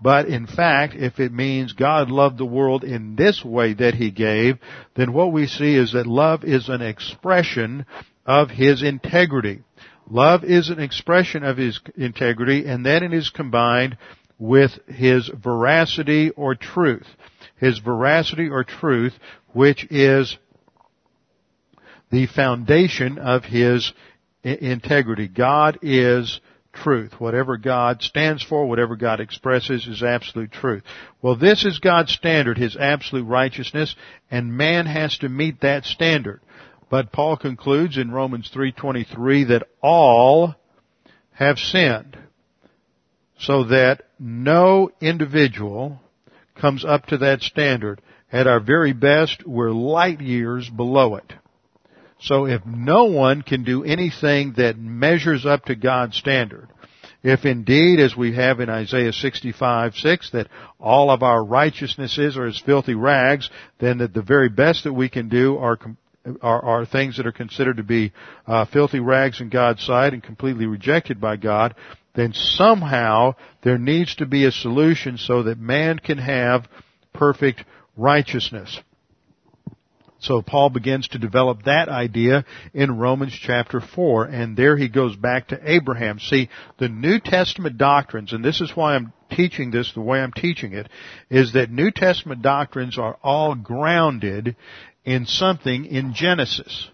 But 0.00 0.26
in 0.26 0.46
fact, 0.46 0.94
if 0.94 1.18
it 1.18 1.32
means 1.32 1.72
God 1.72 2.10
loved 2.10 2.38
the 2.38 2.44
world 2.44 2.84
in 2.84 3.16
this 3.16 3.44
way 3.44 3.72
that 3.74 3.94
He 3.94 4.10
gave, 4.10 4.58
then 4.94 5.12
what 5.12 5.32
we 5.32 5.46
see 5.46 5.74
is 5.74 5.92
that 5.92 6.06
love 6.06 6.44
is 6.44 6.68
an 6.68 6.82
expression 6.82 7.86
of 8.26 8.50
His 8.50 8.82
integrity. 8.82 9.62
Love 10.08 10.44
is 10.44 10.68
an 10.68 10.80
expression 10.80 11.42
of 11.44 11.56
His 11.56 11.80
integrity 11.96 12.66
and 12.66 12.84
then 12.84 13.02
it 13.02 13.14
is 13.14 13.30
combined 13.30 13.96
with 14.38 14.72
His 14.86 15.28
veracity 15.28 16.30
or 16.30 16.54
truth. 16.54 17.06
His 17.56 17.78
veracity 17.78 18.48
or 18.48 18.64
truth, 18.64 19.14
which 19.54 19.86
is 19.90 20.36
the 22.10 22.26
foundation 22.26 23.18
of 23.18 23.44
His 23.44 23.92
integrity. 24.44 25.26
God 25.26 25.78
is 25.80 26.40
truth. 26.76 27.18
Whatever 27.18 27.56
God 27.56 28.02
stands 28.02 28.42
for, 28.42 28.66
whatever 28.66 28.96
God 28.96 29.20
expresses 29.20 29.86
is 29.86 30.02
absolute 30.02 30.52
truth. 30.52 30.82
Well, 31.20 31.36
this 31.36 31.64
is 31.64 31.78
God's 31.78 32.12
standard, 32.12 32.58
His 32.58 32.76
absolute 32.76 33.24
righteousness, 33.24 33.96
and 34.30 34.56
man 34.56 34.86
has 34.86 35.18
to 35.18 35.28
meet 35.28 35.60
that 35.62 35.84
standard. 35.84 36.40
But 36.88 37.12
Paul 37.12 37.36
concludes 37.36 37.98
in 37.98 38.12
Romans 38.12 38.50
3.23 38.54 39.48
that 39.48 39.66
all 39.82 40.54
have 41.32 41.58
sinned 41.58 42.16
so 43.38 43.64
that 43.64 44.02
no 44.18 44.90
individual 45.00 46.00
comes 46.54 46.84
up 46.84 47.06
to 47.06 47.18
that 47.18 47.42
standard. 47.42 48.00
At 48.32 48.46
our 48.46 48.60
very 48.60 48.92
best, 48.92 49.46
we're 49.46 49.70
light 49.70 50.20
years 50.20 50.68
below 50.68 51.16
it. 51.16 51.32
So 52.20 52.46
if 52.46 52.64
no 52.64 53.04
one 53.04 53.42
can 53.42 53.64
do 53.64 53.84
anything 53.84 54.54
that 54.56 54.78
measures 54.78 55.44
up 55.44 55.66
to 55.66 55.74
God's 55.74 56.16
standard, 56.16 56.68
if 57.22 57.44
indeed, 57.44 57.98
as 57.98 58.16
we 58.16 58.34
have 58.36 58.60
in 58.60 58.70
Isaiah 58.70 59.12
65, 59.12 59.96
6, 59.96 60.30
that 60.30 60.48
all 60.78 61.10
of 61.10 61.22
our 61.22 61.44
righteousnesses 61.44 62.36
are 62.36 62.46
as 62.46 62.58
filthy 62.64 62.94
rags, 62.94 63.50
then 63.80 63.98
that 63.98 64.14
the 64.14 64.22
very 64.22 64.48
best 64.48 64.84
that 64.84 64.92
we 64.92 65.08
can 65.08 65.28
do 65.28 65.58
are, 65.58 65.78
are, 66.40 66.64
are 66.64 66.86
things 66.86 67.16
that 67.16 67.26
are 67.26 67.32
considered 67.32 67.78
to 67.78 67.82
be 67.82 68.12
uh, 68.46 68.64
filthy 68.66 69.00
rags 69.00 69.40
in 69.40 69.48
God's 69.48 69.84
sight 69.84 70.12
and 70.12 70.22
completely 70.22 70.66
rejected 70.66 71.20
by 71.20 71.36
God, 71.36 71.74
then 72.14 72.32
somehow 72.32 73.34
there 73.62 73.78
needs 73.78 74.14
to 74.16 74.26
be 74.26 74.44
a 74.44 74.52
solution 74.52 75.18
so 75.18 75.42
that 75.42 75.58
man 75.58 75.98
can 75.98 76.18
have 76.18 76.68
perfect 77.12 77.64
righteousness. 77.96 78.78
So 80.18 80.40
Paul 80.40 80.70
begins 80.70 81.08
to 81.08 81.18
develop 81.18 81.64
that 81.64 81.88
idea 81.88 82.44
in 82.72 82.98
Romans 82.98 83.32
chapter 83.38 83.80
4, 83.80 84.24
and 84.24 84.56
there 84.56 84.76
he 84.76 84.88
goes 84.88 85.14
back 85.14 85.48
to 85.48 85.60
Abraham. 85.62 86.18
See, 86.18 86.48
the 86.78 86.88
New 86.88 87.20
Testament 87.20 87.76
doctrines, 87.76 88.32
and 88.32 88.44
this 88.44 88.60
is 88.60 88.74
why 88.74 88.94
I'm 88.94 89.12
teaching 89.30 89.70
this 89.70 89.92
the 89.92 90.00
way 90.00 90.20
I'm 90.20 90.32
teaching 90.32 90.72
it, 90.72 90.88
is 91.28 91.52
that 91.52 91.70
New 91.70 91.90
Testament 91.90 92.42
doctrines 92.42 92.98
are 92.98 93.18
all 93.22 93.54
grounded 93.54 94.56
in 95.04 95.26
something 95.26 95.84
in 95.84 96.14
Genesis. 96.14 96.88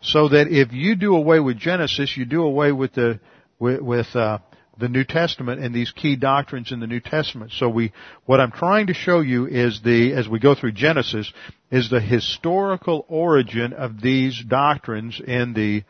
So 0.00 0.28
that 0.28 0.48
if 0.48 0.72
you 0.72 0.96
do 0.96 1.16
away 1.16 1.40
with 1.40 1.58
Genesis, 1.58 2.16
you 2.16 2.24
do 2.24 2.42
away 2.42 2.72
with 2.72 2.94
the, 2.94 3.20
with, 3.58 3.80
with 3.80 4.14
uh, 4.14 4.38
the 4.78 4.88
New 4.88 5.04
Testament 5.04 5.60
and 5.60 5.74
these 5.74 5.90
key 5.90 6.16
doctrines 6.16 6.72
in 6.72 6.80
the 6.80 6.86
New 6.86 7.00
Testament. 7.00 7.52
So 7.52 7.68
we, 7.68 7.92
what 8.24 8.40
I'm 8.40 8.52
trying 8.52 8.88
to 8.88 8.94
show 8.94 9.20
you 9.20 9.46
is 9.46 9.80
the, 9.82 10.12
as 10.12 10.28
we 10.28 10.38
go 10.38 10.54
through 10.54 10.72
Genesis, 10.72 11.32
is 11.70 11.90
the 11.90 12.00
historical 12.00 13.04
origin 13.08 13.72
of 13.72 14.00
these 14.00 14.42
doctrines 14.46 15.20
in 15.20 15.54
the, 15.54 15.84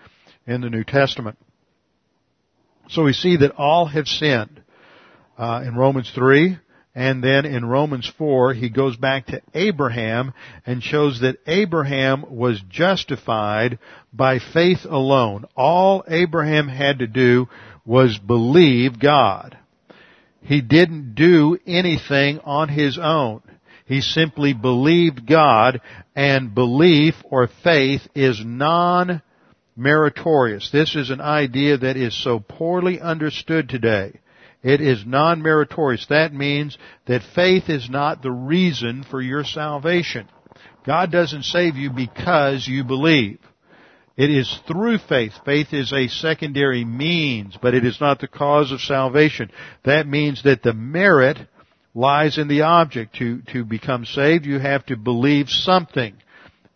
in 0.47 0.61
the 0.61 0.70
New 0.70 0.84
Testament. 0.84 1.39
So 2.89 3.03
we 3.03 3.12
see 3.12 3.39
that 3.39 3.57
all 3.57 3.87
have 3.87 4.07
sinned. 4.07 4.62
Uh, 5.39 5.62
in 5.66 5.74
Romans 5.74 6.11
3, 6.14 6.57
and 6.97 7.22
then 7.22 7.45
in 7.45 7.62
Romans 7.62 8.11
4, 8.16 8.55
he 8.55 8.70
goes 8.70 8.97
back 8.97 9.26
to 9.26 9.43
Abraham 9.53 10.32
and 10.64 10.82
shows 10.82 11.20
that 11.20 11.37
Abraham 11.47 12.24
was 12.34 12.59
justified 12.70 13.78
by 14.14 14.39
faith 14.39 14.87
alone. 14.87 15.45
All 15.55 16.05
Abraham 16.09 16.68
had 16.68 17.01
to 17.01 17.07
do 17.07 17.49
was 17.87 18.18
believe 18.18 18.99
God. 18.99 19.57
He 20.43 20.61
didn't 20.61 21.14
do 21.14 21.59
anything 21.66 22.41
on 22.41 22.68
his 22.68 22.99
own. 23.01 23.43
He 23.87 24.01
simply 24.01 24.53
believed 24.53 25.26
God 25.26 25.80
and 26.14 26.55
belief 26.55 27.14
or 27.24 27.49
faith 27.64 28.03
is 28.14 28.45
non-meritorious. 28.45 30.70
This 30.70 30.95
is 30.97 31.11
an 31.11 31.20
idea 31.20 31.78
that 31.78 31.97
is 31.97 32.22
so 32.22 32.41
poorly 32.41 33.01
understood 33.01 33.68
today. 33.68 34.20
It 34.62 34.80
is 34.80 35.05
non-meritorious. 35.07 36.07
That 36.09 36.34
means 36.34 36.76
that 37.07 37.22
faith 37.34 37.68
is 37.68 37.89
not 37.89 38.22
the 38.22 38.32
reason 38.32 39.05
for 39.09 39.20
your 39.20 39.45
salvation. 39.45 40.28
God 40.84 41.12
doesn't 41.12 41.45
save 41.45 41.76
you 41.76 41.91
because 41.91 42.66
you 42.66 42.82
believe. 42.82 43.39
It 44.17 44.31
is 44.31 44.61
through 44.67 44.99
faith. 44.99 45.33
Faith 45.45 45.73
is 45.73 45.93
a 45.93 46.09
secondary 46.09 46.85
means, 46.85 47.59
but 47.61 47.75
it 47.75 47.85
is 47.85 48.01
not 48.01 48.19
the 48.19 48.29
cause 48.29 48.73
of 48.73 48.81
salvation. 48.81 49.51
That 49.85 50.07
means 50.07 50.43
that 50.45 50.62
the 50.62 50.73
merit 50.73 51.39
lies 51.95 52.39
in 52.39 52.49
the 52.49 52.62
object. 52.62 53.17
To, 53.17 53.43
to 53.53 53.64
become 53.64 54.07
saved, 54.07 54.47
you 54.47 54.59
have 54.59 54.87
to 54.87 54.97
believe 54.97 55.51
something. 55.51 56.14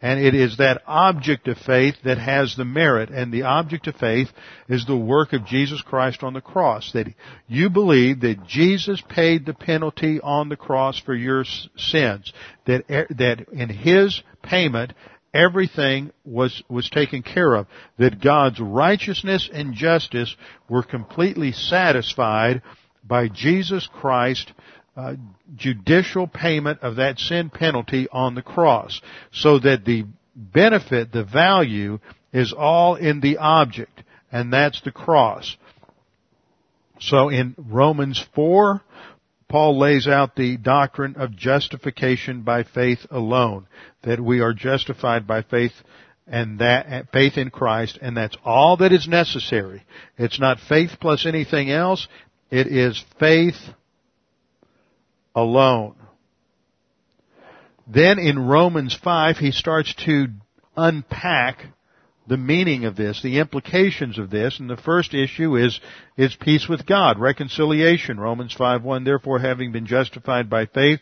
And 0.03 0.19
it 0.19 0.35
is 0.35 0.57
that 0.57 0.83
object 0.87 1.47
of 1.47 1.59
faith 1.59 1.97
that 2.05 2.17
has 2.17 2.57
the 2.57 2.65
merit. 2.65 3.11
And 3.11 3.33
the 3.33 3.43
object 3.43 3.87
of 3.87 3.97
faith 3.97 4.29
is 4.69 4.87
the 4.87 4.97
work 4.97 5.33
of 5.35 5.47
Jesus 5.47 5.83
Christ 5.83 6.23
on 6.23 6.33
the 6.33 6.41
cross. 6.41 6.93
That 6.93 7.15
you 7.49 7.69
believe 7.69 8.21
that 8.21 8.47
Jesus 8.47 9.03
paid 9.09 9.45
the 9.45 9.55
penalty 9.55 10.19
on 10.23 10.49
the 10.49 10.57
cross 10.57 10.99
for 10.99 11.15
your 11.15 11.45
sins. 11.77 12.33
That, 12.67 12.85
er, 12.91 13.07
that 13.11 13.49
in 13.51 13.69
His 13.69 14.23
payment, 14.43 14.95
everything 15.33 16.13
was, 16.25 16.63
was 16.69 16.89
taken 16.91 17.23
care 17.23 17.55
of. 17.55 17.67
That 17.99 18.21
God's 18.21 18.61
righteousness 18.61 19.49
and 19.53 19.75
justice 19.75 20.35
were 20.69 20.83
completely 20.83 21.53
satisfied 21.53 22.63
by 23.05 23.29
Jesus 23.29 23.89
Christ 23.93 24.53
uh, 24.97 25.15
judicial 25.57 26.27
payment 26.27 26.81
of 26.81 26.97
that 26.97 27.19
sin 27.19 27.51
penalty 27.51 28.09
on 28.11 28.35
the 28.35 28.43
cross. 28.43 29.01
So 29.33 29.59
that 29.61 29.85
the 29.85 30.05
benefit, 30.35 31.13
the 31.13 31.25
value, 31.25 32.01
is 32.33 32.53
all 32.53 32.97
in 32.97 33.21
the 33.21 33.39
object, 33.39 34.03
and 34.31 34.53
that's 34.53 34.81
the 34.83 34.91
cross. 34.91 35.57
So 37.01 37.29
in 37.29 37.55
Romans 37.57 38.25
4, 38.35 38.83
Paul 39.51 39.81
lays 39.81 40.07
out 40.07 40.37
the 40.37 40.57
doctrine 40.57 41.17
of 41.17 41.37
justification 41.37 42.43
by 42.43 42.63
faith 42.63 43.01
alone, 43.11 43.67
that 44.05 44.21
we 44.21 44.39
are 44.41 44.53
justified 44.53 45.27
by 45.27 45.43
faith 45.43 45.73
and 46.29 46.61
that 46.61 47.11
faith 47.13 47.37
in 47.37 47.51
Christ, 47.51 47.99
and 48.01 48.17
that's 48.17 48.37
all 48.45 48.77
that 48.77 48.93
is 48.93 49.09
necessary. 49.09 49.83
It's 50.17 50.39
not 50.39 50.61
faith 50.61 50.93
plus 51.01 51.27
anything 51.27 51.69
else. 51.69 52.07
It 52.53 52.69
is 52.69 53.05
faith 53.19 53.57
alone. 55.35 55.97
Then 57.89 58.21
in 58.21 58.39
Romans 58.39 58.97
5, 59.03 59.39
he 59.39 59.51
starts 59.51 59.93
to 60.07 60.29
unpack 60.77 61.67
the 62.31 62.37
meaning 62.37 62.85
of 62.85 62.95
this, 62.95 63.21
the 63.23 63.41
implications 63.41 64.17
of 64.17 64.31
this, 64.31 64.61
and 64.61 64.71
the 64.71 64.77
first 64.77 65.15
issue 65.15 65.57
is, 65.57 65.81
is 66.17 66.33
peace 66.37 66.69
with 66.69 66.87
God, 66.87 67.19
reconciliation. 67.19 68.21
Romans 68.21 68.55
5.1, 68.57 69.05
therefore 69.05 69.41
having 69.41 69.73
been 69.73 69.85
justified 69.85 70.49
by 70.49 70.67
faith, 70.67 71.01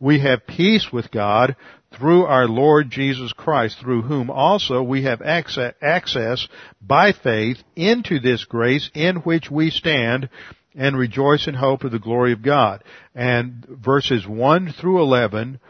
we 0.00 0.18
have 0.18 0.48
peace 0.48 0.88
with 0.92 1.12
God 1.12 1.54
through 1.96 2.24
our 2.24 2.48
Lord 2.48 2.90
Jesus 2.90 3.32
Christ, 3.32 3.78
through 3.78 4.02
whom 4.02 4.30
also 4.30 4.82
we 4.82 5.04
have 5.04 5.22
access 5.22 6.48
by 6.82 7.12
faith 7.12 7.58
into 7.76 8.18
this 8.18 8.44
grace 8.44 8.90
in 8.94 9.18
which 9.18 9.48
we 9.48 9.70
stand 9.70 10.28
and 10.74 10.98
rejoice 10.98 11.46
in 11.46 11.54
hope 11.54 11.84
of 11.84 11.92
the 11.92 12.00
glory 12.00 12.32
of 12.32 12.42
God. 12.42 12.82
And 13.14 13.64
verses 13.64 14.26
1 14.26 14.72
through 14.72 15.00
11 15.02 15.60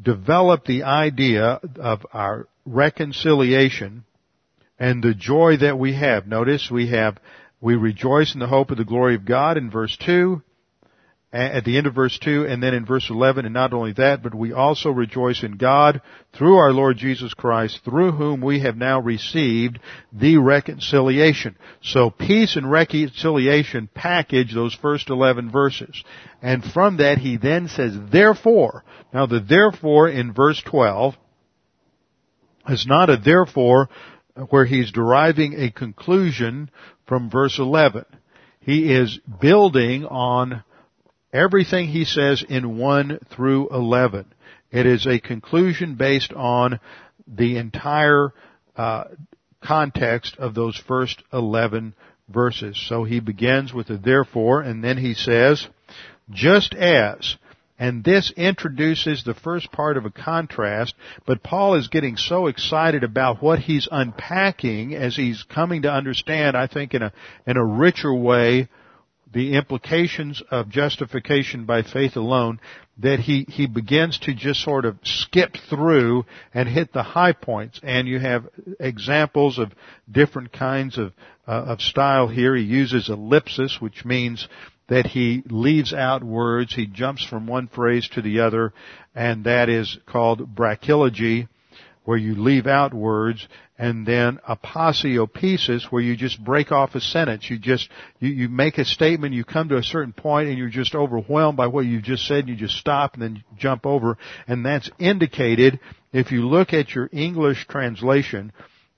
develop 0.00 0.64
the 0.64 0.84
idea 0.84 1.60
of 1.76 2.06
our 2.14 2.48
reconciliation 2.64 4.04
and 4.78 5.02
the 5.02 5.14
joy 5.14 5.56
that 5.58 5.78
we 5.78 5.94
have. 5.94 6.26
Notice 6.26 6.70
we 6.70 6.90
have, 6.90 7.18
we 7.60 7.74
rejoice 7.74 8.34
in 8.34 8.40
the 8.40 8.46
hope 8.46 8.70
of 8.70 8.78
the 8.78 8.84
glory 8.84 9.14
of 9.14 9.24
God 9.24 9.56
in 9.56 9.70
verse 9.70 9.96
2, 10.04 10.42
at 11.30 11.64
the 11.64 11.76
end 11.76 11.86
of 11.86 11.94
verse 11.94 12.18
2, 12.20 12.46
and 12.46 12.62
then 12.62 12.72
in 12.72 12.86
verse 12.86 13.10
11, 13.10 13.44
and 13.44 13.52
not 13.52 13.74
only 13.74 13.92
that, 13.92 14.22
but 14.22 14.34
we 14.34 14.54
also 14.54 14.88
rejoice 14.88 15.42
in 15.42 15.58
God 15.58 16.00
through 16.32 16.56
our 16.56 16.72
Lord 16.72 16.96
Jesus 16.96 17.34
Christ, 17.34 17.80
through 17.84 18.12
whom 18.12 18.40
we 18.40 18.60
have 18.60 18.78
now 18.78 19.00
received 19.00 19.78
the 20.10 20.38
reconciliation. 20.38 21.56
So 21.82 22.08
peace 22.08 22.56
and 22.56 22.70
reconciliation 22.70 23.90
package 23.92 24.54
those 24.54 24.74
first 24.74 25.10
11 25.10 25.50
verses. 25.50 26.02
And 26.40 26.64
from 26.64 26.96
that 26.96 27.18
he 27.18 27.36
then 27.36 27.68
says, 27.68 27.94
therefore, 28.10 28.84
now 29.12 29.26
the 29.26 29.40
therefore 29.40 30.08
in 30.08 30.32
verse 30.32 30.62
12 30.64 31.14
is 32.70 32.86
not 32.86 33.10
a 33.10 33.18
therefore 33.18 33.90
where 34.50 34.64
he's 34.64 34.92
deriving 34.92 35.54
a 35.54 35.70
conclusion 35.70 36.70
from 37.06 37.30
verse 37.30 37.58
11. 37.58 38.04
He 38.60 38.92
is 38.92 39.18
building 39.40 40.04
on 40.04 40.62
everything 41.32 41.88
he 41.88 42.04
says 42.04 42.44
in 42.48 42.78
1 42.78 43.20
through 43.30 43.68
11. 43.70 44.32
It 44.70 44.86
is 44.86 45.06
a 45.06 45.18
conclusion 45.18 45.94
based 45.94 46.32
on 46.32 46.80
the 47.26 47.56
entire 47.56 48.32
uh, 48.76 49.04
context 49.62 50.36
of 50.38 50.54
those 50.54 50.76
first 50.76 51.22
11 51.32 51.94
verses. 52.28 52.82
So 52.88 53.04
he 53.04 53.20
begins 53.20 53.72
with 53.72 53.90
a 53.90 53.96
therefore 53.96 54.60
and 54.60 54.84
then 54.84 54.98
he 54.98 55.14
says, 55.14 55.66
just 56.30 56.74
as 56.74 57.36
and 57.78 58.02
this 58.02 58.32
introduces 58.36 59.22
the 59.22 59.34
first 59.34 59.70
part 59.70 59.96
of 59.96 60.04
a 60.04 60.10
contrast, 60.10 60.94
but 61.26 61.42
Paul 61.42 61.74
is 61.74 61.88
getting 61.88 62.16
so 62.16 62.48
excited 62.48 63.04
about 63.04 63.42
what 63.42 63.60
he's 63.60 63.88
unpacking 63.90 64.94
as 64.94 65.14
he's 65.14 65.44
coming 65.44 65.82
to 65.82 65.92
understand, 65.92 66.56
I 66.56 66.66
think 66.66 66.94
in 66.94 67.02
a, 67.02 67.12
in 67.46 67.56
a 67.56 67.64
richer 67.64 68.12
way, 68.12 68.68
the 69.32 69.54
implications 69.54 70.42
of 70.50 70.70
justification 70.70 71.66
by 71.66 71.82
faith 71.82 72.16
alone 72.16 72.60
that 72.98 73.20
he, 73.20 73.44
he 73.48 73.66
begins 73.66 74.18
to 74.20 74.34
just 74.34 74.60
sort 74.62 74.84
of 74.84 74.98
skip 75.04 75.54
through 75.68 76.24
and 76.52 76.68
hit 76.68 76.92
the 76.92 77.02
high 77.02 77.32
points. 77.32 77.78
And 77.82 78.08
you 78.08 78.18
have 78.18 78.48
examples 78.80 79.58
of 79.58 79.72
different 80.10 80.52
kinds 80.52 80.98
of, 80.98 81.12
uh, 81.46 81.50
of 81.66 81.80
style 81.80 82.26
here. 82.26 82.56
He 82.56 82.64
uses 82.64 83.08
ellipsis, 83.08 83.78
which 83.80 84.04
means 84.04 84.48
that 84.88 85.06
he 85.06 85.42
leaves 85.46 85.92
out 85.92 86.24
words, 86.24 86.74
he 86.74 86.86
jumps 86.86 87.24
from 87.24 87.46
one 87.46 87.68
phrase 87.68 88.08
to 88.08 88.22
the 88.22 88.40
other, 88.40 88.72
and 89.14 89.44
that 89.44 89.68
is 89.68 89.98
called 90.06 90.54
brachylogy, 90.54 91.48
where 92.04 92.16
you 92.16 92.34
leave 92.34 92.66
out 92.66 92.94
words, 92.94 93.46
and 93.78 94.06
then 94.06 94.38
aposiopesis, 94.48 95.84
where 95.92 96.02
you 96.02 96.16
just 96.16 96.42
break 96.42 96.72
off 96.72 96.94
a 96.94 97.00
sentence. 97.00 97.50
You 97.50 97.58
just, 97.58 97.90
you, 98.18 98.30
you 98.30 98.48
make 98.48 98.78
a 98.78 98.84
statement, 98.84 99.34
you 99.34 99.44
come 99.44 99.68
to 99.68 99.76
a 99.76 99.82
certain 99.82 100.14
point, 100.14 100.48
and 100.48 100.56
you're 100.56 100.70
just 100.70 100.94
overwhelmed 100.94 101.58
by 101.58 101.66
what 101.66 101.84
you 101.84 102.00
just 102.00 102.26
said, 102.26 102.40
and 102.40 102.48
you 102.48 102.56
just 102.56 102.76
stop 102.76 103.12
and 103.12 103.22
then 103.22 103.44
jump 103.58 103.84
over, 103.84 104.16
and 104.46 104.64
that's 104.64 104.90
indicated, 104.98 105.80
if 106.12 106.32
you 106.32 106.48
look 106.48 106.72
at 106.72 106.94
your 106.94 107.10
English 107.12 107.66
translation, 107.68 108.52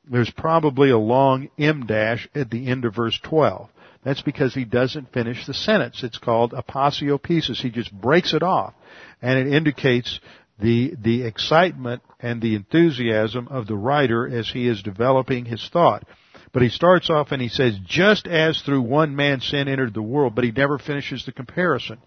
there's 0.09 0.31
probably 0.31 0.91
a 0.91 0.99
long 0.99 1.51
em 1.59 1.87
dash 1.87 2.29
at 2.35 2.49
the 2.51 2.69
end 2.69 2.85
of 2.85 2.95
verse 2.95 3.19
12. 3.25 3.69
That's 4.03 4.23
because 4.23 4.55
he 4.55 4.65
doesn't 4.65 5.13
finish 5.13 5.47
the 5.47 5.55
sentence. 5.55 6.03
It's 6.03 6.19
called 6.19 6.53
aposiopesis. 6.53 7.61
He 7.61 7.71
just 7.71 7.93
breaks 7.93 8.33
it 8.33 8.43
off. 8.43 8.75
And 9.21 9.39
it 9.39 9.53
indicates 9.53 10.21
the, 10.59 10.95
the 11.01 11.23
excitement 11.23 12.03
and 12.19 12.41
the 12.41 12.55
enthusiasm 12.55 13.49
of 13.49 13.67
the 13.67 13.77
writer 13.77 14.27
as 14.27 14.49
he 14.49 14.67
is 14.67 14.83
developing 14.83 15.45
his 15.45 15.69
thought. 15.71 16.05
But 16.53 16.63
he 16.63 16.69
starts 16.69 17.11
off 17.11 17.31
and 17.31 17.41
he 17.41 17.49
says, 17.49 17.79
just 17.85 18.27
as 18.27 18.61
through 18.63 18.83
one 18.83 19.15
man 19.15 19.41
sin 19.41 19.69
entered 19.69 19.95
the 19.95 20.03
world, 20.03 20.35
but 20.35 20.45
he 20.45 20.51
never 20.51 20.79
finishes 20.79 21.25
the 21.25 21.33
comparison. 21.33 21.99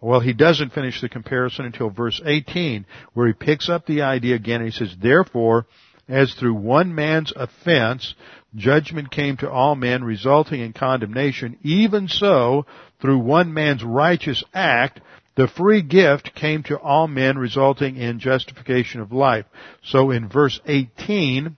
Well, 0.00 0.20
he 0.20 0.32
doesn't 0.32 0.72
finish 0.72 1.00
the 1.00 1.08
comparison 1.08 1.64
until 1.64 1.90
verse 1.90 2.20
18, 2.24 2.84
where 3.14 3.28
he 3.28 3.32
picks 3.32 3.68
up 3.68 3.86
the 3.86 4.02
idea 4.02 4.34
again 4.34 4.60
and 4.60 4.70
he 4.70 4.76
says, 4.76 4.94
therefore, 5.00 5.66
as 6.08 6.34
through 6.34 6.54
one 6.54 6.94
man's 6.94 7.32
offense 7.34 8.14
judgment 8.54 9.10
came 9.10 9.36
to 9.38 9.50
all 9.50 9.74
men 9.74 10.04
resulting 10.04 10.60
in 10.60 10.72
condemnation, 10.72 11.58
even 11.62 12.08
so 12.08 12.66
through 13.00 13.18
one 13.18 13.52
man's 13.52 13.82
righteous 13.82 14.42
act 14.52 15.00
the 15.36 15.48
free 15.48 15.82
gift 15.82 16.34
came 16.34 16.62
to 16.64 16.78
all 16.78 17.08
men 17.08 17.36
resulting 17.36 17.96
in 17.96 18.20
justification 18.20 19.00
of 19.00 19.12
life. 19.12 19.46
So 19.82 20.10
in 20.10 20.28
verse 20.28 20.60
18, 20.64 21.56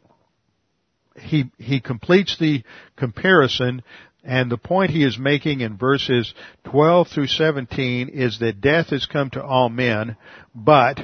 he, 1.16 1.50
he 1.58 1.80
completes 1.80 2.38
the 2.38 2.62
comparison 2.96 3.82
and 4.24 4.50
the 4.50 4.58
point 4.58 4.90
he 4.90 5.04
is 5.04 5.18
making 5.18 5.60
in 5.60 5.76
verses 5.76 6.34
12 6.64 7.08
through 7.08 7.28
17 7.28 8.08
is 8.08 8.40
that 8.40 8.60
death 8.60 8.88
has 8.90 9.06
come 9.06 9.30
to 9.30 9.44
all 9.44 9.68
men, 9.68 10.16
but, 10.52 10.98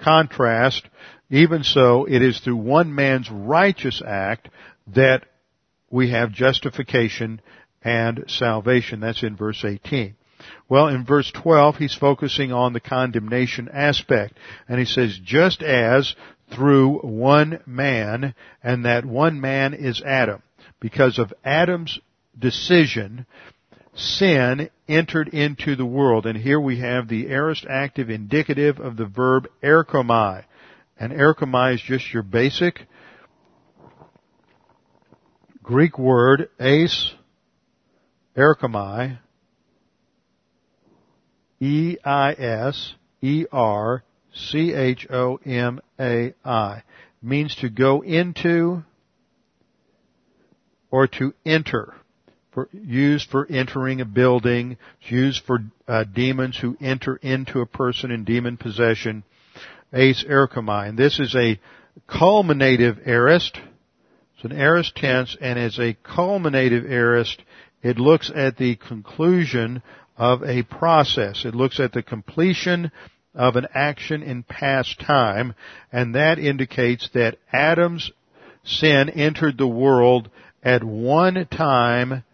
contrast, 0.00 0.82
even 1.30 1.62
so, 1.62 2.04
it 2.04 2.20
is 2.20 2.40
through 2.40 2.56
one 2.56 2.92
man's 2.92 3.30
righteous 3.30 4.02
act 4.04 4.48
that 4.88 5.24
we 5.94 6.10
have 6.10 6.32
justification 6.32 7.40
and 7.80 8.24
salvation. 8.26 8.98
That's 8.98 9.22
in 9.22 9.36
verse 9.36 9.64
18. 9.64 10.16
Well, 10.68 10.88
in 10.88 11.04
verse 11.04 11.30
12, 11.30 11.76
he's 11.76 11.94
focusing 11.94 12.52
on 12.52 12.72
the 12.72 12.80
condemnation 12.80 13.68
aspect. 13.72 14.36
And 14.68 14.80
he 14.80 14.86
says, 14.86 15.16
just 15.22 15.62
as 15.62 16.16
through 16.52 16.98
one 16.98 17.60
man, 17.64 18.34
and 18.60 18.84
that 18.84 19.04
one 19.04 19.40
man 19.40 19.72
is 19.72 20.02
Adam. 20.04 20.42
Because 20.80 21.20
of 21.20 21.32
Adam's 21.44 22.00
decision, 22.36 23.24
sin 23.94 24.70
entered 24.88 25.28
into 25.28 25.76
the 25.76 25.86
world. 25.86 26.26
And 26.26 26.36
here 26.36 26.60
we 26.60 26.80
have 26.80 27.06
the 27.06 27.28
aorist 27.28 27.66
active 27.70 28.10
indicative 28.10 28.80
of 28.80 28.96
the 28.96 29.06
verb 29.06 29.46
erchomai. 29.62 30.44
And 30.98 31.12
erchomai 31.12 31.74
is 31.74 31.80
just 31.80 32.12
your 32.12 32.24
basic 32.24 32.80
Greek 35.64 35.98
word, 35.98 36.48
eis, 36.60 37.14
erchomai, 38.36 39.18
E-I-S-E-R-C-H-O-M-A-I, 41.58 42.82
means 47.22 47.56
to 47.56 47.70
go 47.70 48.02
into 48.02 48.82
or 50.90 51.06
to 51.06 51.32
enter. 51.46 51.94
For, 52.52 52.68
used 52.70 53.30
for 53.30 53.46
entering 53.50 54.02
a 54.02 54.04
building, 54.04 54.76
it's 55.00 55.10
used 55.10 55.44
for 55.46 55.60
uh, 55.88 56.04
demons 56.04 56.58
who 56.58 56.76
enter 56.78 57.16
into 57.16 57.60
a 57.60 57.66
person 57.66 58.10
in 58.10 58.24
demon 58.24 58.58
possession. 58.58 59.24
Eis 59.94 60.22
erchomai. 60.28 60.90
And 60.90 60.98
this 60.98 61.18
is 61.18 61.34
a 61.34 61.58
culminative 62.06 62.98
aorist, 63.06 63.58
it's 64.34 64.44
an 64.44 64.52
aorist 64.52 64.96
tense, 64.96 65.36
and 65.40 65.58
as 65.58 65.78
a 65.78 65.96
culminative 66.02 66.84
aorist, 66.90 67.42
it 67.82 67.98
looks 67.98 68.30
at 68.34 68.56
the 68.56 68.76
conclusion 68.76 69.82
of 70.16 70.42
a 70.42 70.62
process. 70.62 71.44
It 71.44 71.54
looks 71.54 71.80
at 71.80 71.92
the 71.92 72.02
completion 72.02 72.90
of 73.34 73.56
an 73.56 73.66
action 73.74 74.22
in 74.22 74.42
past 74.42 75.00
time, 75.00 75.54
and 75.92 76.14
that 76.14 76.38
indicates 76.38 77.08
that 77.14 77.38
Adam's 77.52 78.10
sin 78.64 79.10
entered 79.10 79.58
the 79.58 79.66
world 79.66 80.30
at 80.62 80.82
one 80.82 81.46
time 81.50 82.24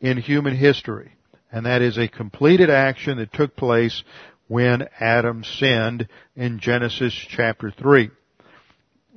in 0.00 0.18
human 0.18 0.56
history. 0.56 1.12
And 1.52 1.66
that 1.66 1.82
is 1.82 1.98
a 1.98 2.08
completed 2.08 2.70
action 2.70 3.18
that 3.18 3.32
took 3.32 3.56
place 3.56 4.02
when 4.48 4.88
Adam 4.98 5.44
sinned 5.44 6.08
in 6.36 6.58
Genesis 6.58 7.14
chapter 7.28 7.70
3. 7.70 8.10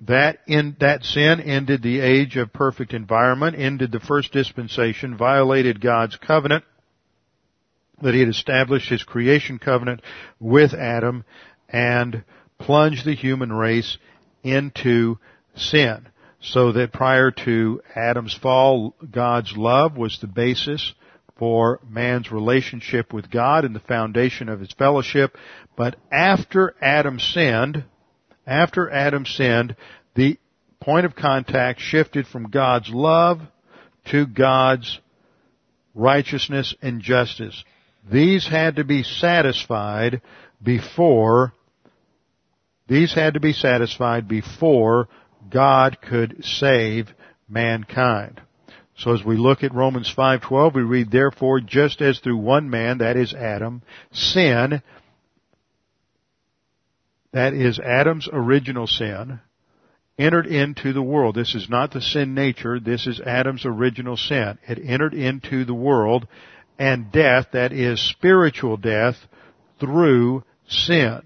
That 0.08 0.39
in, 0.47 0.76
that 0.80 1.04
sin 1.04 1.39
ended 1.39 1.82
the 1.82 2.01
age 2.01 2.36
of 2.36 2.51
perfect 2.51 2.93
environment, 2.93 3.56
ended 3.58 3.91
the 3.91 4.01
first 4.01 4.34
dispensation, 4.34 5.16
violated 5.16 5.80
God's 5.80 6.18
covenant, 6.18 6.66
that 8.01 8.14
he 8.14 8.20
had 8.20 8.30
established 8.30 8.89
his 8.89 9.04
creation 9.04 9.60
covenant 9.60 10.01
with 10.39 10.74
Adam 10.74 11.24
and 11.70 12.24
plunged 12.58 13.06
the 13.06 13.16
human 13.16 13.54
race 13.54 13.97
into 14.43 15.18
sin. 15.56 16.08
So 16.41 16.74
that 16.74 16.91
prior 16.91 17.32
to 17.32 17.82
Adam's 17.95 18.34
fall, 18.34 18.95
God's 19.10 19.56
love 19.56 19.95
was 19.95 20.20
the 20.20 20.28
basis 20.28 20.93
for 21.38 21.80
man's 21.88 22.30
relationship 22.30 23.14
with 23.14 23.32
God 23.32 23.64
and 23.64 23.74
the 23.74 23.80
foundation 23.80 24.49
of 24.49 24.60
his 24.60 24.74
fellowship. 24.74 25.38
But 25.78 25.95
after 26.12 26.76
Adam 26.82 27.20
sinned, 27.20 27.86
after 28.46 28.89
Adam 28.89 29.26
sinned, 29.26 29.76
the 30.16 30.38
point 30.80 31.06
of 31.06 31.16
contact 31.16 31.80
shifted 31.80 32.28
from 32.28 32.50
God's 32.50 32.89
love 32.89 33.41
to 34.12 34.26
God's 34.26 35.00
righteousness 35.96 36.76
and 36.82 37.02
justice. 37.02 37.64
These 38.10 38.48
had 38.48 38.76
to 38.76 38.84
be 38.84 39.04
satisfied 39.04 40.22
before, 40.62 41.54
these 42.88 43.14
had 43.14 43.36
to 43.36 43.39
be 43.39 43.54
satisfied 43.54 44.28
before 44.28 45.08
God 45.50 46.00
could 46.02 46.44
save 46.44 47.14
mankind. 47.48 48.41
So 48.96 49.14
as 49.14 49.24
we 49.24 49.38
look 49.38 49.64
at 49.64 49.74
Romans 49.74 50.10
5:12, 50.10 50.76
we 50.76 50.84
read, 50.84 51.12
"Therefore, 51.12 51.60
just 51.60 52.02
as 52.02 52.20
through 52.20 52.38
one 52.38 52.70
man, 52.70 53.00
that 53.00 53.18
is 53.18 53.34
Adam, 53.34 53.82
sin, 54.12 54.82
that 57.34 57.54
is 57.54 57.80
Adam's 57.80 58.30
original 58.32 58.88
sin, 58.88 59.40
entered 60.18 60.46
into 60.46 60.94
the 60.94 61.02
world. 61.02 61.36
This 61.36 61.56
is 61.56 61.68
not 61.70 61.92
the 61.92 62.02
sin 62.02 62.34
nature, 62.34 62.80
this 62.80 63.08
is 63.08 63.20
Adam's 63.20 63.66
original 63.66 64.16
sin. 64.16 64.60
It 64.68 64.80
entered 64.84 65.14
into 65.14 65.66
the 65.66 65.74
world, 65.74 66.28
and 66.78 67.12
death, 67.12 67.48
that 67.54 67.74
is 67.74 68.00
spiritual 68.00 68.78
death, 68.78 69.16
through 69.80 70.44
sin, 70.68 71.22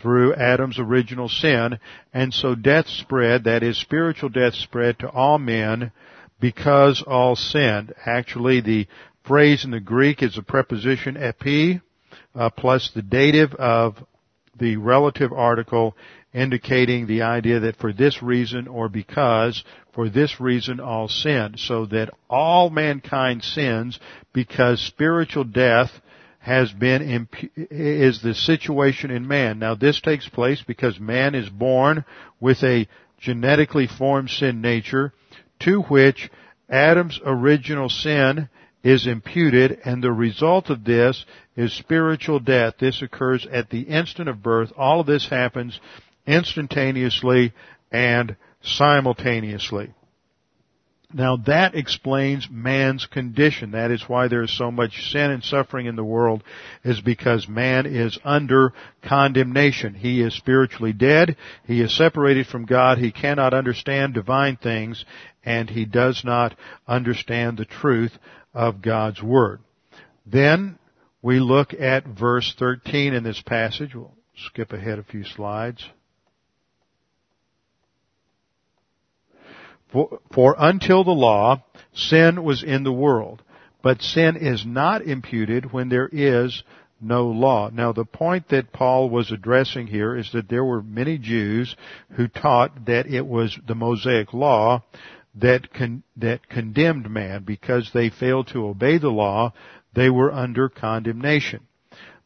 through 0.00 0.34
Adam's 0.34 0.78
original 0.78 1.28
sin, 1.28 1.78
and 2.12 2.32
so 2.32 2.54
death 2.54 2.88
spread, 2.88 3.44
that 3.44 3.62
is 3.62 3.78
spiritual 3.78 4.30
death 4.30 4.54
spread 4.54 4.98
to 4.98 5.08
all 5.08 5.38
men 5.38 5.92
because 6.40 7.04
all 7.06 7.36
sinned. 7.36 7.94
Actually, 8.04 8.60
the 8.60 8.86
phrase 9.24 9.64
in 9.64 9.70
the 9.70 9.80
Greek 9.80 10.22
is 10.22 10.36
a 10.36 10.42
preposition 10.42 11.16
epi, 11.16 11.80
uh, 12.34 12.50
plus 12.50 12.90
the 12.94 13.02
dative 13.02 13.54
of 13.54 13.96
the 14.58 14.76
relative 14.76 15.32
article 15.32 15.96
indicating 16.34 17.06
the 17.06 17.22
idea 17.22 17.60
that 17.60 17.76
for 17.76 17.92
this 17.92 18.22
reason 18.22 18.66
or 18.68 18.88
because, 18.88 19.64
for 19.94 20.08
this 20.08 20.40
reason 20.40 20.80
all 20.80 21.08
sin. 21.08 21.54
So 21.56 21.86
that 21.86 22.10
all 22.28 22.70
mankind 22.70 23.44
sins 23.44 23.98
because 24.32 24.80
spiritual 24.80 25.44
death 25.44 25.90
has 26.38 26.72
been, 26.72 27.28
is 27.56 28.20
the 28.22 28.34
situation 28.34 29.10
in 29.10 29.28
man. 29.28 29.58
Now 29.58 29.74
this 29.74 30.00
takes 30.00 30.28
place 30.28 30.62
because 30.66 30.98
man 30.98 31.34
is 31.34 31.48
born 31.48 32.04
with 32.40 32.62
a 32.64 32.88
genetically 33.20 33.86
formed 33.86 34.30
sin 34.30 34.60
nature 34.60 35.12
to 35.60 35.82
which 35.82 36.30
Adam's 36.68 37.20
original 37.24 37.88
sin 37.88 38.48
is 38.82 39.06
imputed 39.06 39.78
and 39.84 40.02
the 40.02 40.10
result 40.10 40.70
of 40.70 40.84
this 40.84 41.24
is 41.56 41.72
spiritual 41.72 42.40
death. 42.40 42.74
This 42.78 43.02
occurs 43.02 43.46
at 43.50 43.70
the 43.70 43.82
instant 43.82 44.28
of 44.28 44.42
birth. 44.42 44.72
All 44.76 45.00
of 45.00 45.06
this 45.06 45.28
happens 45.28 45.78
instantaneously 46.26 47.52
and 47.90 48.36
simultaneously. 48.62 49.92
Now 51.14 51.36
that 51.46 51.74
explains 51.74 52.48
man's 52.50 53.04
condition. 53.04 53.72
That 53.72 53.90
is 53.90 54.08
why 54.08 54.28
there 54.28 54.42
is 54.42 54.56
so 54.56 54.70
much 54.70 55.10
sin 55.12 55.30
and 55.30 55.44
suffering 55.44 55.86
in 55.86 55.96
the 55.96 56.04
world 56.04 56.42
is 56.84 57.00
because 57.02 57.46
man 57.46 57.84
is 57.84 58.18
under 58.24 58.72
condemnation. 59.02 59.94
He 59.94 60.22
is 60.22 60.34
spiritually 60.34 60.94
dead. 60.94 61.36
He 61.66 61.82
is 61.82 61.94
separated 61.94 62.46
from 62.46 62.64
God. 62.64 62.96
He 62.96 63.12
cannot 63.12 63.52
understand 63.52 64.14
divine 64.14 64.56
things 64.56 65.04
and 65.44 65.68
he 65.68 65.84
does 65.84 66.22
not 66.24 66.56
understand 66.88 67.58
the 67.58 67.66
truth 67.66 68.12
of 68.54 68.80
God's 68.80 69.22
Word. 69.22 69.60
Then 70.24 70.78
we 71.22 71.38
look 71.38 71.72
at 71.72 72.06
verse 72.06 72.54
13 72.58 73.14
in 73.14 73.22
this 73.22 73.40
passage. 73.40 73.94
We'll 73.94 74.14
skip 74.46 74.72
ahead 74.72 74.98
a 74.98 75.04
few 75.04 75.24
slides. 75.24 75.88
For, 79.92 80.20
for 80.32 80.56
until 80.58 81.04
the 81.04 81.12
law, 81.12 81.62
sin 81.94 82.42
was 82.42 82.62
in 82.62 82.82
the 82.82 82.92
world. 82.92 83.42
But 83.82 84.02
sin 84.02 84.36
is 84.36 84.64
not 84.66 85.02
imputed 85.02 85.72
when 85.72 85.88
there 85.88 86.08
is 86.10 86.62
no 87.00 87.26
law. 87.26 87.68
Now 87.72 87.92
the 87.92 88.04
point 88.04 88.48
that 88.48 88.72
Paul 88.72 89.10
was 89.10 89.32
addressing 89.32 89.88
here 89.88 90.16
is 90.16 90.30
that 90.32 90.48
there 90.48 90.64
were 90.64 90.82
many 90.82 91.18
Jews 91.18 91.74
who 92.12 92.28
taught 92.28 92.86
that 92.86 93.06
it 93.06 93.26
was 93.26 93.58
the 93.66 93.74
Mosaic 93.74 94.32
law 94.32 94.82
that 95.34 95.72
con- 95.72 96.04
that 96.16 96.48
condemned 96.48 97.10
man 97.10 97.42
because 97.42 97.90
they 97.92 98.10
failed 98.10 98.48
to 98.48 98.66
obey 98.66 98.98
the 98.98 99.08
law, 99.08 99.52
they 99.94 100.10
were 100.10 100.32
under 100.32 100.68
condemnation. 100.68 101.60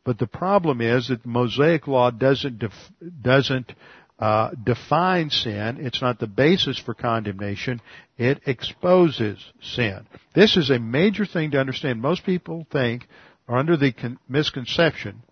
But 0.04 0.18
the 0.18 0.26
problem 0.26 0.80
is 0.80 1.08
that 1.08 1.22
the 1.22 1.28
Mosaic 1.28 1.88
law 1.88 2.10
doesn't 2.10 2.60
def- 2.60 2.92
doesn't 3.20 3.72
uh, 4.18 4.50
define 4.62 5.30
sin. 5.30 5.78
It's 5.80 6.00
not 6.00 6.18
the 6.18 6.26
basis 6.26 6.78
for 6.78 6.94
condemnation. 6.94 7.82
It 8.16 8.40
exposes 8.46 9.44
sin. 9.60 10.06
This 10.34 10.56
is 10.56 10.70
a 10.70 10.78
major 10.78 11.26
thing 11.26 11.50
to 11.50 11.60
understand. 11.60 12.00
Most 12.00 12.24
people 12.24 12.66
think, 12.70 13.06
or 13.48 13.58
under 13.58 13.76
the 13.76 13.92
con- 13.92 14.18
misconception, 14.28 15.22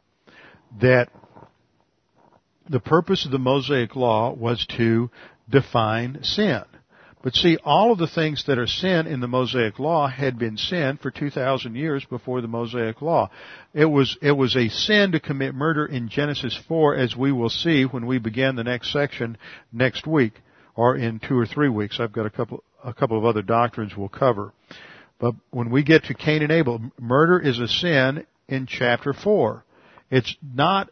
that 0.81 1.09
the 2.69 2.81
purpose 2.81 3.25
of 3.25 3.31
the 3.31 3.39
Mosaic 3.39 3.95
law 3.95 4.35
was 4.35 4.67
to 4.77 5.11
define 5.49 6.19
sin. 6.23 6.63
But 7.25 7.35
see, 7.37 7.57
all 7.65 7.91
of 7.91 7.97
the 7.97 8.07
things 8.07 8.45
that 8.49 8.59
are 8.59 8.67
sin 8.67 9.07
in 9.07 9.21
the 9.21 9.27
Mosaic 9.27 9.79
Law 9.79 10.09
had 10.09 10.39
been 10.39 10.59
sin 10.59 10.99
for 10.99 11.11
2,000 11.11 11.75
years 11.75 12.05
before 12.05 12.43
the 12.43 12.49
Mosaic 12.49 13.01
Law. 13.01 13.31
It 13.73 13.87
was, 13.87 14.19
it 14.21 14.33
was 14.33 14.55
a 14.55 14.69
sin 14.69 15.13
to 15.13 15.21
commit 15.21 15.55
murder 15.55 15.87
in 15.87 16.11
Genesis 16.11 16.55
4 16.69 16.97
as 16.97 17.17
we 17.17 17.33
will 17.33 17.49
see 17.49 17.85
when 17.85 18.05
we 18.05 18.19
begin 18.19 18.57
the 18.57 18.63
next 18.63 18.93
section 18.93 19.39
next 19.73 20.07
week, 20.07 20.35
or 20.77 20.97
in 20.97 21.19
two 21.19 21.39
or 21.39 21.47
three 21.47 21.71
weeks. 21.71 21.99
I've 21.99 22.13
got 22.13 22.27
a 22.27 22.31
couple, 22.31 22.63
a 22.85 22.93
couple 22.93 23.17
of 23.17 23.25
other 23.25 23.41
doctrines 23.41 23.97
we'll 23.97 24.11
cover. 24.11 24.53
But 25.19 25.35
when 25.51 25.71
we 25.71 25.83
get 25.83 26.05
to 26.05 26.15
Cain 26.15 26.43
and 26.43 26.53
Abel, 26.53 26.79
murder 27.01 27.41
is 27.41 27.59
a 27.59 27.69
sin 27.69 28.27
in 28.49 28.67
chapter 28.67 29.15
4. 29.15 29.65
It's 30.11 30.37
not 30.43 30.91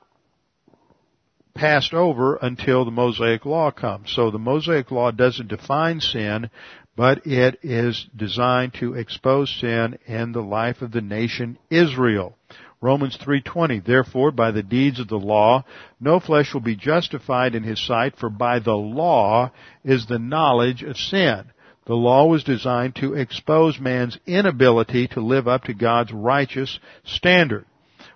passed 1.54 1.94
over 1.94 2.36
until 2.36 2.84
the 2.84 2.90
Mosaic 2.90 3.44
Law 3.44 3.70
comes. 3.70 4.10
So 4.10 4.30
the 4.30 4.38
Mosaic 4.38 4.90
Law 4.90 5.10
doesn't 5.10 5.48
define 5.48 6.00
sin, 6.00 6.50
but 6.96 7.26
it 7.26 7.58
is 7.62 8.06
designed 8.16 8.74
to 8.74 8.94
expose 8.94 9.50
sin 9.50 9.98
in 10.06 10.32
the 10.32 10.42
life 10.42 10.82
of 10.82 10.92
the 10.92 11.00
nation 11.00 11.58
Israel. 11.70 12.36
Romans 12.80 13.16
3:20 13.16 13.84
Therefore 13.84 14.32
by 14.32 14.50
the 14.50 14.62
deeds 14.62 14.98
of 14.98 15.08
the 15.08 15.18
law 15.18 15.64
no 16.00 16.18
flesh 16.18 16.52
will 16.52 16.60
be 16.60 16.74
justified 16.74 17.54
in 17.54 17.62
his 17.62 17.80
sight 17.80 18.16
for 18.16 18.28
by 18.28 18.58
the 18.58 18.76
law 18.76 19.52
is 19.84 20.06
the 20.06 20.18
knowledge 20.18 20.82
of 20.82 20.96
sin. 20.96 21.44
The 21.86 21.94
law 21.94 22.26
was 22.26 22.44
designed 22.44 22.96
to 22.96 23.14
expose 23.14 23.78
man's 23.78 24.18
inability 24.26 25.08
to 25.08 25.20
live 25.20 25.48
up 25.48 25.64
to 25.64 25.74
God's 25.74 26.12
righteous 26.12 26.78
standard. 27.04 27.64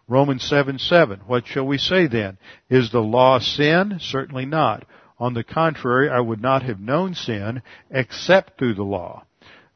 Romans 0.09 0.45
7, 0.45 0.79
7. 0.79 1.21
What 1.27 1.47
shall 1.47 1.67
we 1.67 1.79
say 1.79 2.07
then? 2.07 2.39
Is 2.71 2.91
the 2.91 3.01
law 3.01 3.39
sin? 3.39 3.99
Certainly 4.01 4.47
not. 4.47 4.85
On 5.19 5.35
the 5.35 5.43
contrary, 5.43 6.09
I 6.09 6.21
would 6.21 6.41
not 6.41 6.63
have 6.63 6.79
known 6.79 7.15
sin 7.15 7.63
except 7.91 8.59
through 8.59 8.75
the 8.75 8.85
law. 8.85 9.25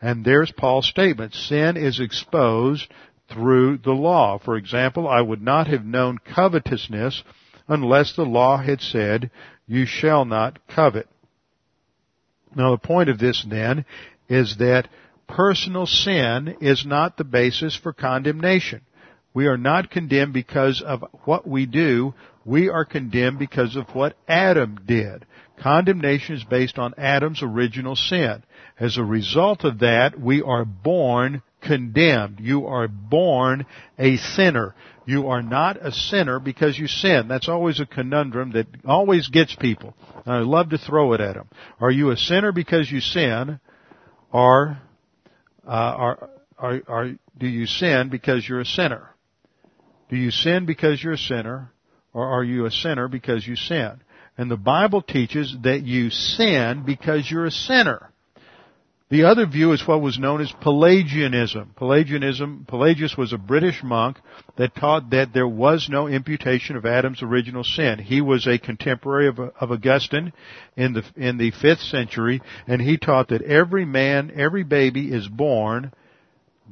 And 0.00 0.24
there's 0.24 0.52
Paul's 0.52 0.86
statement. 0.86 1.34
Sin 1.34 1.76
is 1.76 1.98
exposed 1.98 2.86
through 3.28 3.78
the 3.78 3.92
law. 3.92 4.38
For 4.38 4.56
example, 4.56 5.08
I 5.08 5.20
would 5.20 5.42
not 5.42 5.66
have 5.66 5.84
known 5.84 6.18
covetousness 6.18 7.22
unless 7.68 8.14
the 8.14 8.24
law 8.24 8.58
had 8.58 8.80
said, 8.80 9.30
you 9.66 9.86
shall 9.86 10.24
not 10.24 10.58
covet. 10.68 11.08
Now 12.54 12.72
the 12.72 12.78
point 12.78 13.08
of 13.08 13.18
this 13.18 13.44
then 13.48 13.84
is 14.28 14.56
that 14.58 14.88
personal 15.28 15.86
sin 15.86 16.56
is 16.60 16.84
not 16.84 17.16
the 17.16 17.24
basis 17.24 17.76
for 17.76 17.92
condemnation. 17.92 18.82
We 19.32 19.46
are 19.46 19.56
not 19.56 19.90
condemned 19.90 20.32
because 20.32 20.82
of 20.84 21.04
what 21.24 21.46
we 21.46 21.66
do. 21.66 22.14
We 22.44 22.68
are 22.68 22.84
condemned 22.84 23.38
because 23.38 23.76
of 23.76 23.88
what 23.94 24.16
Adam 24.28 24.80
did. 24.86 25.26
Condemnation 25.62 26.36
is 26.36 26.44
based 26.44 26.78
on 26.78 26.94
Adam's 26.96 27.42
original 27.42 27.94
sin. 27.94 28.42
As 28.78 28.96
a 28.96 29.04
result 29.04 29.64
of 29.64 29.80
that, 29.80 30.18
we 30.18 30.42
are 30.42 30.64
born 30.64 31.42
condemned. 31.60 32.40
You 32.40 32.66
are 32.66 32.88
born 32.88 33.66
a 33.98 34.16
sinner. 34.16 34.74
You 35.04 35.28
are 35.28 35.42
not 35.42 35.84
a 35.84 35.92
sinner 35.92 36.40
because 36.40 36.78
you 36.78 36.86
sin. 36.86 37.28
That's 37.28 37.48
always 37.48 37.78
a 37.78 37.86
conundrum 37.86 38.52
that 38.52 38.66
always 38.86 39.28
gets 39.28 39.54
people. 39.54 39.94
I 40.26 40.38
love 40.38 40.70
to 40.70 40.78
throw 40.78 41.12
it 41.12 41.20
at 41.20 41.34
them. 41.34 41.48
Are 41.78 41.90
you 41.90 42.10
a 42.10 42.16
sinner 42.16 42.52
because 42.52 42.90
you 42.90 43.00
sin, 43.00 43.60
or 44.32 44.78
uh, 45.66 45.70
are, 45.70 46.30
are, 46.58 46.80
are 46.88 47.10
do 47.36 47.46
you 47.46 47.66
sin 47.66 48.08
because 48.08 48.48
you're 48.48 48.60
a 48.60 48.64
sinner? 48.64 49.10
Do 50.10 50.16
you 50.16 50.32
sin 50.32 50.66
because 50.66 51.02
you're 51.02 51.12
a 51.12 51.18
sinner, 51.18 51.70
or 52.12 52.26
are 52.26 52.42
you 52.42 52.66
a 52.66 52.70
sinner 52.70 53.06
because 53.06 53.46
you 53.46 53.54
sin? 53.54 54.02
And 54.36 54.50
the 54.50 54.56
Bible 54.56 55.02
teaches 55.02 55.56
that 55.62 55.84
you 55.84 56.10
sin 56.10 56.82
because 56.84 57.30
you're 57.30 57.46
a 57.46 57.50
sinner. 57.52 58.10
The 59.08 59.24
other 59.24 59.46
view 59.46 59.72
is 59.72 59.86
what 59.86 60.00
was 60.00 60.18
known 60.18 60.40
as 60.40 60.52
Pelagianism. 60.60 61.74
Pelagianism, 61.76 62.64
Pelagius 62.68 63.16
was 63.16 63.32
a 63.32 63.38
British 63.38 63.82
monk 63.84 64.18
that 64.56 64.74
taught 64.74 65.10
that 65.10 65.32
there 65.32 65.48
was 65.48 65.88
no 65.88 66.08
imputation 66.08 66.76
of 66.76 66.86
Adam's 66.86 67.22
original 67.22 67.64
sin. 67.64 67.98
He 67.98 68.20
was 68.20 68.46
a 68.46 68.58
contemporary 68.58 69.28
of, 69.28 69.38
of 69.38 69.70
Augustine 69.70 70.32
in 70.76 70.92
the, 70.92 71.04
in 71.16 71.38
the 71.38 71.52
5th 71.52 71.88
century, 71.88 72.40
and 72.66 72.80
he 72.80 72.98
taught 72.98 73.28
that 73.28 73.42
every 73.42 73.84
man, 73.84 74.32
every 74.34 74.64
baby 74.64 75.12
is 75.12 75.28
born 75.28 75.92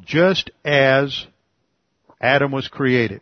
just 0.05 0.51
as 0.65 1.27
Adam 2.21 2.53
was 2.53 2.69
created. 2.69 3.21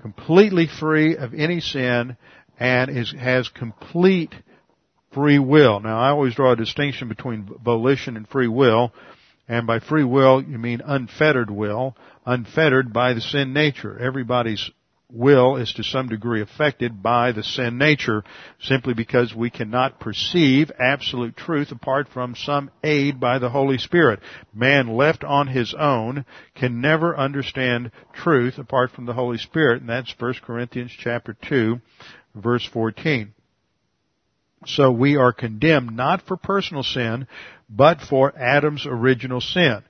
Completely 0.00 0.66
free 0.66 1.16
of 1.16 1.34
any 1.34 1.60
sin 1.60 2.16
and 2.58 2.90
is, 2.90 3.12
has 3.12 3.48
complete 3.48 4.34
free 5.12 5.38
will. 5.38 5.80
Now 5.80 5.98
I 5.98 6.10
always 6.10 6.34
draw 6.34 6.52
a 6.52 6.56
distinction 6.56 7.08
between 7.08 7.48
volition 7.62 8.16
and 8.16 8.28
free 8.28 8.48
will. 8.48 8.92
And 9.48 9.66
by 9.66 9.80
free 9.80 10.04
will, 10.04 10.42
you 10.42 10.58
mean 10.58 10.82
unfettered 10.84 11.50
will, 11.50 11.96
unfettered 12.26 12.92
by 12.92 13.14
the 13.14 13.20
sin 13.20 13.54
nature. 13.54 13.98
Everybody's 13.98 14.70
will 15.10 15.56
is 15.56 15.72
to 15.72 15.82
some 15.82 16.08
degree 16.08 16.42
affected 16.42 17.02
by 17.02 17.32
the 17.32 17.42
sin 17.42 17.78
nature 17.78 18.22
simply 18.60 18.92
because 18.92 19.34
we 19.34 19.48
cannot 19.48 19.98
perceive 19.98 20.70
absolute 20.78 21.34
truth 21.34 21.72
apart 21.72 22.08
from 22.12 22.34
some 22.34 22.70
aid 22.84 23.18
by 23.18 23.38
the 23.38 23.48
Holy 23.48 23.78
Spirit. 23.78 24.20
Man 24.52 24.88
left 24.88 25.24
on 25.24 25.46
his 25.46 25.74
own 25.74 26.26
can 26.54 26.80
never 26.80 27.16
understand 27.16 27.90
truth 28.12 28.58
apart 28.58 28.90
from 28.90 29.06
the 29.06 29.14
Holy 29.14 29.38
Spirit 29.38 29.80
and 29.80 29.88
that's 29.88 30.14
1 30.18 30.34
Corinthians 30.44 30.92
chapter 30.98 31.34
2 31.48 31.80
verse 32.34 32.66
14. 32.66 33.32
So 34.66 34.90
we 34.90 35.16
are 35.16 35.32
condemned 35.32 35.96
not 35.96 36.22
for 36.22 36.36
personal 36.36 36.82
sin, 36.82 37.26
but 37.70 38.00
for 38.00 38.36
Adam's 38.36 38.86
original 38.86 39.40
sin. 39.40 39.82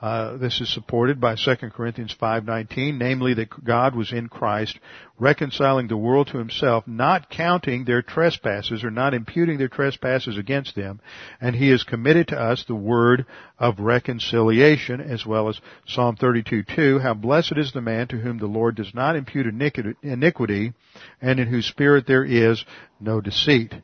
Uh, 0.00 0.36
this 0.36 0.60
is 0.60 0.68
supported 0.68 1.18
by 1.18 1.34
2 1.36 1.70
Corinthians 1.70 2.14
5:19, 2.20 2.98
namely 2.98 3.32
that 3.32 3.64
God 3.64 3.94
was 3.94 4.12
in 4.12 4.28
Christ, 4.28 4.78
reconciling 5.18 5.88
the 5.88 5.96
world 5.96 6.26
to 6.28 6.38
Himself, 6.38 6.86
not 6.86 7.30
counting 7.30 7.84
their 7.84 8.02
trespasses 8.02 8.84
or 8.84 8.90
not 8.90 9.14
imputing 9.14 9.56
their 9.56 9.68
trespasses 9.68 10.36
against 10.36 10.74
them, 10.74 11.00
and 11.40 11.56
He 11.56 11.70
has 11.70 11.82
committed 11.82 12.28
to 12.28 12.38
us 12.38 12.64
the 12.64 12.74
word 12.74 13.24
of 13.58 13.80
reconciliation, 13.80 15.00
as 15.00 15.24
well 15.24 15.48
as 15.48 15.62
Psalm 15.86 16.16
32:2. 16.16 17.00
How 17.00 17.14
blessed 17.14 17.56
is 17.56 17.72
the 17.72 17.80
man 17.80 18.06
to 18.08 18.18
whom 18.18 18.36
the 18.36 18.46
Lord 18.46 18.74
does 18.74 18.94
not 18.94 19.16
impute 19.16 19.46
iniquity, 19.46 20.74
and 21.22 21.40
in 21.40 21.48
whose 21.48 21.64
spirit 21.64 22.06
there 22.06 22.24
is 22.24 22.62
no 23.00 23.22
deceit. 23.22 23.74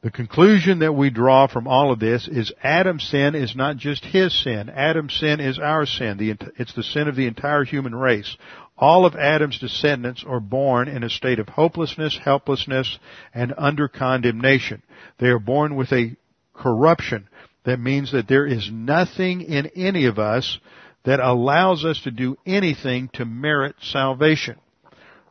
The 0.00 0.10
conclusion 0.12 0.78
that 0.78 0.94
we 0.94 1.10
draw 1.10 1.48
from 1.48 1.66
all 1.66 1.90
of 1.90 1.98
this 1.98 2.28
is 2.28 2.52
Adam's 2.62 3.02
sin 3.02 3.34
is 3.34 3.56
not 3.56 3.76
just 3.76 4.04
his 4.04 4.32
sin. 4.44 4.70
Adam's 4.70 5.14
sin 5.14 5.40
is 5.40 5.58
our 5.58 5.86
sin. 5.86 6.18
it's 6.56 6.72
the 6.74 6.84
sin 6.84 7.08
of 7.08 7.16
the 7.16 7.26
entire 7.26 7.64
human 7.64 7.94
race. 7.94 8.36
All 8.76 9.06
of 9.06 9.16
Adam's 9.16 9.58
descendants 9.58 10.24
are 10.24 10.38
born 10.38 10.86
in 10.86 11.02
a 11.02 11.10
state 11.10 11.40
of 11.40 11.48
hopelessness, 11.48 12.16
helplessness, 12.16 12.96
and 13.34 13.52
under 13.58 13.88
condemnation. 13.88 14.82
They 15.18 15.28
are 15.28 15.40
born 15.40 15.74
with 15.74 15.92
a 15.92 16.16
corruption 16.54 17.28
that 17.64 17.80
means 17.80 18.12
that 18.12 18.28
there 18.28 18.46
is 18.46 18.70
nothing 18.72 19.40
in 19.40 19.66
any 19.74 20.06
of 20.06 20.20
us 20.20 20.60
that 21.04 21.18
allows 21.18 21.84
us 21.84 22.00
to 22.02 22.12
do 22.12 22.36
anything 22.46 23.10
to 23.14 23.24
merit 23.24 23.74
salvation. 23.80 24.60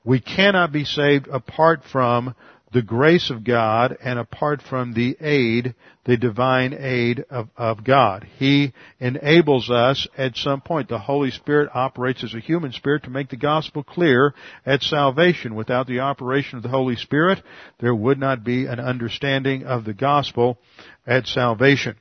We 0.04 0.20
cannot 0.20 0.74
be 0.74 0.84
saved 0.84 1.30
apart 1.30 1.84
from 1.90 2.36
the 2.72 2.82
grace 2.82 3.30
of 3.30 3.44
God 3.44 3.98
and 4.04 4.20
apart 4.20 4.62
from 4.62 4.94
the 4.94 5.16
aid, 5.22 5.74
the 6.06 6.18
divine 6.18 6.76
aid 6.78 7.24
of, 7.30 7.50
of 7.56 7.84
God. 7.84 8.28
He 8.38 8.74
enables 9.00 9.70
us 9.70 10.08
at 10.18 10.36
some 10.36 10.62
point. 10.62 10.90
The 10.90 11.00
Holy 11.00 11.32
Spirit 11.32 11.70
operates 11.74 12.24
as 12.24 12.34
a 12.34 12.40
human 12.40 12.72
spirit 12.74 13.04
to 13.04 13.10
make 13.10 13.30
the 13.30 13.38
gospel 13.38 13.84
clear 13.84 14.34
at 14.66 14.82
salvation. 14.82 15.56
Without 15.56 15.88
the 15.88 16.02
operation 16.02 16.58
of 16.58 16.64
the 16.64 16.70
Holy 16.70 16.96
Spirit, 16.96 17.42
there 17.80 17.96
would 17.96 18.20
not 18.20 18.44
be 18.44 18.66
an 18.66 18.80
understanding 18.80 19.64
of 19.64 19.86
the 19.86 19.94
gospel 19.94 20.58
at 21.06 21.26
salvation. 21.26 21.96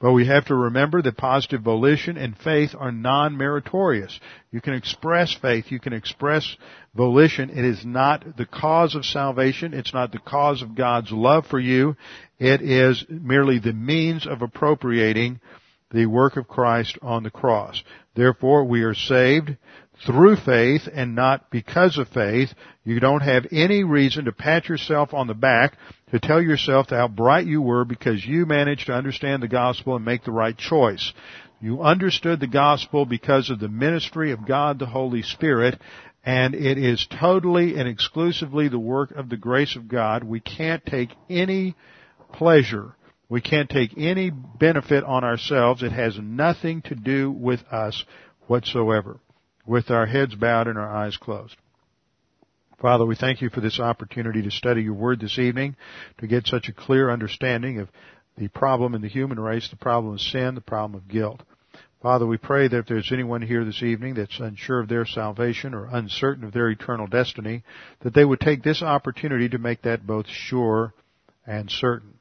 But 0.00 0.12
we 0.12 0.26
have 0.26 0.46
to 0.46 0.54
remember 0.54 1.02
that 1.02 1.16
positive 1.16 1.62
volition 1.62 2.16
and 2.16 2.38
faith 2.38 2.74
are 2.78 2.92
non-meritorious. 2.92 4.20
You 4.52 4.60
can 4.60 4.74
express 4.74 5.34
faith, 5.34 5.72
you 5.72 5.80
can 5.80 5.92
express 5.92 6.56
volition. 6.94 7.50
It 7.50 7.64
is 7.64 7.84
not 7.84 8.36
the 8.36 8.46
cause 8.46 8.94
of 8.94 9.04
salvation. 9.04 9.74
It's 9.74 9.92
not 9.92 10.12
the 10.12 10.20
cause 10.20 10.62
of 10.62 10.76
God's 10.76 11.10
love 11.10 11.46
for 11.46 11.58
you. 11.58 11.96
It 12.38 12.62
is 12.62 13.04
merely 13.08 13.58
the 13.58 13.72
means 13.72 14.26
of 14.26 14.42
appropriating 14.42 15.40
the 15.90 16.06
work 16.06 16.36
of 16.36 16.46
Christ 16.46 16.96
on 17.02 17.24
the 17.24 17.30
cross. 17.30 17.82
Therefore, 18.14 18.64
we 18.64 18.82
are 18.82 18.94
saved 18.94 19.56
through 20.06 20.36
faith 20.36 20.82
and 20.92 21.14
not 21.14 21.50
because 21.50 21.98
of 21.98 22.08
faith. 22.08 22.50
You 22.84 23.00
don't 23.00 23.22
have 23.22 23.46
any 23.50 23.84
reason 23.84 24.26
to 24.26 24.32
pat 24.32 24.68
yourself 24.68 25.12
on 25.12 25.26
the 25.26 25.34
back 25.34 25.76
to 26.10 26.20
tell 26.20 26.40
yourself 26.40 26.90
how 26.90 27.08
bright 27.08 27.46
you 27.46 27.60
were 27.60 27.84
because 27.84 28.24
you 28.24 28.46
managed 28.46 28.86
to 28.86 28.94
understand 28.94 29.42
the 29.42 29.48
gospel 29.48 29.96
and 29.96 30.04
make 30.04 30.24
the 30.24 30.32
right 30.32 30.56
choice. 30.56 31.12
You 31.60 31.82
understood 31.82 32.40
the 32.40 32.46
gospel 32.46 33.04
because 33.04 33.50
of 33.50 33.58
the 33.58 33.68
ministry 33.68 34.30
of 34.32 34.46
God 34.46 34.78
the 34.78 34.86
Holy 34.86 35.22
Spirit 35.22 35.80
and 36.24 36.54
it 36.54 36.78
is 36.78 37.06
totally 37.20 37.76
and 37.76 37.88
exclusively 37.88 38.68
the 38.68 38.78
work 38.78 39.12
of 39.12 39.28
the 39.28 39.36
grace 39.36 39.76
of 39.76 39.88
God. 39.88 40.22
We 40.24 40.40
can't 40.40 40.84
take 40.84 41.10
any 41.28 41.74
pleasure. 42.32 42.94
We 43.28 43.40
can't 43.40 43.68
take 43.68 43.92
any 43.96 44.30
benefit 44.30 45.04
on 45.04 45.24
ourselves. 45.24 45.82
It 45.82 45.92
has 45.92 46.18
nothing 46.20 46.82
to 46.82 46.94
do 46.94 47.30
with 47.30 47.60
us 47.70 48.04
whatsoever 48.46 49.20
with 49.68 49.90
our 49.90 50.06
heads 50.06 50.34
bowed 50.34 50.66
and 50.66 50.78
our 50.78 50.88
eyes 50.88 51.16
closed. 51.18 51.54
Father, 52.80 53.04
we 53.04 53.14
thank 53.14 53.42
you 53.42 53.50
for 53.50 53.60
this 53.60 53.78
opportunity 53.78 54.40
to 54.42 54.50
study 54.50 54.82
your 54.82 54.94
word 54.94 55.20
this 55.20 55.38
evening, 55.38 55.76
to 56.18 56.26
get 56.26 56.46
such 56.46 56.68
a 56.68 56.72
clear 56.72 57.10
understanding 57.10 57.78
of 57.78 57.88
the 58.38 58.48
problem 58.48 58.94
in 58.94 59.02
the 59.02 59.08
human 59.08 59.38
race, 59.38 59.68
the 59.68 59.76
problem 59.76 60.14
of 60.14 60.20
sin, 60.20 60.54
the 60.54 60.60
problem 60.60 60.94
of 60.98 61.06
guilt. 61.06 61.42
Father, 62.00 62.24
we 62.24 62.38
pray 62.38 62.68
that 62.68 62.78
if 62.78 62.86
there's 62.86 63.12
anyone 63.12 63.42
here 63.42 63.64
this 63.64 63.82
evening 63.82 64.14
that's 64.14 64.38
unsure 64.38 64.80
of 64.80 64.88
their 64.88 65.04
salvation 65.04 65.74
or 65.74 65.86
uncertain 65.86 66.44
of 66.44 66.52
their 66.52 66.70
eternal 66.70 67.08
destiny, 67.08 67.62
that 68.00 68.14
they 68.14 68.24
would 68.24 68.40
take 68.40 68.62
this 68.62 68.80
opportunity 68.80 69.48
to 69.50 69.58
make 69.58 69.82
that 69.82 70.06
both 70.06 70.26
sure 70.28 70.94
and 71.46 71.68
certain. 71.70 72.14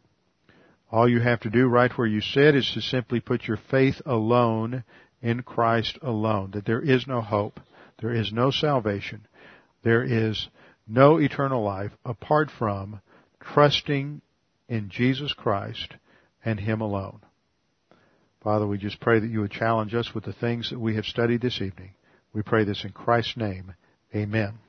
All 0.92 1.08
you 1.08 1.20
have 1.22 1.42
to 1.42 1.50
do 1.50 1.68
right 1.68 1.96
where 1.98 2.08
you 2.08 2.20
sit 2.20 2.56
is 2.56 2.70
to 2.74 2.82
simply 2.82 3.20
put 3.20 3.44
your 3.44 3.60
faith 3.70 4.02
alone 4.06 4.84
in 5.22 5.44
Christ 5.44 5.98
alone, 6.02 6.52
that 6.52 6.66
there 6.66 6.82
is 6.82 7.08
no 7.08 7.22
hope, 7.22 7.60
there 8.02 8.14
is 8.14 8.32
no 8.32 8.52
salvation, 8.52 9.28
there 9.84 10.04
is 10.04 10.48
no 10.88 11.18
eternal 11.18 11.64
life 11.64 11.92
apart 12.06 12.50
from 12.58 13.02
trusting 13.40 14.22
in 14.70 14.90
Jesus 14.90 15.34
Christ 15.34 15.96
and 16.44 16.60
Him 16.60 16.82
alone. 16.82 17.20
Father, 18.44 18.68
we 18.68 18.78
just 18.78 19.00
pray 19.00 19.20
that 19.20 19.30
you 19.30 19.42
would 19.42 19.52
challenge 19.52 19.94
us 19.94 20.14
with 20.14 20.24
the 20.24 20.34
things 20.34 20.70
that 20.70 20.80
we 20.80 20.96
have 20.96 21.06
studied 21.06 21.42
this 21.42 21.62
evening. 21.62 21.92
We 22.34 22.44
pray 22.44 22.64
this 22.64 22.86
in 22.86 22.92
Christ's 22.92 23.38
name. 23.38 23.74
Amen. 24.16 24.60